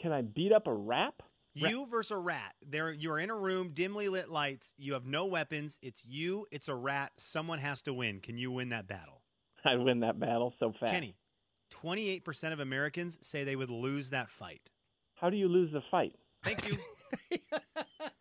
Can 0.00 0.12
I 0.12 0.22
beat 0.22 0.52
up 0.52 0.66
a 0.66 0.72
rat? 0.72 1.14
You 1.54 1.86
versus 1.86 2.12
a 2.12 2.16
rat. 2.16 2.54
There, 2.64 2.92
you're 2.92 3.18
in 3.18 3.30
a 3.30 3.34
room, 3.36 3.70
dimly 3.74 4.08
lit 4.08 4.30
lights. 4.30 4.72
You 4.78 4.92
have 4.92 5.04
no 5.04 5.26
weapons. 5.26 5.80
It's 5.82 6.04
you. 6.04 6.46
It's 6.52 6.68
a 6.68 6.74
rat. 6.74 7.10
Someone 7.18 7.58
has 7.58 7.82
to 7.82 7.92
win. 7.92 8.20
Can 8.20 8.38
you 8.38 8.52
win 8.52 8.68
that 8.68 8.86
battle, 8.86 9.22
I 9.64 9.74
win 9.74 10.00
that 10.00 10.20
battle 10.20 10.54
so 10.60 10.72
fast. 10.78 10.92
Kenny? 10.92 11.16
Twenty-eight 11.70 12.24
percent 12.24 12.52
of 12.54 12.60
Americans 12.60 13.18
say 13.22 13.42
they 13.42 13.56
would 13.56 13.70
lose 13.70 14.10
that 14.10 14.30
fight. 14.30 14.70
How 15.16 15.30
do 15.30 15.36
you 15.36 15.48
lose 15.48 15.72
the 15.72 15.82
fight? 15.90 16.14
Thank 16.44 16.68
you. 16.68 16.76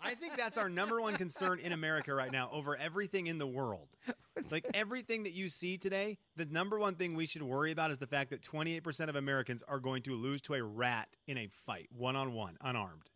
I 0.07 0.15
think 0.15 0.37
that's 0.37 0.57
our 0.57 0.69
number 0.69 1.01
one 1.01 1.15
concern 1.15 1.59
in 1.59 1.73
America 1.73 2.13
right 2.13 2.31
now 2.31 2.49
over 2.53 2.77
everything 2.77 3.27
in 3.27 3.37
the 3.37 3.47
world. 3.47 3.89
It's 4.37 4.53
like 4.53 4.65
everything 4.73 5.23
that 5.23 5.33
you 5.33 5.49
see 5.49 5.77
today, 5.77 6.17
the 6.37 6.45
number 6.45 6.79
one 6.79 6.95
thing 6.95 7.13
we 7.13 7.25
should 7.25 7.43
worry 7.43 7.73
about 7.73 7.91
is 7.91 7.97
the 7.97 8.07
fact 8.07 8.29
that 8.29 8.41
28% 8.41 9.09
of 9.09 9.17
Americans 9.17 9.63
are 9.67 9.79
going 9.79 10.03
to 10.03 10.15
lose 10.15 10.41
to 10.43 10.53
a 10.53 10.63
rat 10.63 11.09
in 11.27 11.37
a 11.37 11.47
fight, 11.65 11.89
one 11.91 12.15
on 12.15 12.33
one, 12.33 12.55
unarmed. 12.61 13.09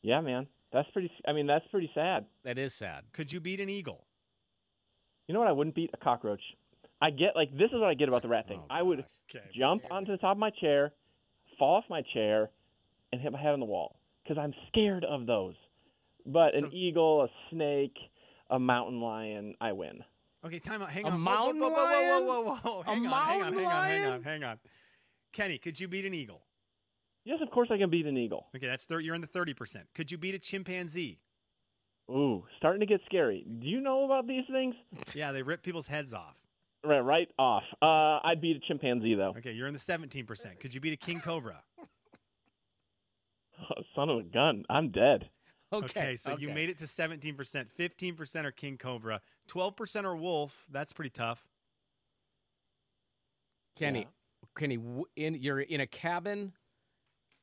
Yeah, 0.00 0.22
man. 0.22 0.46
That's 0.72 0.88
pretty. 0.92 1.10
I 1.26 1.32
mean, 1.32 1.46
that's 1.46 1.66
pretty 1.70 1.90
sad. 1.94 2.24
That 2.44 2.56
is 2.56 2.74
sad. 2.74 3.04
Could 3.12 3.30
you 3.30 3.40
beat 3.40 3.60
an 3.60 3.68
eagle? 3.68 4.06
You 5.26 5.34
know 5.34 5.40
what? 5.40 5.48
I 5.48 5.52
wouldn't 5.52 5.76
beat 5.76 5.90
a 5.92 5.96
cockroach. 5.98 6.42
I 7.02 7.10
get 7.10 7.36
like 7.36 7.52
this 7.52 7.70
is 7.72 7.80
what 7.80 7.88
I 7.88 7.94
get 7.94 8.08
about 8.08 8.22
the 8.22 8.28
rat 8.28 8.48
thing. 8.48 8.60
Oh, 8.62 8.66
I 8.70 8.82
would. 8.82 9.04
Okay. 9.28 9.44
jump 9.54 9.82
onto 9.90 10.12
the 10.12 10.18
top 10.18 10.36
of 10.36 10.38
my 10.38 10.50
chair, 10.50 10.92
fall 11.58 11.76
off 11.76 11.84
my 11.90 12.02
chair, 12.14 12.50
and 13.12 13.20
hit 13.20 13.32
my 13.32 13.40
head 13.40 13.52
on 13.52 13.60
the 13.60 13.66
wall 13.66 13.97
because 14.28 14.40
I'm 14.42 14.54
scared 14.68 15.04
of 15.04 15.26
those. 15.26 15.54
But 16.26 16.52
So- 16.52 16.58
an 16.66 16.72
eagle, 16.74 17.22
a 17.24 17.28
snake, 17.50 17.96
a 18.50 18.58
mountain 18.58 19.00
lion, 19.00 19.54
I 19.60 19.72
win. 19.72 20.04
Okay, 20.44 20.58
time 20.58 20.82
out. 20.82 20.90
Hang 20.90 21.04
A 21.04 21.08
on. 21.08 21.12
Whoa, 21.14 21.18
mountain 21.18 21.60
whoa, 21.60 21.68
whoa, 21.70 21.74
lion? 21.84 22.26
whoa, 22.26 22.40
whoa, 22.42 22.42
whoa, 22.42 22.56
whoa. 22.56 22.80
A 22.80 22.84
Hang 22.84 23.06
on, 23.06 23.12
hang 23.12 23.42
on, 23.42 23.54
mountain 23.54 23.58
hang 23.58 23.66
on, 23.66 23.88
hang 23.88 24.12
on, 24.12 24.22
hang 24.22 24.44
on. 24.44 24.58
Kenny, 25.32 25.58
could 25.58 25.78
you 25.80 25.88
beat 25.88 26.04
an 26.06 26.14
eagle? 26.14 26.42
Yes, 27.24 27.40
of 27.42 27.50
course 27.50 27.68
I 27.70 27.76
can 27.78 27.90
beat 27.90 28.06
an 28.06 28.16
eagle. 28.16 28.46
Okay, 28.56 28.66
that's 28.66 28.86
thir- 28.86 29.00
you're 29.00 29.14
in 29.14 29.20
the 29.20 29.26
30%. 29.26 29.92
Could 29.94 30.10
you 30.10 30.16
beat 30.18 30.34
a 30.34 30.38
chimpanzee? 30.38 31.20
Ooh, 32.10 32.44
starting 32.56 32.80
to 32.80 32.86
get 32.86 33.00
scary. 33.04 33.44
Do 33.58 33.66
you 33.68 33.80
know 33.80 34.04
about 34.04 34.26
these 34.26 34.44
things? 34.50 34.74
Yeah, 35.14 35.32
they 35.32 35.42
rip 35.42 35.62
people's 35.62 35.88
heads 35.88 36.14
off. 36.14 36.36
Right, 36.84 37.00
right 37.00 37.28
off. 37.38 37.64
Uh, 37.82 38.20
I'd 38.24 38.40
beat 38.40 38.56
a 38.56 38.60
chimpanzee 38.60 39.14
though. 39.14 39.34
Okay, 39.38 39.52
you're 39.52 39.66
in 39.66 39.74
the 39.74 39.80
17%. 39.80 40.60
Could 40.60 40.72
you 40.74 40.80
beat 40.80 40.92
a 40.92 40.96
king 40.96 41.20
cobra? 41.20 41.62
Son 43.94 44.08
of 44.08 44.18
a 44.18 44.22
gun, 44.22 44.64
I'm 44.68 44.90
dead. 44.90 45.28
Okay, 45.72 46.16
so 46.16 46.36
you 46.38 46.48
made 46.48 46.70
it 46.70 46.78
to 46.78 46.86
17%. 46.86 47.66
15% 47.78 48.44
are 48.44 48.50
king 48.50 48.78
cobra. 48.78 49.20
12% 49.50 50.04
are 50.04 50.16
wolf. 50.16 50.66
That's 50.70 50.92
pretty 50.94 51.10
tough. 51.10 51.46
Kenny, 53.76 54.00
Yeah. 54.00 54.06
Kenny, 54.56 54.78
in 55.16 55.34
you're 55.34 55.60
in 55.60 55.80
a 55.80 55.86
cabin 55.86 56.52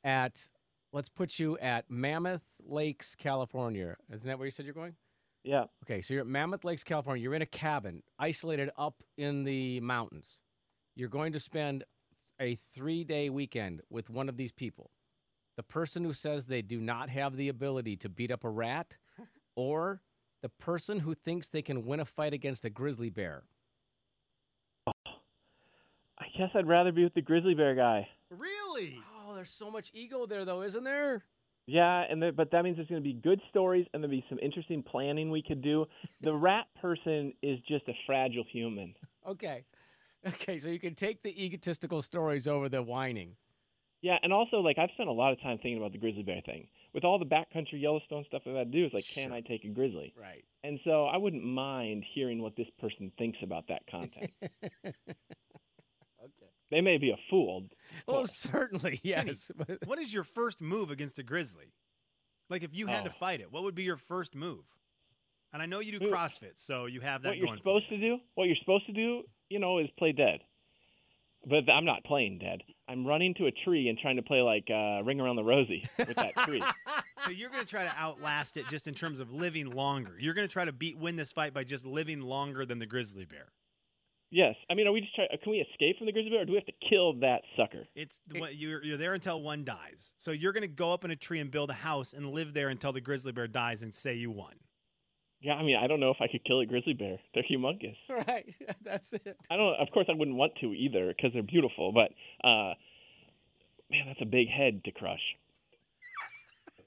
at 0.04 0.50
let's 0.92 1.10
put 1.10 1.40
you 1.40 1.58
at 1.60 1.90
Mammoth 1.90 2.44
Lakes, 2.66 3.16
California. 3.16 3.96
Isn't 4.12 4.28
that 4.28 4.38
where 4.40 4.46
you 4.46 4.52
said 4.52 4.66
you're 4.66 4.74
going? 4.74 4.96
Yeah. 5.44 5.66
Okay, 5.86 6.02
so 6.02 6.14
you're 6.14 6.22
at 6.22 6.28
Mammoth 6.28 6.66
Lakes, 6.66 6.84
California. 6.84 7.22
You're 7.22 7.36
in 7.36 7.42
a 7.44 7.46
cabin, 7.48 8.02
isolated 8.18 8.72
up 8.78 9.04
in 9.18 9.44
the 9.44 9.80
mountains. 9.82 10.42
You're 10.96 11.10
going 11.10 11.34
to 11.34 11.40
spend 11.40 11.84
a 12.40 12.56
three-day 12.56 13.30
weekend 13.30 13.82
with 13.90 14.10
one 14.10 14.28
of 14.30 14.38
these 14.38 14.52
people. 14.52 14.90
The 15.58 15.64
person 15.64 16.04
who 16.04 16.14
says 16.14 16.46
they 16.46 16.62
do 16.62 16.80
not 16.80 17.10
have 17.10 17.38
the 17.38 17.50
ability 17.50 17.98
to 17.98 18.10
beat 18.10 18.32
up 18.32 18.44
a 18.44 18.50
rat, 18.50 18.98
or 19.56 20.02
the 20.42 20.50
person 20.50 21.00
who 21.00 21.14
thinks 21.14 21.50
they 21.50 21.62
can 21.62 21.86
win 21.86 22.00
a 22.00 22.06
fight 22.06 22.34
against 22.34 22.66
a 22.66 22.70
grizzly 22.70 23.10
bear. 23.10 23.44
Oh, 24.88 24.92
I 26.20 26.26
guess 26.38 26.50
I'd 26.54 26.68
rather 26.68 26.92
be 26.92 27.04
with 27.04 27.14
the 27.14 27.22
grizzly 27.22 27.54
bear 27.54 27.76
guy. 27.76 28.08
Really? 28.30 29.00
Oh, 29.26 29.34
there's 29.34 29.50
so 29.50 29.72
much 29.72 29.92
ego 29.94 30.26
there, 30.26 30.46
though, 30.46 30.62
isn't 30.62 30.84
there? 30.84 31.24
Yeah, 31.68 32.04
and 32.10 32.22
the, 32.22 32.32
but 32.32 32.52
that 32.52 32.64
means 32.64 32.76
there's 32.76 32.88
going 32.88 33.02
to 33.02 33.08
be 33.08 33.14
good 33.14 33.42
stories 33.50 33.88
and 33.94 34.04
there'll 34.04 34.16
be 34.16 34.26
some 34.30 34.38
interesting 34.40 34.84
planning 34.84 35.32
we 35.32 35.42
could 35.42 35.62
do. 35.62 35.86
The 36.22 36.34
rat 36.36 36.68
person 36.80 37.34
is 37.42 37.60
just 37.68 37.88
a 37.88 37.94
fragile 38.06 38.44
human. 38.52 38.94
Okay. 39.28 39.66
Okay, 40.28 40.58
so 40.58 40.70
you 40.70 40.80
can 40.80 40.96
take 40.96 41.22
the 41.22 41.44
egotistical 41.44 42.02
stories 42.02 42.48
over 42.48 42.70
the 42.70 42.82
whining. 42.82 43.36
Yeah, 44.02 44.18
and 44.22 44.32
also 44.32 44.58
like 44.58 44.78
I've 44.78 44.92
spent 44.94 45.10
a 45.10 45.14
lot 45.14 45.32
of 45.34 45.42
time 45.42 45.58
thinking 45.58 45.78
about 45.78 45.92
the 45.92 45.98
grizzly 45.98 46.24
bear 46.24 46.42
thing. 46.46 46.68
With 46.94 47.04
all 47.04 47.18
the 47.20 47.26
backcountry 47.26 47.82
Yellowstone 47.82 48.24
stuff 48.28 48.44
I've 48.48 48.56
had 48.56 48.72
to 48.72 48.78
do, 48.78 48.86
it's 48.86 48.94
like, 48.94 49.06
can 49.08 49.34
I 49.34 49.42
take 49.42 49.64
a 49.66 49.68
grizzly? 49.70 50.14
Right. 50.20 50.46
And 50.64 50.80
so 50.86 51.06
I 51.06 51.18
wouldn't 51.18 51.44
mind 51.44 52.06
hearing 52.14 52.42
what 52.42 52.56
this 52.56 52.68
person 52.80 53.12
thinks 53.18 53.38
about 53.44 53.68
that 53.68 53.82
content. 53.92 54.32
okay. 54.86 56.50
they 56.72 56.82
may 56.82 56.98
be 56.98 57.12
a 57.12 57.18
fool. 57.30 57.64
Oh, 58.08 58.14
well, 58.14 58.18
Cool. 58.22 58.28
certainly, 58.28 59.00
yes. 59.04 59.52
What 59.86 60.00
is 60.00 60.14
your 60.14 60.24
first 60.24 60.62
move 60.62 60.92
against 60.92 61.20
a 61.20 61.24
grizzly? 61.24 61.74
Like 62.50 62.64
if 62.64 62.74
you 62.74 62.88
had 62.88 63.04
to 63.06 63.10
Oh. 63.10 63.14
fight 63.20 63.42
it, 63.42 63.52
what 63.52 63.64
would 63.64 63.76
be 63.76 63.84
your 63.84 63.98
first 63.98 64.36
move? 64.36 64.64
And 65.52 65.62
I 65.62 65.66
know 65.68 65.80
you 65.80 65.98
do 66.00 66.12
CrossFit, 66.12 66.54
so 66.58 66.86
you 66.86 67.00
have 67.02 67.22
that 67.24 67.30
going. 67.30 67.42
What 67.42 67.48
you're 67.48 67.58
supposed 67.58 67.86
you. 67.90 67.98
to 67.98 68.04
do, 68.04 68.18
what 68.36 68.44
you're 68.46 68.58
supposed 68.58 68.86
to 68.88 68.92
do, 68.94 69.24
you 69.50 69.60
know, 69.60 69.80
is 69.80 69.88
play 69.98 70.12
dead. 70.12 70.42
But 71.48 71.70
I'm 71.72 71.86
not 71.86 72.04
playing 72.04 72.40
dead. 72.40 72.62
I'm 72.88 73.06
running 73.06 73.34
to 73.36 73.46
a 73.46 73.52
tree 73.52 73.88
and 73.90 73.98
trying 73.98 74.16
to 74.16 74.22
play 74.22 74.42
like 74.42 74.66
uh, 74.70 75.04
Ring 75.04 75.20
Around 75.20 75.36
the 75.36 75.44
Rosie 75.44 75.86
with 75.98 76.16
that 76.16 76.36
tree. 76.38 76.64
So 77.24 77.32
you're 77.32 77.50
going 77.50 77.64
to 77.64 77.70
try 77.70 77.84
to 77.84 77.94
outlast 77.98 78.56
it 78.56 78.68
just 78.70 78.88
in 78.88 78.94
terms 78.94 79.20
of 79.20 79.32
living 79.32 79.72
longer. 79.72 80.16
You're 80.20 80.36
going 80.36 80.48
to 80.48 80.52
try 80.52 80.66
to 80.66 80.74
beat 80.74 80.98
win 80.98 81.16
this 81.16 81.32
fight 81.32 81.54
by 81.56 81.64
just 81.64 81.84
living 81.84 82.22
longer 82.22 82.66
than 82.66 82.78
the 82.78 82.86
grizzly 82.86 83.26
bear. 83.26 83.48
Yes, 84.30 84.56
I 84.70 84.74
mean, 84.74 84.86
are 84.86 84.92
we 84.92 85.02
just 85.02 85.16
try? 85.16 85.26
Can 85.42 85.52
we 85.52 85.66
escape 85.72 85.98
from 85.98 86.08
the 86.08 86.12
grizzly 86.12 86.32
bear, 86.32 86.42
or 86.42 86.46
do 86.46 86.52
we 86.52 86.58
have 86.58 86.66
to 86.66 86.88
kill 86.88 87.14
that 87.22 87.42
sucker? 87.56 87.86
It's 87.96 88.22
what 88.38 88.56
you're 88.58 88.84
you're 88.84 88.98
there 88.98 89.14
until 89.14 89.42
one 89.42 89.64
dies. 89.64 90.14
So 90.18 90.32
you're 90.32 90.52
going 90.52 90.62
to 90.64 90.68
go 90.68 90.92
up 90.92 91.06
in 91.06 91.12
a 91.12 91.16
tree 91.16 91.40
and 91.40 91.50
build 91.50 91.70
a 91.70 91.74
house 91.74 92.14
and 92.14 92.30
live 92.32 92.54
there 92.54 92.68
until 92.70 92.92
the 92.92 93.02
grizzly 93.02 93.32
bear 93.32 93.48
dies 93.48 93.82
and 93.82 93.96
say 93.96 94.14
you 94.14 94.30
won. 94.30 94.54
Yeah, 95.46 95.54
I 95.54 95.64
mean, 95.64 95.76
I 95.76 95.86
don't 95.86 96.00
know 96.00 96.10
if 96.10 96.18
I 96.22 96.28
could 96.28 96.44
kill 96.44 96.60
a 96.62 96.66
grizzly 96.66 96.94
bear. 96.94 97.20
They're 97.36 97.44
humongous. 97.44 97.96
right. 98.28 98.52
That's 98.82 99.14
it. 99.14 99.38
I 99.52 99.56
don't. 99.58 99.76
Of 99.76 99.92
course, 99.94 100.08
I 100.10 100.14
wouldn't 100.14 100.36
want 100.38 100.54
to 100.62 100.74
either 100.74 101.14
because 101.16 101.34
they're 101.34 101.44
beautiful. 101.44 101.92
But 101.92 102.10
uh, 102.44 102.74
man, 103.92 104.08
that's 104.08 104.22
a 104.22 104.26
big 104.26 104.48
head 104.50 104.84
to 104.86 104.92
crush. 104.92 105.22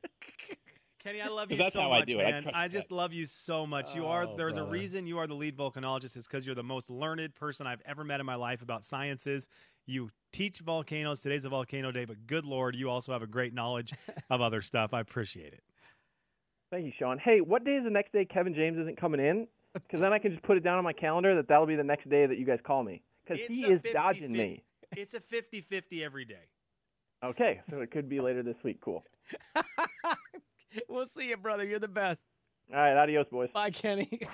Kenny, 1.04 1.20
I 1.20 1.28
love 1.28 1.52
you 1.52 1.58
That's 1.58 1.72
so 1.72 1.82
how 1.82 1.92
I 1.92 2.00
much, 2.00 2.08
do 2.08 2.18
it. 2.18 2.26
I 2.26 2.30
man. 2.32 2.50
I 2.52 2.66
just 2.66 2.90
love 2.90 3.12
you 3.12 3.26
so 3.26 3.64
much. 3.64 3.94
You 3.94 4.06
are 4.06 4.24
Oh, 4.24 4.34
there's 4.36 4.56
a 4.56 4.64
reason 4.64 5.06
you 5.06 5.18
are 5.18 5.28
the 5.28 5.34
lead 5.34 5.56
volcanologist 5.56 6.16
is 6.16 6.26
because 6.26 6.44
you're 6.44 6.56
the 6.56 6.64
most 6.64 6.90
learned 6.90 7.36
person 7.36 7.64
I've 7.64 7.82
ever 7.86 8.02
met 8.02 8.18
in 8.18 8.26
my 8.26 8.34
life 8.34 8.60
about 8.60 8.84
sciences. 8.84 9.48
You 9.86 10.10
teach 10.32 10.58
volcanoes. 10.58 11.20
Today's 11.20 11.44
a 11.44 11.48
volcano 11.48 11.92
day, 11.92 12.04
but 12.06 12.26
good 12.26 12.44
lord, 12.44 12.74
you 12.74 12.90
also 12.90 13.12
have 13.12 13.22
a 13.22 13.28
great 13.28 13.54
knowledge 13.54 13.92
of 14.30 14.40
other 14.40 14.60
stuff. 14.60 14.92
I 14.92 14.98
appreciate 15.00 15.52
it. 15.52 15.62
Thank 16.70 16.84
you, 16.84 16.92
Sean. 16.98 17.18
Hey, 17.18 17.40
what 17.40 17.64
day 17.64 17.76
is 17.76 17.84
the 17.84 17.90
next 17.90 18.12
day 18.12 18.24
Kevin 18.24 18.54
James 18.54 18.78
isn't 18.78 19.00
coming 19.00 19.20
in? 19.20 19.46
Because 19.72 20.00
then 20.00 20.12
I 20.12 20.18
can 20.18 20.32
just 20.32 20.42
put 20.42 20.56
it 20.56 20.64
down 20.64 20.78
on 20.78 20.84
my 20.84 20.92
calendar 20.92 21.34
that 21.36 21.48
that'll 21.48 21.66
be 21.66 21.76
the 21.76 21.84
next 21.84 22.08
day 22.08 22.26
that 22.26 22.38
you 22.38 22.44
guys 22.44 22.58
call 22.64 22.82
me. 22.82 23.02
Because 23.24 23.42
he 23.46 23.64
is 23.64 23.80
dodging 23.92 24.30
50-50. 24.30 24.36
me. 24.36 24.62
It's 24.96 25.14
a 25.14 25.20
50-50 25.20 26.02
every 26.02 26.24
day. 26.24 26.34
Okay, 27.24 27.60
so 27.70 27.80
it 27.80 27.90
could 27.90 28.08
be 28.08 28.20
later 28.20 28.42
this 28.42 28.56
week. 28.62 28.80
Cool. 28.80 29.04
we'll 30.88 31.06
see 31.06 31.28
you, 31.28 31.36
brother. 31.36 31.64
You're 31.64 31.78
the 31.78 31.88
best. 31.88 32.24
All 32.72 32.78
right, 32.78 32.96
adios, 32.96 33.26
boys. 33.30 33.50
Bye, 33.52 33.70
Kenny. 33.70 34.20